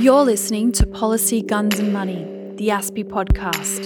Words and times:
You're 0.00 0.24
listening 0.24 0.72
to 0.72 0.86
Policy, 0.86 1.42
Guns 1.42 1.78
and 1.78 1.92
Money, 1.92 2.24
the 2.54 2.68
ASPI 2.68 3.04
podcast. 3.04 3.84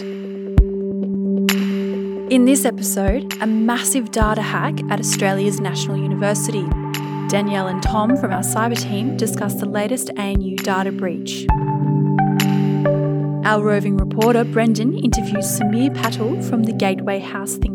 In 2.30 2.44
this 2.44 2.64
episode, 2.64 3.34
a 3.42 3.48
massive 3.48 4.12
data 4.12 4.40
hack 4.40 4.78
at 4.92 5.00
Australia's 5.00 5.58
National 5.58 5.96
University. 5.96 6.62
Danielle 7.28 7.66
and 7.66 7.82
Tom 7.82 8.16
from 8.16 8.32
our 8.32 8.42
cyber 8.42 8.80
team 8.80 9.16
discuss 9.16 9.54
the 9.54 9.66
latest 9.66 10.10
ANU 10.16 10.54
data 10.58 10.92
breach. 10.92 11.48
Our 13.44 13.64
roving 13.64 13.96
reporter 13.96 14.44
Brendan 14.44 14.96
interviews 14.96 15.58
Sameer 15.58 15.92
Patil 15.96 16.48
from 16.48 16.62
the 16.62 16.72
Gateway 16.72 17.18
House 17.18 17.56
think. 17.56 17.73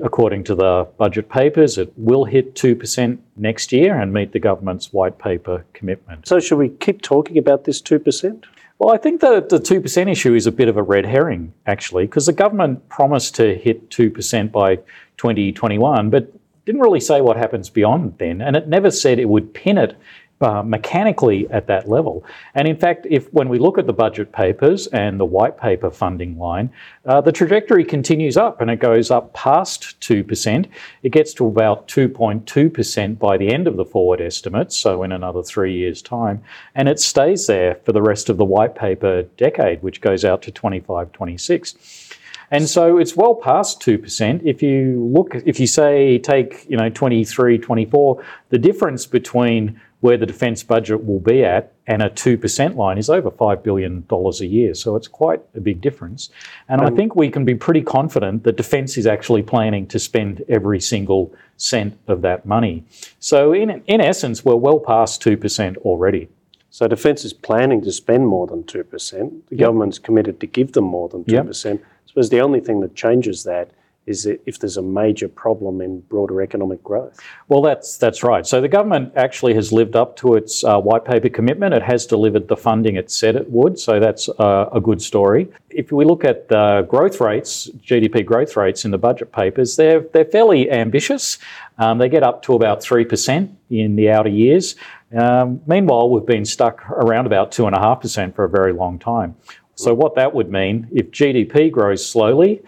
According 0.02 0.46
to 0.46 0.56
the 0.56 0.88
budget 0.98 1.28
papers, 1.28 1.78
it 1.78 1.92
will 1.98 2.24
hit 2.24 2.56
2% 2.56 3.18
next 3.36 3.74
year 3.74 4.00
and 4.00 4.14
meet 4.14 4.32
the 4.32 4.40
government's 4.40 4.94
white 4.94 5.20
paper 5.20 5.66
commitment. 5.74 6.26
So, 6.26 6.40
should 6.40 6.58
we 6.58 6.70
keep 6.70 7.02
talking 7.02 7.38
about 7.38 7.66
this 7.66 7.82
2%? 7.82 8.46
Well, 8.80 8.96
I 8.96 8.98
think 8.98 9.20
the, 9.20 9.42
the 9.42 9.60
2% 9.60 10.10
issue 10.10 10.36
is 10.36 10.48
a 10.48 10.54
bit 10.54 10.70
of 10.70 10.78
a 10.78 10.84
red 10.84 11.06
herring, 11.06 11.52
actually, 11.66 12.06
because 12.06 12.28
the 12.28 12.32
government 12.32 12.88
promised 12.88 13.36
to 13.36 13.56
hit 13.56 13.90
2% 13.90 14.50
by 14.50 14.78
2021, 15.18 16.10
but 16.10 16.32
didn't 16.64 16.80
really 16.80 17.02
say 17.02 17.20
what 17.20 17.36
happens 17.36 17.70
beyond 17.70 18.18
then. 18.20 18.42
And 18.42 18.56
it 18.56 18.70
never 18.70 18.90
said 18.90 19.20
it 19.20 19.28
would 19.28 19.54
pin 19.54 19.78
it 19.78 19.98
uh, 20.44 20.62
mechanically 20.62 21.50
at 21.50 21.68
that 21.68 21.88
level. 21.88 22.24
And 22.54 22.68
in 22.68 22.76
fact, 22.76 23.08
if 23.10 23.32
when 23.34 23.48
we 23.48 23.58
look 23.58 23.78
at 23.78 23.88
the 23.88 23.94
budget 23.94 24.32
papers 24.34 24.88
and 24.88 25.20
the 25.20 25.26
white 25.26 25.58
paper 25.58 25.90
funding 25.90 26.38
line, 26.38 26.70
uh, 27.06 27.22
the 27.22 27.32
trajectory 27.32 27.86
continues 27.86 28.36
up 28.36 28.60
and 28.60 28.70
it 28.70 28.80
goes 28.80 29.10
up 29.10 29.34
past 29.34 30.00
2%. 30.02 30.68
It 31.02 31.10
gets 31.10 31.34
to 31.36 31.48
about 31.48 31.88
2.2% 31.88 33.18
by 33.18 33.38
the 33.38 33.52
end 33.52 33.68
of 33.68 33.78
the 33.78 33.86
forward 33.86 34.20
estimates, 34.20 34.78
so 34.78 35.04
in 35.04 35.14
another 35.14 35.42
three 35.42 35.74
years' 35.74 36.02
time. 36.02 36.44
And 36.76 36.90
it 36.90 37.00
stays 37.00 37.48
there 37.48 37.76
for 37.86 37.94
the 37.94 38.02
rest 38.02 38.30
of 38.30 38.38
the 38.38 38.46
white 38.46 38.76
paper 38.76 39.24
decade, 39.38 39.82
which 39.82 40.02
goes 40.02 40.26
out 40.26 40.42
to 40.44 40.52
25, 40.52 41.12
26. 41.14 42.04
And 42.52 42.70
so 42.70 43.00
it's 43.00 43.16
well 43.16 43.34
past 43.34 43.82
2%. 43.82 44.42
If 44.46 44.62
you 44.62 45.10
look, 45.12 45.34
if 45.46 45.60
you 45.60 45.66
say 45.66 46.20
take, 46.20 46.66
you 46.70 46.78
know, 46.78 46.90
23, 46.90 47.58
24, 47.58 48.24
the 48.50 48.60
difference 48.60 49.08
between 49.08 49.82
where 50.04 50.18
the 50.18 50.26
defence 50.26 50.64
budget 50.64 51.06
will 51.06 51.22
be 51.22 51.46
at 51.46 51.72
and 51.88 52.04
a 52.04 52.10
2% 52.10 52.76
line 52.76 52.98
is 52.98 53.10
over 53.10 53.32
$5 53.32 53.64
billion 53.64 54.06
a 54.12 54.46
year. 54.46 54.74
So 54.74 54.98
it's 54.98 55.08
quite 55.08 55.40
a 55.56 55.62
big 55.62 55.80
difference. 55.80 56.30
And 56.68 56.82
I 56.82 56.90
think 56.90 57.16
we 57.16 57.30
can 57.30 57.46
be 57.46 57.56
pretty 57.56 57.82
confident 57.82 58.44
that 58.44 58.58
defence 58.58 58.98
is 58.98 59.08
actually 59.08 59.44
planning 59.44 59.88
to 59.88 60.00
spend 60.00 60.44
every 60.50 60.82
single 60.82 61.34
cent 61.56 61.98
of 62.10 62.22
that 62.22 62.46
money. 62.46 62.84
So 63.22 63.54
in, 63.54 63.70
in 63.88 64.02
essence, 64.02 64.44
we're 64.44 64.58
well 64.58 64.78
past 64.78 65.24
2% 65.24 65.78
already. 65.78 66.28
So 66.70 66.86
Defence 66.90 67.24
is 67.24 67.32
planning 67.32 67.82
to 67.84 67.92
spend 67.94 68.28
more 68.28 68.46
than 68.46 68.64
2%. 68.64 68.90
The 68.90 69.56
yep. 69.56 69.60
government's 69.60 70.00
committed 70.00 70.42
to 70.42 70.48
give 70.48 70.74
them 70.74 70.84
more 70.84 71.08
than 71.08 71.24
2%. 71.24 71.64
Yep. 71.64 71.82
I 71.82 72.08
suppose 72.08 72.30
the 72.30 72.42
only 72.42 72.60
thing 72.60 72.82
that 72.82 72.94
changes 72.94 73.44
that 73.44 73.72
is 74.06 74.26
if 74.26 74.60
there's 74.60 74.78
a 74.78 74.82
major 74.82 75.28
problem 75.28 75.82
in 75.82 76.02
broader 76.02 76.42
economic 76.42 76.84
growth. 76.84 77.20
Well, 77.48 77.62
that's 77.62 77.98
that's 77.98 78.24
right. 78.24 78.46
So 78.46 78.60
the 78.60 78.68
government 78.68 79.14
actually 79.16 79.54
has 79.56 79.72
lived 79.72 79.96
up 79.96 80.16
to 80.18 80.36
its 80.36 80.64
uh, 80.64 80.80
white 80.80 81.06
paper 81.06 81.30
commitment. 81.30 81.74
It 81.74 81.84
has 81.84 82.06
delivered 82.06 82.48
the 82.48 82.58
funding 82.58 82.96
it 82.96 83.10
said 83.10 83.36
it 83.36 83.50
would. 83.50 83.80
So 83.80 84.00
that's 84.00 84.28
uh, 84.28 84.70
a 84.74 84.82
good 84.82 85.02
story. 85.02 85.48
If 85.70 85.92
we 85.92 86.06
look 86.06 86.26
at 86.26 86.50
the 86.50 86.86
growth 86.90 87.22
rates, 87.22 87.70
GDP 87.82 88.26
growth 88.26 88.58
rates 88.58 88.84
in 88.86 88.92
the 88.92 88.98
budget 88.98 89.32
papers, 89.32 89.76
they're 89.76 90.02
they're 90.02 90.26
fairly 90.26 90.70
ambitious. 90.70 91.38
Um, 91.78 91.98
they 91.98 92.10
get 92.10 92.24
up 92.24 92.44
to 92.44 92.54
about 92.54 92.84
three 92.84 93.06
percent 93.06 93.58
in 93.70 93.96
the 93.96 94.12
outer 94.12 94.30
years. 94.30 94.76
Um, 95.16 95.62
meanwhile, 95.68 96.10
we've 96.10 96.26
been 96.26 96.46
stuck 96.46 96.90
around 96.90 97.28
about 97.28 97.52
two 97.52 97.68
and 97.68 97.76
a 97.76 97.80
half 97.80 98.02
percent 98.02 98.36
for 98.36 98.44
a 98.44 98.50
very 98.50 98.74
long 98.74 99.00
time. 99.00 99.36
So 99.76 99.94
what 99.94 100.16
that 100.16 100.34
would 100.34 100.52
mean, 100.52 100.88
if 100.92 101.10
GDP 101.10 101.72
grows 101.72 102.06
slowly, 102.06 102.62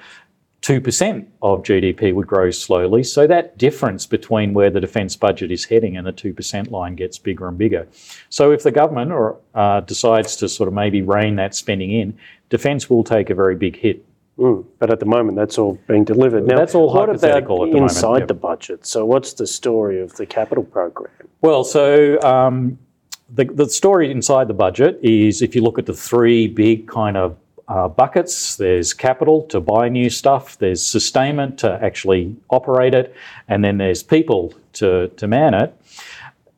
2% 0.66 1.28
of 1.44 1.62
GDP 1.62 2.12
would 2.12 2.26
grow 2.26 2.50
slowly. 2.50 3.04
So 3.04 3.28
that 3.28 3.56
difference 3.56 4.08
between 4.08 4.56
where 4.56 4.72
the 4.72 4.80
defence 4.80 5.16
budget 5.16 5.52
is 5.52 5.64
heading 5.64 5.96
and 5.96 6.08
the 6.08 6.12
2% 6.12 6.72
line 6.72 6.96
gets 6.96 7.20
bigger 7.20 7.48
and 7.48 7.56
bigger. 7.56 7.88
So 8.30 8.52
if 8.52 8.64
the 8.64 8.72
government 8.72 9.12
or, 9.12 9.38
uh, 9.54 9.82
decides 9.82 10.36
to 10.38 10.50
sort 10.50 10.68
of 10.68 10.74
maybe 10.74 11.04
rein 11.04 11.36
that 11.36 11.54
spending 11.54 11.92
in, 11.92 12.18
defence 12.50 12.90
will 12.90 13.04
take 13.04 13.30
a 13.30 13.36
very 13.36 13.56
big 13.56 13.76
hit. 13.78 14.04
Mm, 14.40 14.66
but 14.80 14.90
at 14.90 15.00
the 15.00 15.06
moment, 15.06 15.38
that's 15.38 15.60
all 15.60 15.80
being 15.88 16.04
delivered. 16.04 16.48
Now, 16.48 16.58
that's 16.58 16.74
all 16.74 16.92
what 16.92 17.10
about 17.10 17.48
the 17.48 17.78
inside 17.78 18.20
yep. 18.20 18.28
the 18.28 18.34
budget? 18.34 18.88
So, 18.88 19.06
what's 19.06 19.34
the 19.34 19.48
story 19.48 20.02
of 20.02 20.14
the 20.16 20.26
capital 20.26 20.64
program? 20.64 21.14
Well, 21.42 21.64
so 21.64 22.20
um, 22.22 22.78
the, 23.30 23.46
the 23.46 23.70
story 23.70 24.12
inside 24.12 24.50
the 24.50 24.54
budget 24.54 25.00
is 25.02 25.42
if 25.42 25.56
you 25.56 25.62
look 25.62 25.80
at 25.80 25.86
the 25.86 25.94
three 25.94 26.48
big 26.48 26.88
kind 26.88 27.16
of 27.16 27.38
uh, 27.68 27.88
buckets. 27.88 28.56
There's 28.56 28.94
capital 28.94 29.44
to 29.48 29.60
buy 29.60 29.90
new 29.90 30.10
stuff, 30.10 30.58
there's 30.58 30.86
sustainment 30.86 31.58
to 31.60 31.80
actually 31.82 32.36
operate 32.50 32.94
it, 32.94 33.16
and 33.48 33.64
then 33.64 33.78
there's 33.78 34.04
people 34.04 34.54
to, 34.74 35.10
to 35.10 35.28
man 35.28 35.54
it. 35.54 35.76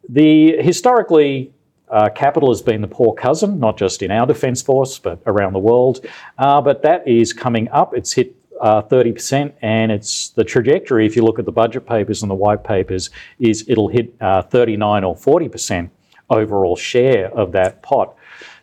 The 0.09 0.57
historically, 0.61 1.51
uh, 1.89 2.09
capital 2.09 2.49
has 2.49 2.61
been 2.61 2.81
the 2.81 2.87
poor 2.87 3.13
cousin, 3.13 3.59
not 3.59 3.77
just 3.77 4.01
in 4.01 4.11
our 4.11 4.25
defence 4.25 4.61
force, 4.61 4.99
but 4.99 5.21
around 5.25 5.53
the 5.53 5.59
world. 5.59 6.05
Uh, 6.37 6.61
but 6.61 6.81
that 6.83 7.07
is 7.07 7.31
coming 7.31 7.69
up. 7.69 7.95
It's 7.95 8.11
hit 8.11 8.35
uh, 8.59 8.81
30%, 8.81 9.53
and 9.61 9.91
it's 9.91 10.29
the 10.29 10.43
trajectory, 10.43 11.05
if 11.05 11.15
you 11.15 11.23
look 11.23 11.39
at 11.39 11.45
the 11.45 11.51
budget 11.51 11.85
papers 11.85 12.23
and 12.23 12.29
the 12.29 12.35
white 12.35 12.63
papers, 12.63 13.09
is 13.39 13.63
it'll 13.67 13.87
hit 13.87 14.13
uh, 14.19 14.41
39 14.41 15.03
or 15.03 15.15
40% 15.15 15.89
overall 16.29 16.75
share 16.75 17.31
of 17.33 17.51
that 17.53 17.81
pot. 17.81 18.15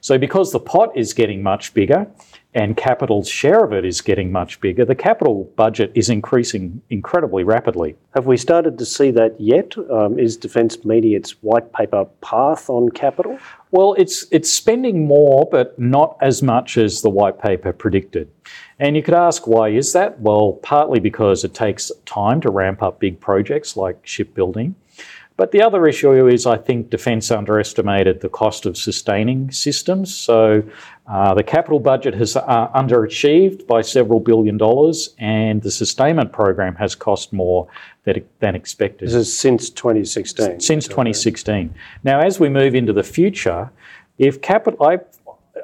So, 0.04 0.18
because 0.18 0.52
the 0.52 0.60
pot 0.60 0.94
is 0.94 1.14
getting 1.14 1.42
much 1.42 1.72
bigger, 1.72 2.06
and 2.52 2.76
capital's 2.76 3.26
share 3.26 3.64
of 3.64 3.72
it 3.72 3.86
is 3.86 4.02
getting 4.02 4.30
much 4.30 4.60
bigger, 4.60 4.84
the 4.84 4.94
capital 4.94 5.50
budget 5.56 5.92
is 5.94 6.10
increasing 6.10 6.82
incredibly 6.90 7.42
rapidly. 7.42 7.96
Have 8.14 8.26
we 8.26 8.36
started 8.36 8.76
to 8.76 8.84
see 8.84 9.10
that 9.12 9.40
yet? 9.40 9.74
Um, 9.90 10.18
is 10.18 10.36
Defence 10.36 10.84
meeting 10.84 11.14
its 11.14 11.42
white 11.42 11.72
paper 11.72 12.04
path 12.20 12.68
on 12.68 12.90
capital? 12.90 13.38
Well, 13.70 13.94
it's 13.94 14.26
it's 14.30 14.50
spending 14.50 15.06
more, 15.06 15.48
but 15.50 15.78
not 15.78 16.18
as 16.20 16.42
much 16.42 16.76
as 16.76 17.00
the 17.00 17.08
white 17.08 17.40
paper 17.40 17.72
predicted. 17.72 18.28
And 18.78 18.96
you 18.96 19.02
could 19.02 19.14
ask 19.14 19.46
why 19.46 19.70
is 19.70 19.94
that? 19.94 20.20
Well, 20.20 20.60
partly 20.62 21.00
because 21.00 21.44
it 21.44 21.54
takes 21.54 21.90
time 22.04 22.42
to 22.42 22.50
ramp 22.50 22.82
up 22.82 23.00
big 23.00 23.20
projects 23.20 23.74
like 23.74 23.96
shipbuilding. 24.02 24.74
But 25.36 25.50
the 25.50 25.62
other 25.62 25.86
issue 25.86 26.28
is 26.28 26.46
I 26.46 26.56
think 26.56 26.90
Defence 26.90 27.30
underestimated 27.30 28.20
the 28.20 28.28
cost 28.28 28.66
of 28.66 28.76
sustaining 28.76 29.50
systems. 29.50 30.14
So 30.14 30.62
uh, 31.08 31.34
the 31.34 31.42
capital 31.42 31.80
budget 31.80 32.14
has 32.14 32.36
uh, 32.36 32.68
underachieved 32.68 33.66
by 33.66 33.82
several 33.82 34.20
billion 34.20 34.56
dollars, 34.56 35.14
and 35.18 35.60
the 35.60 35.72
sustainment 35.72 36.32
program 36.32 36.76
has 36.76 36.94
cost 36.94 37.32
more 37.32 37.66
than, 38.04 38.24
than 38.38 38.54
expected. 38.54 39.08
This 39.08 39.14
is 39.14 39.36
since 39.36 39.70
2016. 39.70 40.60
Since 40.60 40.86
2016. 40.86 41.74
Now, 42.04 42.20
as 42.20 42.38
we 42.38 42.48
move 42.48 42.76
into 42.76 42.92
the 42.92 43.02
future, 43.02 43.70
if 44.18 44.40
capital, 44.40 44.86
I, 44.86 45.00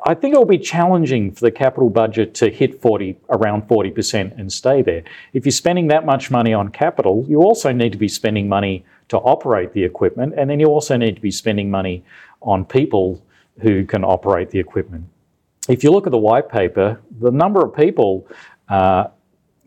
I 0.05 0.15
think 0.15 0.35
it 0.35 0.39
will 0.39 0.47
be 0.47 0.59
challenging 0.59 1.31
for 1.31 1.43
the 1.43 1.53
capital 1.53 1.91
budget 1.91 2.35
to 2.35 2.51
hit 2.51 2.83
40, 2.83 3.17
around 3.29 3.69
40% 3.69 4.37
and 4.37 4.53
stay 4.53 4.83
there. 4.83 5.05
If 5.33 5.47
you're 5.47 5.53
spending 5.53 5.87
that 5.89 6.05
much 6.05 6.29
money 6.33 6.53
on 6.53 6.71
capital, 6.71 7.25
you 7.29 7.41
also 7.41 7.73
need 7.73 7.93
to 7.93 7.99
be 7.99 8.09
spending 8.09 8.49
money 8.49 8.85
to 9.11 9.19
operate 9.19 9.73
the 9.73 9.85
equipment, 9.85 10.35
and 10.37 10.49
then 10.49 10.59
you 10.61 10.67
also 10.67 10.97
need 10.97 11.17
to 11.17 11.21
be 11.21 11.31
spending 11.31 11.71
money 11.71 12.03
on 12.41 12.65
people 12.65 13.23
who 13.61 13.85
can 13.85 14.03
operate 14.05 14.51
the 14.51 14.59
equipment. 14.59 15.05
if 15.69 15.85
you 15.85 15.91
look 15.93 16.07
at 16.07 16.11
the 16.11 16.19
white 16.19 16.49
paper, 16.49 16.99
the 17.21 17.31
number 17.31 17.63
of 17.63 17.77
people, 17.77 18.27
uh, 18.69 19.05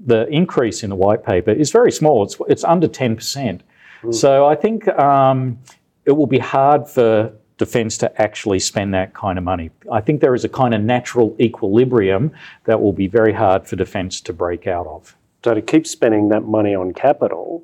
the 0.06 0.28
increase 0.28 0.84
in 0.84 0.90
the 0.90 0.96
white 0.96 1.24
paper 1.24 1.52
is 1.52 1.72
very 1.72 1.92
small. 1.92 2.24
It's, 2.24 2.36
it's 2.50 2.64
under 2.64 2.88
10%. 2.88 3.62
Mm. 4.02 4.14
So 4.14 4.46
I 4.46 4.56
think 4.56 4.88
um, 4.88 5.60
it 6.06 6.12
will 6.12 6.28
be 6.28 6.40
hard 6.40 6.90
for 6.90 7.32
defence 7.58 7.98
to 8.00 8.22
actually 8.22 8.60
spend 8.60 8.94
that 8.94 9.14
kind 9.14 9.38
of 9.38 9.44
money. 9.44 9.70
I 9.92 10.02
think 10.02 10.20
there 10.20 10.36
is 10.36 10.44
a 10.44 10.50
kind 10.50 10.74
of 10.74 10.82
natural 10.82 11.36
equilibrium 11.40 12.32
that 12.66 12.82
will 12.82 12.94
be 12.94 13.08
very 13.08 13.34
hard 13.34 13.68
for 13.68 13.76
defence 13.76 14.20
to 14.22 14.34
break 14.34 14.68
out 14.68 14.88
of. 14.88 15.16
So 15.44 15.54
to 15.54 15.62
keep 15.62 15.86
spending 15.86 16.30
that 16.30 16.42
money 16.42 16.74
on 16.76 16.94
capital, 16.94 17.64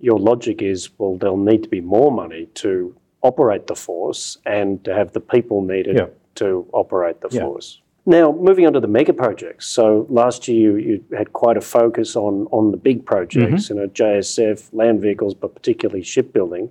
your 0.00 0.18
logic 0.18 0.62
is 0.62 0.90
well, 0.98 1.16
there'll 1.16 1.36
need 1.36 1.62
to 1.62 1.68
be 1.68 1.80
more 1.80 2.10
money 2.10 2.46
to 2.54 2.94
operate 3.22 3.66
the 3.66 3.74
force 3.74 4.38
and 4.46 4.84
to 4.84 4.94
have 4.94 5.12
the 5.12 5.20
people 5.20 5.62
needed 5.62 5.96
yeah. 5.96 6.06
to 6.36 6.66
operate 6.72 7.20
the 7.20 7.28
yeah. 7.30 7.40
force. 7.40 7.80
Now, 8.06 8.32
moving 8.32 8.66
on 8.66 8.72
to 8.72 8.80
the 8.80 8.88
mega 8.88 9.12
projects. 9.12 9.66
So 9.66 10.06
last 10.08 10.48
year 10.48 10.78
you, 10.78 11.02
you 11.10 11.16
had 11.16 11.34
quite 11.34 11.58
a 11.58 11.60
focus 11.60 12.16
on, 12.16 12.46
on 12.52 12.70
the 12.70 12.78
big 12.78 13.04
projects, 13.04 13.64
mm-hmm. 13.64 13.74
you 13.74 13.80
know, 13.80 13.88
JSF, 13.88 14.70
land 14.72 15.02
vehicles, 15.02 15.34
but 15.34 15.54
particularly 15.54 16.02
shipbuilding. 16.02 16.70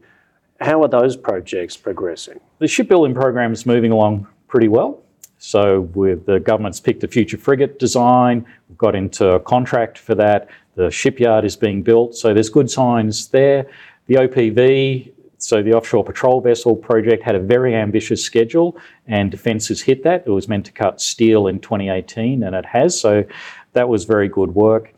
How 0.60 0.82
are 0.82 0.88
those 0.88 1.16
projects 1.16 1.78
progressing? 1.78 2.40
The 2.58 2.68
shipbuilding 2.68 3.14
program 3.14 3.54
is 3.54 3.68
moving 3.68 3.92
along 3.92 4.28
pretty 4.48 4.68
well. 4.68 5.04
So 5.38 5.82
with 5.94 6.26
the 6.26 6.40
government's 6.40 6.80
picked 6.80 7.04
a 7.04 7.08
future 7.08 7.38
frigate 7.38 7.78
design, 7.78 8.44
we've 8.68 8.78
got 8.78 8.96
into 8.96 9.34
a 9.34 9.40
contract 9.40 10.00
for 10.00 10.16
that. 10.16 10.50
The 10.78 10.92
shipyard 10.92 11.44
is 11.44 11.56
being 11.56 11.82
built, 11.82 12.16
so 12.16 12.36
there's 12.36 12.50
good 12.50 12.70
signs 12.70 13.30
there. 13.30 13.66
The 14.06 14.14
OPV, 14.16 15.12
so 15.40 15.64
the 15.64 15.74
offshore 15.74 16.04
patrol 16.04 16.40
vessel 16.40 16.76
project 16.76 17.24
had 17.24 17.34
a 17.34 17.40
very 17.40 17.76
ambitious 17.76 18.24
schedule, 18.24 18.78
and 19.08 19.32
Defence 19.32 19.70
has 19.70 19.82
hit 19.82 20.04
that. 20.04 20.24
It 20.28 20.30
was 20.30 20.48
meant 20.48 20.68
to 20.68 20.72
cut 20.72 21.02
steel 21.02 21.48
in 21.48 21.60
2018, 21.62 22.44
and 22.44 22.56
it 22.56 22.66
has. 22.68 23.00
So 23.00 23.24
that 23.74 23.90
was 23.90 24.06
very 24.06 24.30
good 24.30 24.54
work. 24.54 24.94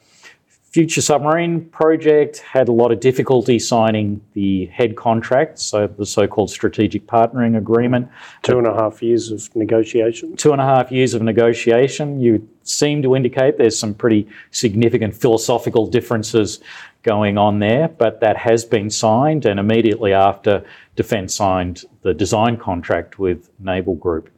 Future 0.71 1.01
Submarine 1.01 1.65
Project 1.65 2.37
had 2.39 2.69
a 2.69 2.71
lot 2.71 2.91
of 2.91 2.99
difficulty 2.99 3.57
signing 3.57 4.21
the 4.33 4.67
head 4.67 4.95
contract, 4.95 5.57
so 5.57 5.87
the 5.87 6.05
so 6.05 6.27
called 6.27 6.51
Strategic 6.51 7.07
Partnering 7.07 7.57
Agreement. 7.57 8.07
Two 8.43 8.59
and 8.59 8.67
a 8.67 8.73
half 8.75 9.01
years 9.01 9.31
of 9.31 9.55
negotiation? 9.55 10.35
Two 10.35 10.51
and 10.51 10.61
a 10.61 10.63
half 10.63 10.91
years 10.91 11.15
of 11.15 11.23
negotiation. 11.23 12.19
You 12.19 12.47
seem 12.61 13.01
to 13.01 13.15
indicate 13.15 13.57
there's 13.57 13.79
some 13.79 13.95
pretty 13.95 14.27
significant 14.51 15.15
philosophical 15.15 15.87
differences 15.87 16.59
going 17.01 17.39
on 17.39 17.57
there, 17.57 17.87
but 17.87 18.19
that 18.19 18.37
has 18.37 18.63
been 18.63 18.91
signed, 18.91 19.47
and 19.47 19.59
immediately 19.59 20.13
after, 20.13 20.63
Defence 20.95 21.33
signed 21.33 21.85
the 22.03 22.13
design 22.13 22.57
contract 22.57 23.17
with 23.17 23.49
Naval 23.59 23.95
Group. 23.95 24.29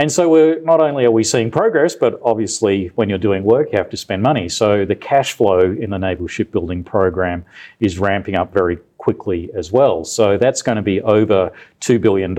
And 0.00 0.10
so 0.10 0.30
we're 0.30 0.58
not 0.62 0.80
only 0.80 1.04
are 1.04 1.10
we 1.10 1.22
seeing 1.22 1.50
progress, 1.50 1.94
but 1.94 2.18
obviously 2.24 2.86
when 2.94 3.10
you're 3.10 3.18
doing 3.18 3.44
work, 3.44 3.68
you 3.70 3.76
have 3.76 3.90
to 3.90 3.98
spend 3.98 4.22
money. 4.22 4.48
So 4.48 4.86
the 4.86 4.94
cash 4.94 5.34
flow 5.34 5.60
in 5.60 5.90
the 5.90 5.98
naval 5.98 6.26
shipbuilding 6.26 6.84
program 6.84 7.44
is 7.80 7.98
ramping 7.98 8.34
up 8.34 8.50
very 8.50 8.78
quickly 8.96 9.50
as 9.54 9.70
well. 9.70 10.06
So 10.06 10.38
that's 10.38 10.62
going 10.62 10.76
to 10.76 10.82
be 10.82 11.02
over 11.02 11.52
$2 11.82 12.00
billion 12.00 12.34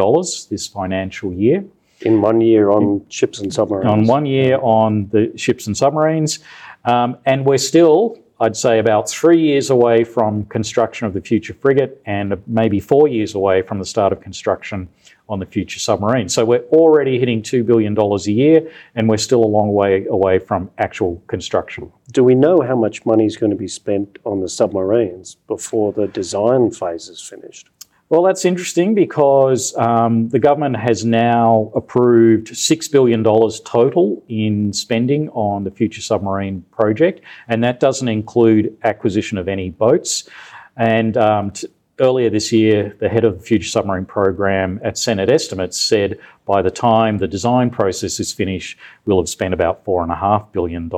this 0.49 0.65
financial 0.65 1.31
year. 1.33 1.63
In 2.01 2.19
one 2.19 2.41
year 2.41 2.71
on 2.71 3.05
ships 3.09 3.37
and 3.37 3.53
submarines? 3.53 3.91
On 3.91 4.07
one 4.07 4.25
year 4.25 4.57
on 4.57 5.09
the 5.09 5.31
ships 5.37 5.67
and 5.67 5.77
submarines. 5.77 6.39
Um, 6.85 7.15
and 7.27 7.45
we're 7.45 7.59
still 7.59 8.17
I'd 8.39 8.57
say 8.57 8.79
about 8.79 9.07
three 9.07 9.39
years 9.39 9.69
away 9.69 10.03
from 10.03 10.45
construction 10.45 11.05
of 11.05 11.13
the 11.13 11.21
future 11.21 11.53
frigate 11.53 12.01
and 12.07 12.41
maybe 12.47 12.79
four 12.79 13.07
years 13.07 13.35
away 13.35 13.61
from 13.61 13.77
the 13.77 13.85
start 13.85 14.11
of 14.11 14.19
construction 14.19 14.89
on 15.31 15.39
the 15.39 15.45
future 15.45 15.79
submarine. 15.79 16.27
So 16.27 16.43
we're 16.43 16.65
already 16.65 17.17
hitting 17.17 17.41
$2 17.41 17.65
billion 17.65 17.97
a 17.97 18.17
year 18.29 18.69
and 18.95 19.07
we're 19.07 19.17
still 19.17 19.43
a 19.43 19.47
long 19.47 19.71
way 19.71 20.05
away 20.07 20.39
from 20.39 20.69
actual 20.77 21.23
construction. 21.27 21.91
Do 22.11 22.23
we 22.23 22.35
know 22.35 22.61
how 22.61 22.75
much 22.75 23.05
money 23.05 23.25
is 23.25 23.37
going 23.37 23.49
to 23.49 23.55
be 23.55 23.69
spent 23.69 24.19
on 24.25 24.41
the 24.41 24.49
submarines 24.49 25.35
before 25.47 25.93
the 25.93 26.07
design 26.07 26.69
phase 26.71 27.07
is 27.07 27.21
finished? 27.21 27.69
Well, 28.09 28.23
that's 28.23 28.43
interesting 28.43 28.93
because 28.93 29.73
um, 29.77 30.27
the 30.27 30.39
government 30.39 30.75
has 30.75 31.05
now 31.05 31.71
approved 31.73 32.47
$6 32.47 32.91
billion 32.91 33.23
total 33.23 34.21
in 34.27 34.73
spending 34.73 35.29
on 35.29 35.63
the 35.63 35.71
future 35.71 36.01
submarine 36.01 36.65
project, 36.71 37.21
and 37.47 37.63
that 37.63 37.79
doesn't 37.79 38.09
include 38.09 38.77
acquisition 38.83 39.37
of 39.37 39.47
any 39.47 39.69
boats. 39.69 40.27
And 40.75 41.15
um, 41.15 41.51
t- 41.51 41.67
earlier 42.01 42.29
this 42.29 42.51
year, 42.51 42.95
the 42.99 43.07
head 43.07 43.23
of 43.23 43.39
the 43.39 43.45
future 43.45 43.69
submarine 43.69 44.05
program 44.05 44.79
at 44.83 44.97
Senate 44.97 45.29
estimates 45.29 45.79
said 45.79 46.19
by 46.45 46.61
the 46.61 46.71
time 46.71 47.19
the 47.19 47.27
design 47.27 47.69
process 47.69 48.19
is 48.19 48.33
finished, 48.33 48.77
we'll 49.05 49.21
have 49.21 49.29
spent 49.29 49.53
about 49.53 49.85
$4.5 49.85 50.51
billion. 50.51 50.91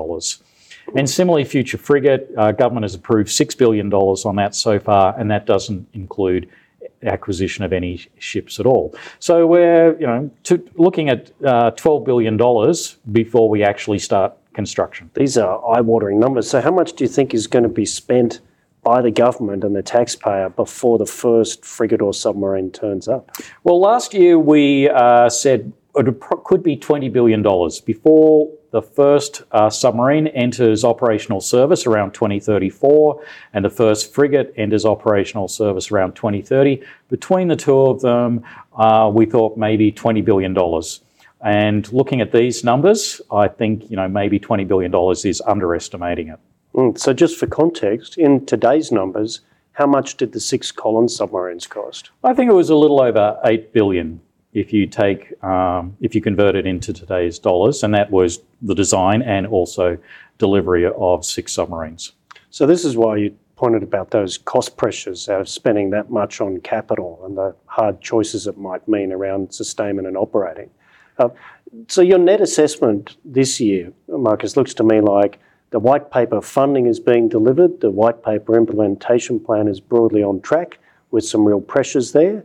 And 0.95 1.09
similarly, 1.09 1.45
Future 1.45 1.77
Frigate, 1.77 2.29
uh, 2.37 2.51
government 2.51 2.83
has 2.83 2.95
approved 2.95 3.29
$6 3.29 3.57
billion 3.57 3.93
on 3.93 4.35
that 4.37 4.55
so 4.55 4.79
far, 4.79 5.17
and 5.17 5.29
that 5.29 5.45
doesn't 5.45 5.87
include 5.93 6.49
acquisition 7.03 7.63
of 7.63 7.73
any 7.73 8.01
ships 8.17 8.59
at 8.59 8.65
all. 8.65 8.95
So 9.19 9.45
we're 9.45 9.97
you 9.99 10.07
know 10.07 10.31
to, 10.43 10.69
looking 10.75 11.09
at 11.09 11.31
uh, 11.43 11.71
$12 11.71 12.05
billion 12.05 12.37
before 13.11 13.49
we 13.49 13.63
actually 13.63 13.99
start 13.99 14.33
construction. 14.53 15.09
These 15.13 15.37
are 15.37 15.75
eye-watering 15.75 16.19
numbers. 16.19 16.49
So 16.49 16.61
how 16.61 16.71
much 16.71 16.93
do 16.93 17.03
you 17.03 17.07
think 17.09 17.33
is 17.33 17.47
going 17.47 17.63
to 17.63 17.69
be 17.69 17.85
spent 17.85 18.39
by 18.83 19.01
the 19.01 19.11
government 19.11 19.63
and 19.63 19.75
the 19.75 19.83
taxpayer 19.83 20.49
before 20.49 20.97
the 20.97 21.05
first 21.05 21.63
frigate 21.65 22.01
or 22.01 22.13
submarine 22.13 22.71
turns 22.71 23.07
up? 23.07 23.31
Well, 23.63 23.79
last 23.79 24.13
year 24.13 24.37
we 24.37 24.89
uh, 24.89 25.29
said 25.29 25.71
it 25.95 26.19
could 26.19 26.63
be 26.63 26.75
$20 26.75 27.11
billion 27.11 27.41
before 27.85 28.49
the 28.71 28.81
first 28.81 29.43
uh, 29.51 29.69
submarine 29.69 30.25
enters 30.27 30.83
operational 30.83 31.39
service 31.39 31.85
around 31.85 32.13
2034, 32.13 33.23
and 33.53 33.63
the 33.63 33.69
first 33.69 34.11
frigate 34.11 34.51
enters 34.57 34.83
operational 34.83 35.47
service 35.47 35.91
around 35.91 36.15
2030. 36.15 36.81
Between 37.07 37.47
the 37.49 37.55
two 37.55 37.79
of 37.79 38.01
them, 38.01 38.43
uh, 38.75 39.11
we 39.13 39.27
thought 39.27 39.57
maybe 39.57 39.91
$20 39.91 40.25
billion. 40.25 40.57
And 41.41 41.91
looking 41.93 42.19
at 42.21 42.31
these 42.31 42.63
numbers, 42.63 43.21
I 43.31 43.47
think 43.47 43.91
you 43.91 43.95
know 43.95 44.07
maybe 44.07 44.39
$20 44.39 44.67
billion 44.67 44.91
is 45.23 45.41
underestimating 45.41 46.29
it. 46.29 46.39
Mm, 46.75 46.97
so, 46.97 47.13
just 47.13 47.37
for 47.37 47.47
context, 47.47 48.17
in 48.17 48.45
today's 48.45 48.91
numbers, 48.91 49.41
how 49.73 49.85
much 49.85 50.17
did 50.17 50.31
the 50.31 50.39
six 50.39 50.71
Collins 50.71 51.15
submarines 51.15 51.67
cost? 51.67 52.11
I 52.23 52.33
think 52.33 52.49
it 52.49 52.53
was 52.53 52.69
a 52.69 52.75
little 52.75 53.01
over 53.01 53.39
8 53.43 53.73
billion 53.73 54.21
if 54.53 54.71
you 54.71 54.85
take 54.85 55.33
um, 55.43 55.97
if 55.99 56.13
you 56.13 56.21
convert 56.21 56.55
it 56.55 56.65
into 56.65 56.93
today's 56.93 57.39
dollars, 57.39 57.83
and 57.83 57.93
that 57.93 58.11
was 58.11 58.39
the 58.61 58.75
design 58.75 59.21
and 59.21 59.47
also 59.47 59.97
delivery 60.37 60.85
of 60.85 61.25
six 61.25 61.53
submarines. 61.53 62.13
So 62.49 62.65
this 62.65 62.85
is 62.85 62.95
why 62.95 63.17
you 63.17 63.35
pointed 63.55 63.83
about 63.83 64.11
those 64.11 64.37
cost 64.37 64.77
pressures 64.77 65.29
out 65.29 65.41
of 65.41 65.49
spending 65.49 65.89
that 65.91 66.09
much 66.09 66.41
on 66.41 66.59
capital 66.61 67.21
and 67.23 67.37
the 67.37 67.55
hard 67.65 68.01
choices 68.01 68.45
it 68.47 68.57
might 68.57 68.87
mean 68.87 69.11
around 69.11 69.53
sustainment 69.53 70.07
and 70.07 70.17
operating. 70.17 70.69
Uh, 71.17 71.29
so 71.87 72.01
your 72.01 72.17
net 72.17 72.41
assessment 72.41 73.15
this 73.23 73.59
year, 73.59 73.91
Marcus, 74.07 74.57
looks 74.57 74.73
to 74.75 74.83
me 74.83 75.01
like 75.01 75.39
the 75.73 75.79
white 75.79 76.11
paper 76.11 76.39
funding 76.39 76.85
is 76.85 76.99
being 76.99 77.27
delivered, 77.27 77.81
the 77.81 77.89
white 77.89 78.23
paper 78.23 78.55
implementation 78.55 79.39
plan 79.39 79.67
is 79.67 79.79
broadly 79.79 80.21
on 80.21 80.39
track 80.39 80.77
with 81.09 81.25
some 81.25 81.43
real 81.43 81.59
pressures 81.59 82.11
there, 82.11 82.43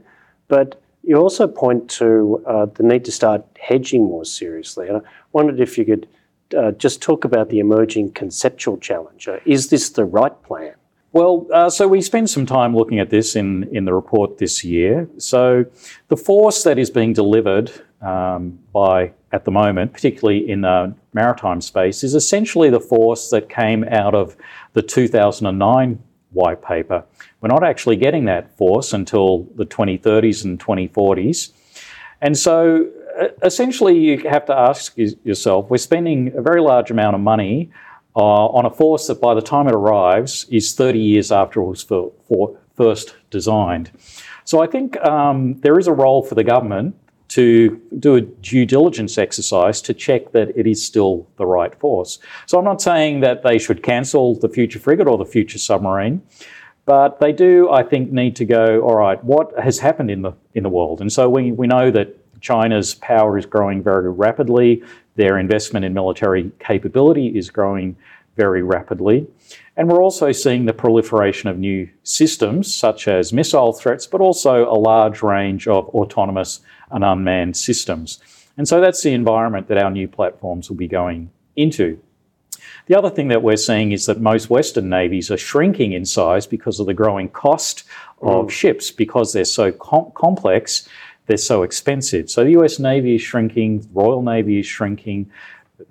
but 0.49 0.81
you 1.03 1.15
also 1.15 1.47
point 1.47 1.91
to 1.91 2.43
uh, 2.47 2.65
the 2.65 2.83
need 2.83 3.05
to 3.05 3.13
start 3.13 3.45
hedging 3.61 4.05
more 4.05 4.25
seriously. 4.25 4.89
And 4.89 4.97
I 4.97 5.01
wondered 5.33 5.61
if 5.61 5.77
you 5.77 5.85
could 5.85 6.09
uh, 6.57 6.73
just 6.73 7.03
talk 7.03 7.27
about 7.27 7.51
the 7.51 7.59
emerging 7.59 8.13
conceptual 8.13 8.79
challenge. 8.79 9.29
Uh, 9.29 9.41
is 9.45 9.69
this 9.69 9.91
the 9.91 10.07
right 10.07 10.43
plan? 10.43 10.73
Well, 11.13 11.47
uh, 11.53 11.69
so 11.69 11.87
we 11.87 12.01
spent 12.01 12.31
some 12.31 12.47
time 12.47 12.75
looking 12.75 12.99
at 12.99 13.11
this 13.11 13.37
in, 13.37 13.69
in 13.77 13.85
the 13.85 13.93
report 13.93 14.39
this 14.39 14.65
year. 14.65 15.07
So 15.19 15.67
the 16.09 16.17
force 16.17 16.63
that 16.63 16.79
is 16.79 16.89
being 16.89 17.13
delivered 17.13 17.71
um, 18.01 18.59
by, 18.73 19.13
at 19.33 19.45
the 19.45 19.51
moment, 19.51 19.93
particularly 19.93 20.49
in 20.49 20.63
the 20.63 20.95
maritime 21.13 21.61
space, 21.61 22.03
is 22.03 22.15
essentially 22.15 22.71
the 22.71 22.81
force 22.81 23.31
that 23.31 23.49
came 23.49 23.85
out 23.85 24.15
of 24.15 24.37
the 24.73 24.83
2009 24.83 26.03
white 26.33 26.63
paper. 26.63 27.05
We're 27.41 27.49
not 27.49 27.65
actually 27.65 27.97
getting 27.97 28.25
that 28.27 28.57
force 28.57 28.93
until 28.93 29.45
the 29.55 29.67
2030s 29.67 30.45
and 30.45 30.59
2040s. 30.59 31.53
And 32.21 32.37
so 32.37 32.89
essentially, 33.43 33.99
you 33.99 34.29
have 34.29 34.47
to 34.47 34.57
ask 34.57 34.97
yourself 34.97 35.71
we're 35.71 35.79
spending 35.79 36.33
a 36.37 36.43
very 36.43 36.61
large 36.61 36.91
amount 36.91 37.15
of 37.15 37.21
money 37.21 37.71
uh, 38.17 38.21
on 38.21 38.67
a 38.67 38.71
force 38.71 39.07
that 39.07 39.21
by 39.21 39.35
the 39.35 39.43
time 39.43 39.69
it 39.69 39.75
arrives 39.75 40.47
is 40.51 40.75
30 40.75 40.99
years 40.99 41.31
after 41.31 41.61
it 41.61 41.67
was 41.67 41.83
for, 41.83 42.13
for 42.27 42.59
first 42.77 43.15
designed. 43.31 43.91
So 44.45 44.63
I 44.63 44.67
think 44.67 44.97
um, 45.05 45.61
there 45.61 45.79
is 45.79 45.87
a 45.87 45.93
role 45.93 46.23
for 46.23 46.35
the 46.35 46.45
government 46.45 46.97
to 47.29 47.81
do 47.99 48.17
a 48.17 48.21
due 48.23 48.65
diligence 48.65 49.19
exercise 49.19 49.83
to 49.83 49.95
check 49.95 50.33
that 50.33 50.57
it 50.57 50.67
is 50.67 50.85
still 50.85 51.27
the 51.37 51.47
right 51.47 51.75
force. 51.79 52.19
So 52.47 52.59
I'm 52.59 52.65
not 52.65 52.81
saying 52.81 53.21
that 53.21 53.43
they 53.43 53.59
should 53.59 53.83
cancel 53.83 54.35
the 54.35 54.49
future 54.49 54.79
frigate 54.79 55.07
or 55.07 55.19
the 55.19 55.27
future 55.27 55.59
submarine, 55.59 56.23
but 56.87 57.21
they 57.21 57.33
do, 57.33 57.71
I 57.71 57.83
think, 57.83 58.13
need 58.13 58.35
to 58.37 58.47
go, 58.47 58.81
all 58.81 58.97
right, 58.97 59.23
what 59.23 59.53
has 59.59 59.79
happened 59.79 60.11
in 60.11 60.23
the 60.23 60.33
in 60.55 60.63
the 60.63 60.71
world? 60.71 61.01
And 61.03 61.13
so 61.13 61.29
we, 61.29 61.53
we 61.53 61.67
know 61.67 61.91
that 61.91 62.17
China's 62.41 62.95
power 62.95 63.37
is 63.37 63.47
growing 63.47 63.83
very 63.83 64.11
rapidly. 64.11 64.83
Their 65.17 65.39
investment 65.39 65.85
in 65.85 65.93
military 65.93 66.51
capability 66.61 67.37
is 67.37 67.51
growing 67.51 67.97
very 68.37 68.63
rapidly. 68.63 69.27
And 69.77 69.89
we're 69.89 70.03
also 70.03 70.33
seeing 70.33 70.65
the 70.65 70.73
proliferation 70.73 71.49
of 71.49 71.59
new 71.59 71.89
systems, 72.05 72.75
such 72.75 73.07
as 73.07 73.33
missile 73.33 73.73
threats, 73.73 74.07
but 74.07 74.21
also 74.21 74.69
a 74.69 74.79
large 74.79 75.23
range 75.23 75.69
of 75.69 75.89
autonomous 75.89 76.61
and 76.91 77.05
unmanned 77.05 77.57
systems. 77.57 78.21
And 78.57 78.67
so 78.67 78.81
that's 78.81 79.03
the 79.03 79.13
environment 79.13 79.69
that 79.69 79.79
our 79.79 79.91
new 79.91 80.09
platforms 80.09 80.69
will 80.69 80.77
be 80.77 80.89
going 80.89 81.31
into. 81.57 82.01
The 82.87 82.97
other 82.97 83.11
thing 83.11 83.29
that 83.29 83.43
we're 83.43 83.57
seeing 83.57 83.93
is 83.93 84.07
that 84.07 84.21
most 84.21 84.51
Western 84.51 84.89
navies 84.89 85.31
are 85.31 85.37
shrinking 85.37 85.93
in 85.93 86.05
size 86.05 86.47
because 86.47 86.81
of 86.81 86.87
the 86.87 86.95
growing 86.95 87.29
cost 87.29 87.85
of 88.23 88.47
mm. 88.47 88.51
ships, 88.51 88.91
because 88.91 89.33
they're 89.33 89.45
so 89.45 89.73
com- 89.73 90.11
complex, 90.15 90.89
they're 91.27 91.37
so 91.37 91.63
expensive. 91.63 92.31
So 92.31 92.45
the 92.45 92.53
US 92.53 92.79
Navy 92.79 93.15
is 93.15 93.23
shrinking, 93.23 93.87
Royal 93.93 94.23
Navy 94.23 94.59
is 94.59 94.67
shrinking. 94.67 95.31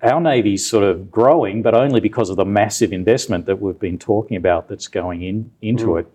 Our 0.02 0.20
Navy's 0.20 0.66
sort 0.66 0.84
of 0.84 1.10
growing, 1.10 1.62
but 1.62 1.74
only 1.74 2.00
because 2.00 2.28
of 2.28 2.36
the 2.36 2.44
massive 2.44 2.92
investment 2.92 3.46
that 3.46 3.60
we've 3.60 3.78
been 3.78 3.98
talking 3.98 4.36
about 4.36 4.68
that's 4.68 4.88
going 4.88 5.22
in, 5.22 5.50
into 5.62 5.86
mm. 5.86 6.00
it. 6.00 6.12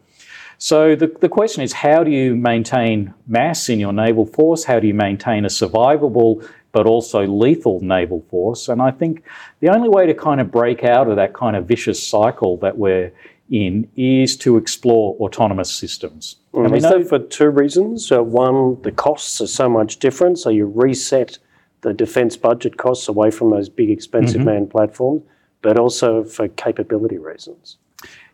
So 0.63 0.95
the, 0.95 1.07
the 1.19 1.27
question 1.27 1.61
is 1.61 1.73
how 1.73 2.05
do 2.05 2.11
you 2.11 2.37
maintain 2.37 3.13
mass 3.27 3.67
in 3.67 3.81
your 3.81 3.91
naval 3.91 4.25
force? 4.25 4.63
How 4.63 4.79
do 4.79 4.87
you 4.87 4.93
maintain 4.93 5.43
a 5.43 5.49
survivable 5.49 6.49
but 6.71 6.85
also 6.85 7.27
lethal 7.27 7.81
naval 7.81 8.21
force? 8.29 8.69
And 8.69 8.81
I 8.81 8.91
think 8.91 9.25
the 9.59 9.67
only 9.67 9.89
way 9.89 10.05
to 10.05 10.13
kind 10.13 10.39
of 10.39 10.51
break 10.51 10.85
out 10.85 11.09
of 11.09 11.17
that 11.17 11.33
kind 11.33 11.57
of 11.57 11.65
vicious 11.65 12.01
cycle 12.01 12.55
that 12.59 12.77
we're 12.77 13.11
in 13.49 13.89
is 13.97 14.37
to 14.37 14.55
explore 14.55 15.17
autonomous 15.19 15.69
systems. 15.69 16.37
Mm. 16.53 16.67
And 16.67 16.75
is 16.77 16.83
that 16.83 17.09
for 17.09 17.19
two 17.19 17.49
reasons? 17.49 18.09
Uh, 18.09 18.23
one, 18.23 18.81
the 18.83 18.91
costs 18.93 19.41
are 19.41 19.47
so 19.47 19.67
much 19.67 19.99
different, 19.99 20.39
so 20.39 20.49
you 20.49 20.65
reset 20.65 21.39
the 21.81 21.91
defence 21.93 22.37
budget 22.37 22.77
costs 22.77 23.09
away 23.09 23.31
from 23.31 23.49
those 23.49 23.67
big 23.67 23.89
expensive 23.89 24.39
mm-hmm. 24.39 24.49
manned 24.51 24.69
platforms, 24.69 25.23
but 25.61 25.77
also 25.77 26.23
for 26.23 26.47
capability 26.47 27.17
reasons. 27.17 27.79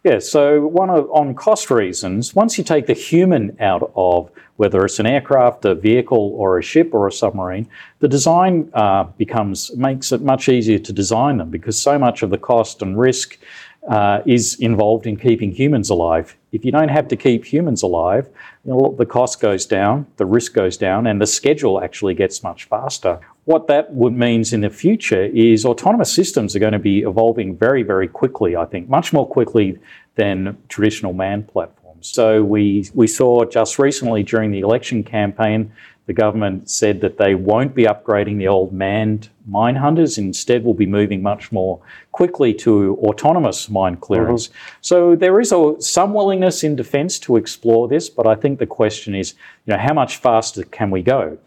Yeah, 0.03 0.19
so 0.19 0.65
one 0.65 0.89
of, 0.89 1.09
on 1.11 1.35
cost 1.35 1.69
reasons, 1.69 2.33
once 2.33 2.57
you 2.57 2.63
take 2.63 2.87
the 2.87 2.93
human 2.93 3.57
out 3.59 3.91
of 3.95 4.31
whether 4.55 4.85
it's 4.85 4.99
an 4.99 5.05
aircraft, 5.05 5.65
a 5.65 5.75
vehicle, 5.75 6.33
or 6.37 6.57
a 6.57 6.61
ship 6.61 6.93
or 6.93 7.07
a 7.07 7.11
submarine, 7.11 7.67
the 7.99 8.07
design 8.07 8.69
uh, 8.73 9.03
becomes 9.17 9.75
makes 9.75 10.11
it 10.11 10.21
much 10.21 10.47
easier 10.47 10.79
to 10.79 10.93
design 10.93 11.37
them 11.37 11.49
because 11.49 11.79
so 11.79 11.99
much 11.99 12.23
of 12.23 12.29
the 12.29 12.37
cost 12.37 12.81
and 12.81 12.97
risk 12.97 13.37
uh, 13.89 14.21
is 14.25 14.55
involved 14.59 15.05
in 15.05 15.17
keeping 15.17 15.51
humans 15.51 15.89
alive. 15.89 16.35
If 16.51 16.65
you 16.65 16.71
don't 16.71 16.89
have 16.89 17.07
to 17.09 17.15
keep 17.15 17.45
humans 17.45 17.81
alive, 17.81 18.27
you 18.65 18.71
know, 18.71 18.95
the 18.97 19.05
cost 19.05 19.39
goes 19.39 19.65
down, 19.65 20.05
the 20.17 20.25
risk 20.25 20.53
goes 20.53 20.77
down, 20.77 21.07
and 21.07 21.21
the 21.21 21.27
schedule 21.27 21.81
actually 21.81 22.13
gets 22.13 22.43
much 22.43 22.65
faster. 22.65 23.19
What 23.49 23.65
that 23.65 23.91
would 23.91 24.13
means 24.13 24.53
in 24.53 24.61
the 24.61 24.69
future 24.69 25.23
is 25.23 25.65
autonomous 25.65 26.13
systems 26.13 26.55
are 26.55 26.59
going 26.59 26.73
to 26.73 26.77
be 26.77 26.99
evolving 26.99 27.57
very, 27.57 27.81
very 27.81 28.07
quickly, 28.07 28.55
I 28.55 28.65
think, 28.65 28.89
much 28.89 29.11
more 29.11 29.27
quickly 29.27 29.79
than 30.13 30.55
traditional 30.67 31.13
manned 31.13 31.47
platforms. 31.47 32.09
So 32.09 32.43
we, 32.43 32.87
we 32.93 33.07
saw 33.07 33.45
just 33.45 33.79
recently 33.79 34.21
during 34.21 34.51
the 34.51 34.59
election 34.59 35.03
campaign 35.03 35.71
the 36.05 36.13
government 36.13 36.69
said 36.69 37.01
that 37.01 37.19
they 37.19 37.35
won't 37.35 37.75
be 37.75 37.83
upgrading 37.83 38.39
the 38.39 38.47
old 38.47 38.73
manned 38.73 39.29
mine 39.47 39.75
hunters. 39.75 40.17
Instead, 40.17 40.63
will 40.63 40.73
be 40.73 40.87
moving 40.87 41.21
much 41.21 41.51
more 41.51 41.79
quickly 42.11 42.51
to 42.55 42.97
autonomous 43.03 43.69
mine 43.69 43.95
clearance. 43.95 44.47
Mm-hmm. 44.47 44.77
So 44.81 45.15
there 45.15 45.39
is 45.39 45.51
a, 45.51 45.75
some 45.79 46.15
willingness 46.15 46.63
in 46.63 46.75
defence 46.75 47.19
to 47.19 47.35
explore 47.35 47.87
this, 47.87 48.09
but 48.09 48.25
I 48.25 48.33
think 48.33 48.57
the 48.57 48.65
question 48.65 49.13
is, 49.13 49.35
you 49.67 49.73
know, 49.73 49.79
how 49.79 49.93
much 49.93 50.17
faster 50.17 50.63
can 50.63 50.89
we 50.89 51.03
go? 51.03 51.37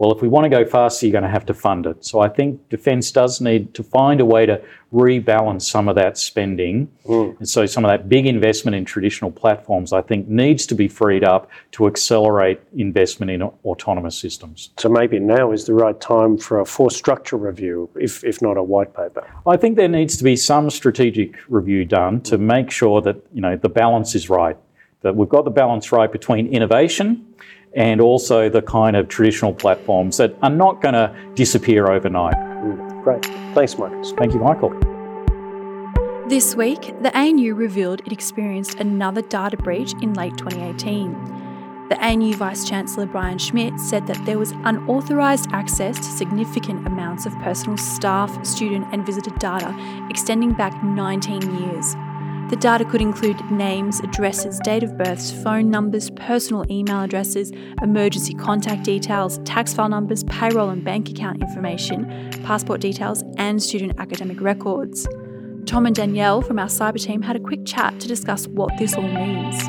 Well, 0.00 0.12
if 0.12 0.22
we 0.22 0.28
want 0.28 0.46
to 0.46 0.48
go 0.48 0.64
faster, 0.64 1.04
you're 1.04 1.12
going 1.12 1.24
to 1.24 1.28
have 1.28 1.44
to 1.44 1.52
fund 1.52 1.84
it. 1.84 2.06
So 2.06 2.20
I 2.20 2.28
think 2.30 2.70
defence 2.70 3.12
does 3.12 3.38
need 3.38 3.74
to 3.74 3.82
find 3.82 4.18
a 4.22 4.24
way 4.24 4.46
to 4.46 4.62
rebalance 4.94 5.64
some 5.64 5.90
of 5.90 5.94
that 5.96 6.16
spending. 6.16 6.90
Mm. 7.04 7.38
And 7.38 7.46
so 7.46 7.66
some 7.66 7.84
of 7.84 7.90
that 7.90 8.08
big 8.08 8.24
investment 8.24 8.74
in 8.74 8.86
traditional 8.86 9.30
platforms, 9.30 9.92
I 9.92 10.00
think, 10.00 10.26
needs 10.26 10.64
to 10.68 10.74
be 10.74 10.88
freed 10.88 11.22
up 11.22 11.50
to 11.72 11.86
accelerate 11.86 12.62
investment 12.74 13.30
in 13.30 13.42
autonomous 13.42 14.18
systems. 14.18 14.70
So 14.78 14.88
maybe 14.88 15.18
now 15.18 15.52
is 15.52 15.66
the 15.66 15.74
right 15.74 16.00
time 16.00 16.38
for 16.38 16.60
a 16.60 16.64
force 16.64 16.96
structure 16.96 17.36
review, 17.36 17.90
if, 17.94 18.24
if 18.24 18.40
not 18.40 18.56
a 18.56 18.62
white 18.62 18.96
paper. 18.96 19.30
I 19.46 19.58
think 19.58 19.76
there 19.76 19.86
needs 19.86 20.16
to 20.16 20.24
be 20.24 20.34
some 20.34 20.70
strategic 20.70 21.36
review 21.50 21.84
done 21.84 22.22
to 22.22 22.38
make 22.38 22.70
sure 22.70 23.02
that 23.02 23.16
you 23.34 23.42
know 23.42 23.54
the 23.54 23.68
balance 23.68 24.14
is 24.14 24.30
right. 24.30 24.56
That 25.02 25.14
we've 25.14 25.28
got 25.28 25.44
the 25.44 25.50
balance 25.50 25.92
right 25.92 26.10
between 26.10 26.46
innovation 26.46 27.26
and 27.74 28.00
also 28.00 28.48
the 28.48 28.62
kind 28.62 28.96
of 28.96 29.08
traditional 29.08 29.54
platforms 29.54 30.16
that 30.16 30.36
are 30.42 30.50
not 30.50 30.82
going 30.82 30.94
to 30.94 31.14
disappear 31.34 31.90
overnight. 31.90 32.34
Mm, 32.34 33.02
great. 33.02 33.24
Thanks, 33.54 33.78
Marcus. 33.78 34.12
Thank 34.12 34.34
you, 34.34 34.40
Michael. 34.40 34.70
This 36.28 36.54
week, 36.54 36.94
the 37.02 37.10
ANU 37.16 37.54
revealed 37.54 38.02
it 38.06 38.12
experienced 38.12 38.76
another 38.76 39.22
data 39.22 39.56
breach 39.56 39.94
in 40.00 40.14
late 40.14 40.36
2018. 40.36 41.40
The 41.88 42.00
ANU 42.00 42.36
Vice 42.36 42.68
Chancellor 42.68 43.06
Brian 43.06 43.36
Schmidt 43.36 43.80
said 43.80 44.06
that 44.06 44.24
there 44.24 44.38
was 44.38 44.52
unauthorised 44.52 45.48
access 45.50 45.96
to 45.96 46.04
significant 46.04 46.86
amounts 46.86 47.26
of 47.26 47.36
personal 47.40 47.76
staff, 47.76 48.46
student, 48.46 48.86
and 48.92 49.04
visitor 49.04 49.32
data 49.38 49.74
extending 50.08 50.52
back 50.52 50.84
19 50.84 51.42
years. 51.58 51.96
The 52.50 52.56
data 52.56 52.84
could 52.84 53.00
include 53.00 53.48
names, 53.48 54.00
addresses, 54.00 54.58
date 54.64 54.82
of 54.82 54.98
births, 54.98 55.30
phone 55.30 55.70
numbers, 55.70 56.10
personal 56.10 56.64
email 56.68 57.00
addresses, 57.00 57.52
emergency 57.80 58.34
contact 58.34 58.82
details, 58.82 59.38
tax 59.44 59.72
file 59.72 59.88
numbers, 59.88 60.24
payroll 60.24 60.70
and 60.70 60.82
bank 60.82 61.08
account 61.08 61.40
information, 61.40 62.28
passport 62.42 62.80
details, 62.80 63.22
and 63.36 63.62
student 63.62 64.00
academic 64.00 64.40
records. 64.40 65.06
Tom 65.64 65.86
and 65.86 65.94
Danielle 65.94 66.42
from 66.42 66.58
our 66.58 66.66
cyber 66.66 67.00
team 67.00 67.22
had 67.22 67.36
a 67.36 67.40
quick 67.40 67.64
chat 67.64 68.00
to 68.00 68.08
discuss 68.08 68.48
what 68.48 68.76
this 68.80 68.96
all 68.96 69.02
means. 69.02 69.62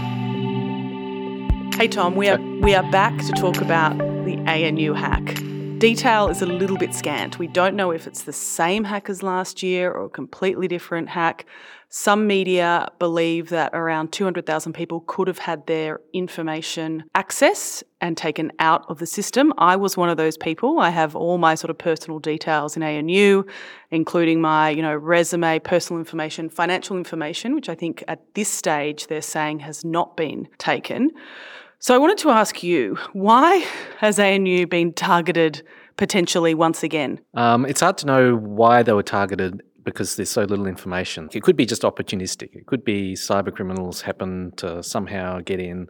Hey 1.75 1.87
Tom, 1.87 2.15
we 2.15 2.29
are 2.29 2.39
we 2.61 2.73
are 2.73 2.91
back 2.91 3.15
to 3.27 3.31
talk 3.33 3.61
about 3.61 3.95
the 4.25 4.37
ANU 4.47 4.93
hack. 4.93 5.50
Detail 5.81 6.27
is 6.27 6.43
a 6.43 6.45
little 6.45 6.77
bit 6.77 6.93
scant. 6.93 7.39
We 7.39 7.47
don't 7.47 7.75
know 7.75 7.89
if 7.89 8.05
it's 8.05 8.21
the 8.21 8.31
same 8.31 8.83
hack 8.83 9.09
as 9.09 9.23
last 9.23 9.63
year 9.63 9.91
or 9.91 10.05
a 10.05 10.09
completely 10.09 10.67
different 10.67 11.09
hack. 11.09 11.47
Some 11.89 12.27
media 12.27 12.91
believe 12.99 13.49
that 13.49 13.71
around 13.73 14.11
200,000 14.11 14.73
people 14.73 14.99
could 15.07 15.27
have 15.27 15.39
had 15.39 15.65
their 15.65 15.99
information 16.13 17.05
access 17.15 17.83
and 17.99 18.15
taken 18.15 18.51
out 18.59 18.85
of 18.89 18.99
the 18.99 19.07
system. 19.07 19.53
I 19.57 19.75
was 19.75 19.97
one 19.97 20.09
of 20.09 20.17
those 20.17 20.37
people. 20.37 20.77
I 20.77 20.91
have 20.91 21.15
all 21.15 21.39
my 21.39 21.55
sort 21.55 21.71
of 21.71 21.79
personal 21.79 22.19
details 22.19 22.77
in 22.77 22.83
ANU, 22.83 23.43
including 23.89 24.39
my, 24.39 24.69
you 24.69 24.83
know, 24.83 24.93
resume, 24.93 25.57
personal 25.57 25.99
information, 25.99 26.47
financial 26.47 26.95
information, 26.95 27.55
which 27.55 27.69
I 27.69 27.75
think 27.75 28.03
at 28.07 28.35
this 28.35 28.49
stage 28.49 29.07
they're 29.07 29.19
saying 29.19 29.61
has 29.61 29.83
not 29.83 30.15
been 30.15 30.47
taken. 30.59 31.09
So 31.83 31.95
I 31.95 31.97
wanted 31.97 32.19
to 32.19 32.29
ask 32.29 32.61
you, 32.61 32.95
why 33.13 33.65
has 33.97 34.19
ANU 34.19 34.67
been 34.67 34.93
targeted 34.93 35.63
potentially 35.97 36.53
once 36.53 36.83
again? 36.83 37.19
Um, 37.33 37.65
it's 37.65 37.81
hard 37.81 37.97
to 37.97 38.05
know 38.05 38.35
why 38.35 38.83
they 38.83 38.93
were 38.93 39.01
targeted 39.01 39.63
because 39.83 40.15
there's 40.15 40.29
so 40.29 40.43
little 40.43 40.67
information. 40.67 41.27
It 41.33 41.41
could 41.41 41.55
be 41.55 41.65
just 41.65 41.81
opportunistic. 41.81 42.55
It 42.55 42.67
could 42.67 42.85
be 42.85 43.15
cyber 43.15 43.51
criminals 43.51 44.01
happen 44.01 44.53
to 44.57 44.83
somehow 44.83 45.39
get 45.39 45.59
in 45.59 45.87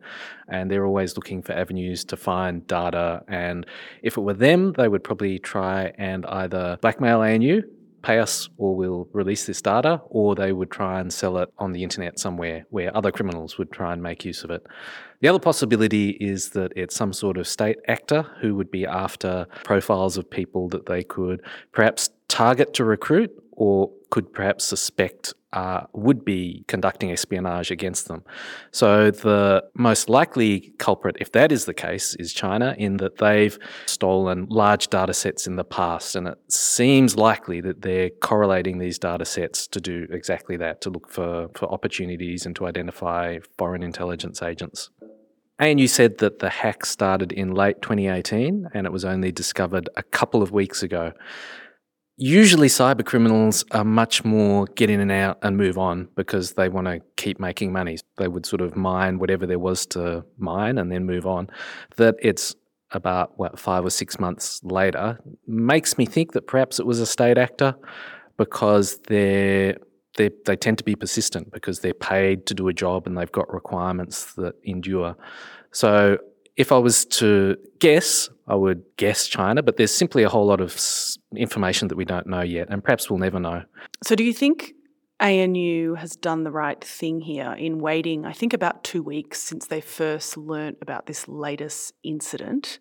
and 0.48 0.72
they're 0.72 0.86
always 0.86 1.18
looking 1.18 1.42
for 1.42 1.52
avenues 1.52 2.06
to 2.06 2.16
find 2.16 2.66
data. 2.68 3.24
And 3.28 3.66
if 4.02 4.18
it 4.18 4.22
were 4.22 4.34
them, 4.34 4.72
they 4.78 4.88
would 4.88 5.04
probably 5.04 5.40
try 5.40 5.92
and 5.98 6.26
either 6.28 6.78
blackmail 6.80 7.20
ANU, 7.20 7.64
pay 8.02 8.20
us 8.20 8.48
or 8.58 8.78
we'll 8.78 9.10
release 9.12 9.46
this 9.46 9.62
data, 9.62 10.02
or 10.06 10.36
they 10.36 10.54
would 10.54 10.72
try 10.72 11.02
and 11.02 11.12
sell 11.12 11.38
it 11.40 11.50
on 11.58 11.74
the 11.74 11.84
internet 11.84 12.18
somewhere 12.18 12.66
where 12.70 12.96
other 12.96 13.12
criminals 13.12 13.58
would 13.58 13.74
try 13.74 13.92
and 13.92 14.02
make 14.02 14.24
use 14.24 14.46
of 14.46 14.52
it. 14.52 14.66
The 15.22 15.28
other 15.28 15.40
possibility 15.40 16.12
is 16.20 16.50
that 16.50 16.74
it's 16.76 16.96
some 16.96 17.14
sort 17.14 17.38
of 17.38 17.48
state 17.48 17.78
actor 17.88 18.24
who 18.42 18.56
would 18.56 18.72
be 18.72 18.86
after 18.86 19.46
profiles 19.64 20.18
of 20.18 20.30
people 20.30 20.68
that 20.70 20.88
they 20.88 21.04
could 21.04 21.42
perhaps 21.72 22.10
target 22.28 22.74
to 22.74 22.84
recruit 22.84 23.32
or 23.52 23.92
could 24.10 24.34
perhaps 24.34 24.66
suspect 24.66 25.34
uh, 25.54 25.82
would 25.94 26.24
be 26.24 26.64
conducting 26.68 27.12
espionage 27.12 27.72
against 27.72 28.08
them. 28.08 28.24
So, 28.72 29.12
the 29.12 29.64
most 29.76 30.10
likely 30.10 30.74
culprit, 30.78 31.18
if 31.20 31.34
that 31.34 31.52
is 31.52 31.66
the 31.66 31.74
case, 31.74 32.16
is 32.16 32.34
China, 32.34 32.74
in 32.78 32.98
that 32.98 33.18
they've 33.18 33.60
stolen 33.86 34.48
large 34.50 34.88
data 34.88 35.14
sets 35.14 35.48
in 35.48 35.58
the 35.58 35.64
past. 35.64 36.16
And 36.16 36.30
it 36.30 36.38
seems 36.50 37.18
likely 37.18 37.60
that 37.62 37.82
they're 37.82 38.10
correlating 38.10 38.78
these 38.78 38.98
data 38.98 39.26
sets 39.26 39.68
to 39.68 39.82
do 39.82 40.08
exactly 40.10 40.58
that, 40.58 40.82
to 40.82 40.90
look 40.90 41.10
for, 41.10 41.50
for 41.54 41.72
opportunities 41.72 42.46
and 42.46 42.56
to 42.56 42.66
identify 42.66 43.40
foreign 43.58 43.84
intelligence 43.84 44.42
agents. 44.42 44.90
ANU 45.62 45.88
said 45.88 46.18
that 46.18 46.40
the 46.40 46.50
hack 46.50 46.86
started 46.86 47.32
in 47.32 47.54
late 47.54 47.82
2018 47.82 48.70
and 48.74 48.86
it 48.86 48.92
was 48.92 49.06
only 49.06 49.32
discovered 49.32 49.90
a 49.96 50.04
couple 50.04 50.42
of 50.42 50.52
weeks 50.52 50.82
ago 50.84 51.14
usually 52.22 52.68
cyber 52.68 53.04
criminals 53.04 53.66
are 53.72 53.84
much 53.84 54.24
more 54.24 54.66
get 54.76 54.92
in 54.92 55.00
and 55.00 55.12
out 55.12 55.40
and 55.42 55.58
move 55.58 55.80
on 55.80 56.08
because 56.16 56.54
they 56.54 56.70
want 56.70 56.86
to 56.86 57.02
keep 57.18 57.40
making 57.40 57.74
money. 57.74 57.98
They 58.18 58.28
would 58.28 58.46
sort 58.46 58.62
of 58.62 58.76
mine 58.76 59.18
whatever 59.18 59.48
there 59.48 59.58
was 59.58 59.88
to 59.88 60.24
mine 60.38 60.78
and 60.78 60.92
then 60.92 61.06
move 61.06 61.26
on. 61.26 61.50
That 61.98 62.16
it's 62.22 62.56
about 62.92 63.40
what 63.40 63.58
five 63.58 63.84
or 63.84 63.90
six 63.90 64.20
months 64.20 64.62
later 64.64 65.18
makes 65.48 65.98
me 65.98 66.06
think 66.06 66.34
that 66.34 66.46
perhaps 66.46 66.80
it 66.80 66.86
was 66.86 67.00
a 67.00 67.08
state 67.08 67.40
actor 67.40 67.74
because 68.38 69.00
they're 69.08 69.78
they 70.18 70.30
they 70.46 70.56
tend 70.56 70.78
to 70.78 70.84
be 70.84 70.96
persistent 70.96 71.52
because 71.52 71.80
they're 71.80 71.94
paid 71.94 72.46
to 72.48 72.54
do 72.54 72.68
a 72.68 72.74
job 72.74 73.08
and 73.08 73.18
they've 73.18 73.32
got 73.32 73.52
requirements 73.54 74.34
that 74.36 74.56
endure. 74.64 75.16
So 75.72 76.18
if 76.58 76.72
I 76.72 76.78
was 76.78 77.06
to 77.06 77.58
guess, 77.80 78.30
I 78.48 78.56
would 78.56 78.84
guess 78.98 79.28
China, 79.28 79.64
but 79.64 79.78
there's 79.78 79.94
simply 79.94 80.24
a 80.24 80.30
whole 80.30 80.46
lot 80.46 80.62
of 80.62 80.80
information 81.36 81.88
that 81.88 81.96
we 81.96 82.06
don't 82.06 82.28
know 82.28 82.42
yet, 82.42 82.68
and 82.70 82.84
perhaps 82.84 83.10
we'll 83.10 83.20
never 83.20 83.40
know. 83.40 83.64
So, 84.04 84.16
do 84.16 84.24
you 84.24 84.34
think 84.34 84.74
ANU 85.20 85.96
has 85.96 86.16
done 86.16 86.44
the 86.44 86.52
right 86.52 86.84
thing 86.84 87.22
here 87.22 87.54
in 87.54 87.80
waiting, 87.80 88.26
I 88.26 88.34
think, 88.34 88.54
about 88.54 88.84
two 88.84 89.02
weeks 89.02 89.42
since 89.42 89.68
they 89.68 89.82
first 89.82 90.38
learnt 90.38 90.78
about 90.82 91.06
this 91.06 91.28
latest 91.28 91.94
incident? 92.04 92.80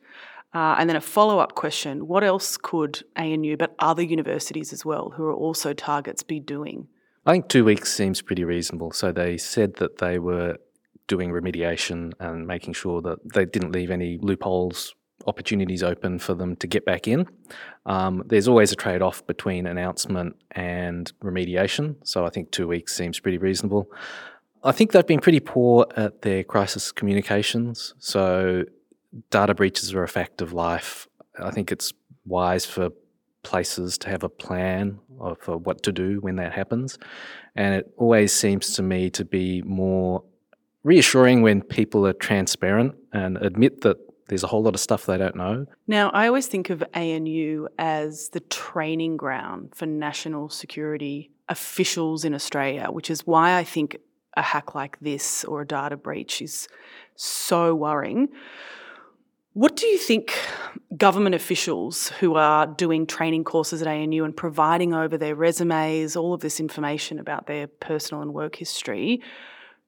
Uh, 0.53 0.75
and 0.79 0.91
then 0.91 0.97
a 0.97 1.01
follow 1.01 1.39
up 1.39 1.55
question 1.55 2.09
what 2.09 2.25
else 2.25 2.57
could 2.57 3.05
ANU, 3.17 3.57
but 3.57 3.75
other 3.79 4.03
universities 4.03 4.73
as 4.73 4.85
well, 4.85 5.13
who 5.17 5.25
are 5.25 5.35
also 5.35 5.73
targets, 5.73 6.25
be 6.25 6.41
doing? 6.41 6.89
I 7.27 7.33
think 7.33 7.49
two 7.49 7.65
weeks 7.65 7.93
seems 7.93 8.23
pretty 8.23 8.45
reasonable. 8.45 8.93
So 8.93 9.13
they 9.13 9.37
said 9.37 9.75
that 9.77 9.99
they 9.99 10.19
were 10.19 10.57
doing 11.07 11.31
remediation 11.31 12.13
and 12.21 12.47
making 12.47 12.73
sure 12.73 13.03
that 13.03 13.19
they 13.35 13.45
didn't 13.45 13.73
leave 13.73 13.91
any 13.91 14.19
loopholes, 14.23 14.95
opportunities 15.27 15.83
open 15.83 16.19
for 16.19 16.35
them 16.35 16.57
to 16.57 16.67
get 16.67 16.85
back 16.85 17.07
in. 17.07 17.27
Um, 17.85 18.23
there's 18.27 18.49
always 18.49 18.73
a 18.73 18.77
trade 18.77 19.03
off 19.03 19.27
between 19.27 19.67
announcement 19.67 20.37
and 20.53 21.13
remediation. 21.23 21.97
So 22.05 22.25
I 22.25 22.31
think 22.31 22.53
two 22.53 22.69
weeks 22.69 22.95
seems 22.95 23.21
pretty 23.21 23.39
reasonable. 23.39 23.91
I 24.63 24.73
think 24.73 24.93
they've 24.93 25.07
been 25.07 25.21
pretty 25.21 25.41
poor 25.41 25.87
at 25.97 26.23
their 26.23 26.45
crisis 26.45 26.93
communications. 26.93 27.95
So 27.99 28.65
data 29.31 29.55
breaches 29.55 29.93
are 29.95 30.03
a 30.03 30.09
fact 30.09 30.41
of 30.41 30.53
life. 30.53 31.09
I 31.39 31.51
think 31.51 31.73
it's 31.73 31.93
wise 32.25 32.65
for 32.67 32.91
places 33.43 33.99
to 33.99 34.09
have 34.09 34.23
a 34.23 34.29
plan 34.29 34.99
for 35.39 35.55
uh, 35.55 35.57
what 35.57 35.83
to 35.85 35.93
do 35.93 36.21
when 36.21 36.37
that 36.37 36.53
happens. 36.53 36.99
And 37.57 37.75
it 37.75 37.93
always 37.97 38.33
seems 38.33 38.75
to 38.75 38.83
me 38.83 39.11
to 39.11 39.25
be 39.25 39.63
more 39.63 40.23
reassuring 40.83 41.43
when 41.43 41.63
people 41.63 42.07
are 42.07 42.13
transparent 42.13 42.95
and 43.13 43.37
admit 43.39 43.83
that 43.83 43.99
there's 44.29 44.45
a 44.45 44.47
whole 44.47 44.63
lot 44.63 44.75
of 44.75 44.81
stuff 44.81 45.07
they 45.07 45.19
don't 45.19 45.35
know. 45.35 45.67
Now, 45.87 46.11
I 46.11 46.29
always 46.29 46.47
think 46.47 46.71
of 46.71 46.85
ANU 46.95 47.67
as 47.79 48.29
the 48.29 48.41
training 48.41 49.17
ground 49.17 49.73
for 49.75 49.87
national 49.87 50.49
security 50.51 51.31
officials 51.49 52.25
in 52.25 52.33
Australia, 52.33 52.87
which 52.91 53.11
is 53.11 53.27
why 53.27 53.59
I 53.59 53.65
think 53.65 53.97
a 54.37 54.43
hack 54.43 54.75
like 54.75 54.99
this 55.01 55.45
or 55.45 55.63
a 55.63 55.67
data 55.67 55.97
breach 55.97 56.41
is 56.41 56.69
so 57.17 57.75
worrying. 57.75 58.29
What 59.53 59.77
do 59.77 59.87
you 59.87 59.99
think 59.99 60.33
government 60.97 61.35
officials 61.35 62.09
who 62.21 62.37
are 62.37 62.67
doing 62.67 63.07
training 63.07 63.45
courses 63.45 63.83
at 63.83 63.89
ANU 63.89 64.25
and 64.25 64.37
providing 64.37 64.95
over 64.95 65.19
their 65.19 65.35
resumes 65.35 66.15
all 66.15 66.33
of 66.35 66.41
this 66.41 66.61
information 66.61 67.19
about 67.19 67.47
their 67.47 67.67
personal 67.67 68.23
and 68.23 68.33
work 68.33 68.57
history 68.57 69.21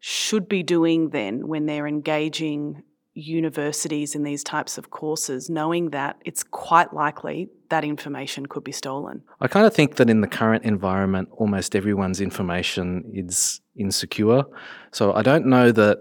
should 0.01 0.49
be 0.49 0.65
doing 0.65 1.11
then 1.11 1.47
when 1.47 1.67
they're 1.67 1.87
engaging 1.87 2.83
universities 3.15 4.15
in 4.15 4.25
these 4.25 4.43
types 4.43 4.79
of 4.79 4.91
courses, 4.91 5.49
knowing 5.49 5.91
that 5.91 6.17
it's 6.25 6.43
quite 6.43 6.93
likely 6.93 7.49
that 7.69 7.85
information 7.85 8.47
could 8.47 8.65
be 8.65 8.73
stolen? 8.73 9.23
I 9.41 9.49
kind 9.49 9.67
of 9.67 9.75
think 9.75 9.97
that 9.97 10.11
in 10.11 10.23
the 10.23 10.27
current 10.27 10.65
environment, 10.65 11.29
almost 11.33 11.77
everyone's 11.77 12.21
information 12.21 13.05
is 13.15 13.61
insecure. 13.77 14.43
So 14.91 15.13
I 15.13 15.23
don't 15.23 15.47
know 15.47 15.71
that 15.73 15.99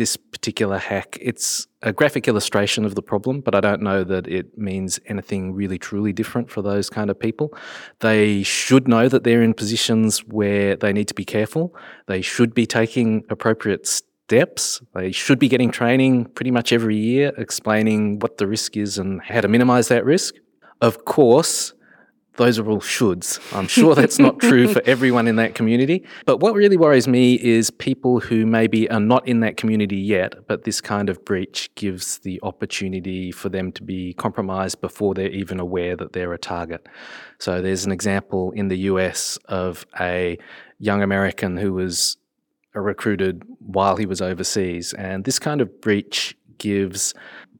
this 0.00 0.16
particular 0.16 0.78
hack, 0.78 1.18
it's 1.20 1.66
a 1.82 1.92
graphic 1.92 2.26
illustration 2.26 2.86
of 2.86 2.94
the 2.94 3.02
problem, 3.02 3.42
but 3.42 3.54
I 3.54 3.60
don't 3.60 3.82
know 3.82 4.02
that 4.02 4.26
it 4.26 4.56
means 4.56 4.98
anything 5.04 5.52
really 5.52 5.78
truly 5.78 6.10
different 6.10 6.50
for 6.50 6.62
those 6.62 6.88
kind 6.88 7.10
of 7.10 7.20
people. 7.20 7.54
They 7.98 8.42
should 8.42 8.88
know 8.88 9.10
that 9.10 9.24
they're 9.24 9.42
in 9.42 9.52
positions 9.52 10.20
where 10.20 10.74
they 10.74 10.94
need 10.94 11.08
to 11.08 11.14
be 11.14 11.26
careful. 11.26 11.76
They 12.06 12.22
should 12.22 12.54
be 12.54 12.64
taking 12.64 13.24
appropriate 13.28 13.86
steps. 13.86 14.80
They 14.94 15.12
should 15.12 15.38
be 15.38 15.48
getting 15.48 15.70
training 15.70 16.24
pretty 16.36 16.50
much 16.50 16.72
every 16.72 16.96
year 16.96 17.34
explaining 17.36 18.20
what 18.20 18.38
the 18.38 18.46
risk 18.46 18.78
is 18.78 18.96
and 18.96 19.20
how 19.20 19.42
to 19.42 19.48
minimize 19.48 19.88
that 19.88 20.06
risk. 20.06 20.36
Of 20.80 21.04
course, 21.04 21.74
those 22.40 22.58
are 22.58 22.66
all 22.70 22.80
shoulds. 22.80 23.38
I'm 23.54 23.68
sure 23.68 23.94
that's 23.94 24.18
not 24.18 24.40
true 24.40 24.72
for 24.72 24.80
everyone 24.86 25.28
in 25.28 25.36
that 25.36 25.54
community. 25.54 26.06
But 26.24 26.38
what 26.38 26.54
really 26.54 26.78
worries 26.78 27.06
me 27.06 27.34
is 27.34 27.70
people 27.70 28.18
who 28.18 28.46
maybe 28.46 28.90
are 28.90 28.98
not 28.98 29.28
in 29.28 29.40
that 29.40 29.58
community 29.58 29.98
yet, 29.98 30.46
but 30.46 30.64
this 30.64 30.80
kind 30.80 31.10
of 31.10 31.22
breach 31.26 31.70
gives 31.74 32.20
the 32.20 32.40
opportunity 32.42 33.30
for 33.30 33.50
them 33.50 33.72
to 33.72 33.82
be 33.82 34.14
compromised 34.14 34.80
before 34.80 35.12
they're 35.12 35.28
even 35.28 35.60
aware 35.60 35.96
that 35.96 36.14
they're 36.14 36.32
a 36.32 36.38
target. 36.38 36.86
So 37.38 37.60
there's 37.60 37.84
an 37.84 37.92
example 37.92 38.52
in 38.52 38.68
the 38.68 38.78
US 38.78 39.38
of 39.44 39.84
a 40.00 40.38
young 40.78 41.02
American 41.02 41.58
who 41.58 41.74
was 41.74 42.16
recruited 42.72 43.42
while 43.58 43.96
he 43.96 44.06
was 44.06 44.22
overseas. 44.22 44.94
And 44.94 45.24
this 45.24 45.38
kind 45.38 45.60
of 45.60 45.82
breach 45.82 46.38
gives 46.56 47.12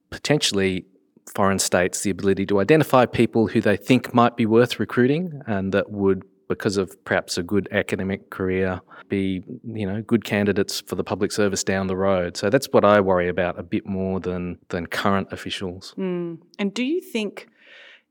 potentially 0.08 0.86
foreign 1.34 1.58
states 1.58 2.02
the 2.02 2.10
ability 2.10 2.46
to 2.46 2.60
identify 2.60 3.06
people 3.06 3.46
who 3.46 3.60
they 3.60 3.76
think 3.76 4.12
might 4.12 4.36
be 4.36 4.46
worth 4.46 4.80
recruiting 4.80 5.40
and 5.46 5.72
that 5.72 5.90
would 5.90 6.22
because 6.48 6.76
of 6.76 7.02
perhaps 7.04 7.38
a 7.38 7.42
good 7.44 7.68
academic 7.70 8.30
career 8.30 8.80
be 9.08 9.42
you 9.64 9.86
know 9.86 10.02
good 10.02 10.24
candidates 10.24 10.80
for 10.80 10.96
the 10.96 11.04
public 11.04 11.30
service 11.30 11.62
down 11.62 11.86
the 11.86 11.96
road 11.96 12.36
so 12.36 12.50
that's 12.50 12.66
what 12.72 12.84
i 12.84 13.00
worry 13.00 13.28
about 13.28 13.58
a 13.58 13.62
bit 13.62 13.86
more 13.86 14.18
than 14.20 14.58
than 14.68 14.86
current 14.86 15.28
officials 15.32 15.94
mm. 15.96 16.36
and 16.58 16.74
do 16.74 16.84
you 16.84 17.00
think 17.00 17.48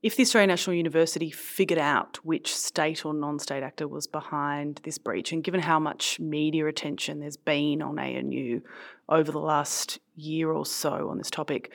if 0.01 0.15
the 0.15 0.23
Australian 0.23 0.47
National 0.47 0.77
University 0.77 1.29
figured 1.29 1.79
out 1.79 2.19
which 2.23 2.55
state 2.55 3.05
or 3.05 3.13
non 3.13 3.37
state 3.37 3.63
actor 3.63 3.85
was 3.85 4.07
behind 4.07 4.79
this 4.83 4.97
breach, 4.97 5.33
and 5.33 5.43
given 5.43 5.59
how 5.59 5.77
much 5.77 6.21
media 6.21 6.67
attention 6.67 7.19
there's 7.19 7.35
been 7.35 7.81
on 7.81 7.99
ANU 7.99 8.61
over 9.09 9.29
the 9.29 9.39
last 9.39 9.99
year 10.15 10.51
or 10.51 10.65
so 10.65 11.09
on 11.09 11.17
this 11.17 11.29
topic, 11.29 11.73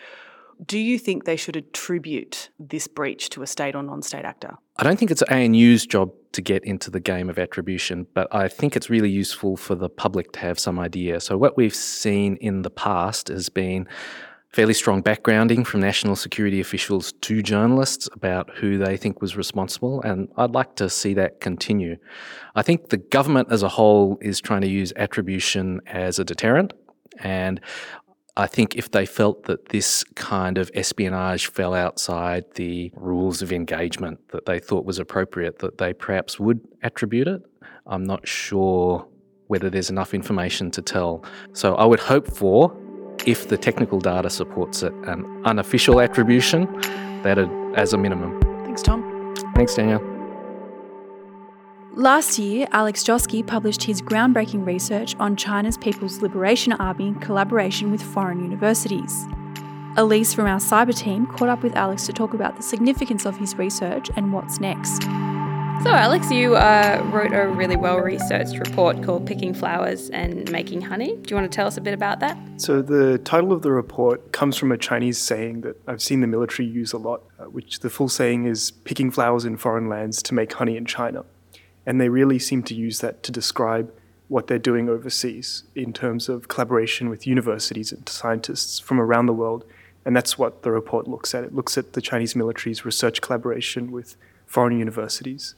do 0.64 0.78
you 0.78 0.98
think 0.98 1.24
they 1.24 1.36
should 1.36 1.56
attribute 1.56 2.50
this 2.58 2.86
breach 2.86 3.30
to 3.30 3.42
a 3.42 3.46
state 3.46 3.74
or 3.74 3.82
non 3.82 4.02
state 4.02 4.24
actor? 4.24 4.56
I 4.76 4.82
don't 4.82 4.98
think 4.98 5.10
it's 5.10 5.22
ANU's 5.22 5.86
job 5.86 6.12
to 6.32 6.42
get 6.42 6.64
into 6.64 6.90
the 6.90 7.00
game 7.00 7.30
of 7.30 7.38
attribution, 7.38 8.06
but 8.12 8.34
I 8.34 8.48
think 8.48 8.76
it's 8.76 8.90
really 8.90 9.10
useful 9.10 9.56
for 9.56 9.74
the 9.74 9.88
public 9.88 10.32
to 10.32 10.40
have 10.40 10.58
some 10.58 10.78
idea. 10.78 11.20
So, 11.20 11.36
what 11.36 11.56
we've 11.56 11.74
seen 11.74 12.36
in 12.36 12.62
the 12.62 12.70
past 12.70 13.28
has 13.28 13.48
been 13.48 13.88
fairly 14.54 14.74
strong 14.74 15.02
backgrounding 15.02 15.66
from 15.66 15.80
national 15.80 16.14
security 16.14 16.60
officials 16.60 17.12
to 17.20 17.42
journalists 17.42 18.08
about 18.12 18.48
who 18.56 18.78
they 18.78 18.96
think 18.96 19.20
was 19.20 19.36
responsible, 19.36 20.00
and 20.02 20.28
I'd 20.36 20.52
like 20.52 20.76
to 20.76 20.88
see 20.88 21.14
that 21.14 21.40
continue. 21.40 21.96
I 22.54 22.62
think 22.62 22.90
the 22.90 22.96
government 22.96 23.48
as 23.50 23.62
a 23.64 23.68
whole 23.68 24.16
is 24.20 24.40
trying 24.40 24.60
to 24.60 24.68
use 24.68 24.92
attribution 24.96 25.80
as 25.86 26.18
a 26.18 26.24
deterrent, 26.24 26.72
and 27.18 27.60
I 28.37 28.49
think 28.49 28.75
if 28.75 28.90
they 28.90 29.07
felt 29.07 29.44
that 29.44 29.68
this 29.68 30.03
kind 30.16 30.59
of 30.59 30.70
espionage 30.75 31.47
fell 31.47 31.73
outside 31.73 32.44
the 32.55 32.90
rules 32.97 33.42
of 33.42 33.53
engagement 33.53 34.29
that 34.31 34.47
they 34.47 34.59
thought 34.59 34.85
was 34.85 34.99
appropriate, 34.99 35.61
that 35.61 35.79
they 35.79 35.92
perhaps 35.92 36.40
would 36.40 36.61
attribute 36.83 37.29
it. 37.29 37.42
I'm 37.87 38.05
not 38.05 38.27
sure 38.27 39.07
whether 39.47 39.70
there's 39.70 39.90
enough 39.90 40.14
information 40.14 40.70
to 40.73 40.83
tell. 40.83 41.25
So 41.53 41.77
I 41.77 41.85
would 41.85 42.01
hope 42.01 42.27
for, 42.27 42.77
if 43.25 43.49
the 43.49 43.57
technical 43.57 44.01
data 44.01 44.31
supports 44.31 44.83
it, 44.83 44.92
an 45.07 45.42
unofficial 45.44 46.01
attribution, 46.01 46.64
that 47.23 47.38
as 47.77 47.92
a 47.92 47.99
minimum. 47.99 48.40
Thanks, 48.64 48.83
Tom. 48.83 49.35
Thanks, 49.55 49.75
Danielle. 49.75 50.13
Last 51.96 52.40
year, 52.40 52.66
Alex 52.72 53.04
Joske 53.04 53.46
published 53.46 53.85
his 53.85 54.02
groundbreaking 54.02 54.66
research 54.66 55.14
on 55.20 55.37
China's 55.37 55.78
People's 55.78 56.20
Liberation 56.20 56.72
Army 56.72 57.07
in 57.07 57.14
collaboration 57.20 57.92
with 57.92 58.02
foreign 58.02 58.42
universities. 58.42 59.26
Elise 59.96 60.35
from 60.35 60.46
our 60.46 60.59
cyber 60.59 60.92
team 60.92 61.24
caught 61.28 61.48
up 61.48 61.62
with 61.62 61.76
Alex 61.76 62.04
to 62.07 62.12
talk 62.12 62.35
about 62.35 62.57
the 62.57 62.64
significance 62.64 63.24
of 63.24 63.37
his 63.37 63.54
research 63.54 64.11
and 64.16 64.33
what's 64.33 64.59
next. 64.59 65.04
So, 65.85 65.90
Alex, 65.90 66.33
you 66.33 66.57
uh, 66.57 67.00
wrote 67.12 67.33
a 67.33 67.46
really 67.46 67.76
well 67.76 68.00
researched 68.00 68.59
report 68.59 69.00
called 69.04 69.24
Picking 69.24 69.54
Flowers 69.54 70.11
and 70.11 70.50
Making 70.50 70.80
Honey. 70.80 71.14
Do 71.14 71.30
you 71.30 71.37
want 71.37 71.48
to 71.50 71.54
tell 71.54 71.68
us 71.68 71.76
a 71.76 71.80
bit 71.80 71.94
about 71.94 72.18
that? 72.18 72.37
So, 72.57 72.83
the 72.83 73.18
title 73.18 73.52
of 73.52 73.62
the 73.62 73.70
report 73.70 74.33
comes 74.33 74.57
from 74.57 74.72
a 74.72 74.78
Chinese 74.78 75.18
saying 75.18 75.61
that 75.61 75.76
I've 75.87 76.02
seen 76.02 76.22
the 76.22 76.26
military 76.26 76.66
use 76.68 76.92
a 76.92 76.98
lot, 76.98 77.22
uh, 77.38 77.44
which 77.44 77.80
the 77.80 77.90
full 77.90 78.09
saying 78.09 78.46
is 78.46 78.72
picking 78.72 79.12
flowers 79.12 79.44
in 79.44 79.57
foreign 79.59 79.88
lands 79.88 80.24
to 80.24 80.35
make 80.35 80.52
honey 80.54 80.76
in 80.76 80.87
China. 80.87 81.24
And 81.87 82.01
they 82.01 82.09
really 82.09 82.38
seem 82.38 82.62
to 82.64 82.75
use 82.75 83.01
that 83.01 83.23
to 83.25 83.33
describe 83.33 83.92
what 84.29 84.47
they're 84.47 84.59
doing 84.59 84.88
overseas 84.88 85.64
in 85.75 85.92
terms 85.92 86.29
of 86.29 86.49
collaboration 86.49 87.09
with 87.09 87.27
universities 87.27 87.92
and 87.92 88.09
scientists 88.09 88.79
from 88.79 89.01
around 89.01 89.27
the 89.27 89.33
world. 89.33 89.64
And 90.05 90.16
that's 90.16 90.38
what 90.38 90.62
the 90.62 90.70
report 90.70 91.07
looks 91.09 91.35
at. 91.35 91.44
It 91.44 91.55
looks 91.55 91.77
at 91.79 91.92
the 91.92 92.01
Chinese 92.01 92.35
military's 92.35 92.85
research 92.85 93.20
collaboration 93.20 93.90
with 93.90 94.16
foreign 94.47 94.79
universities. 94.79 95.55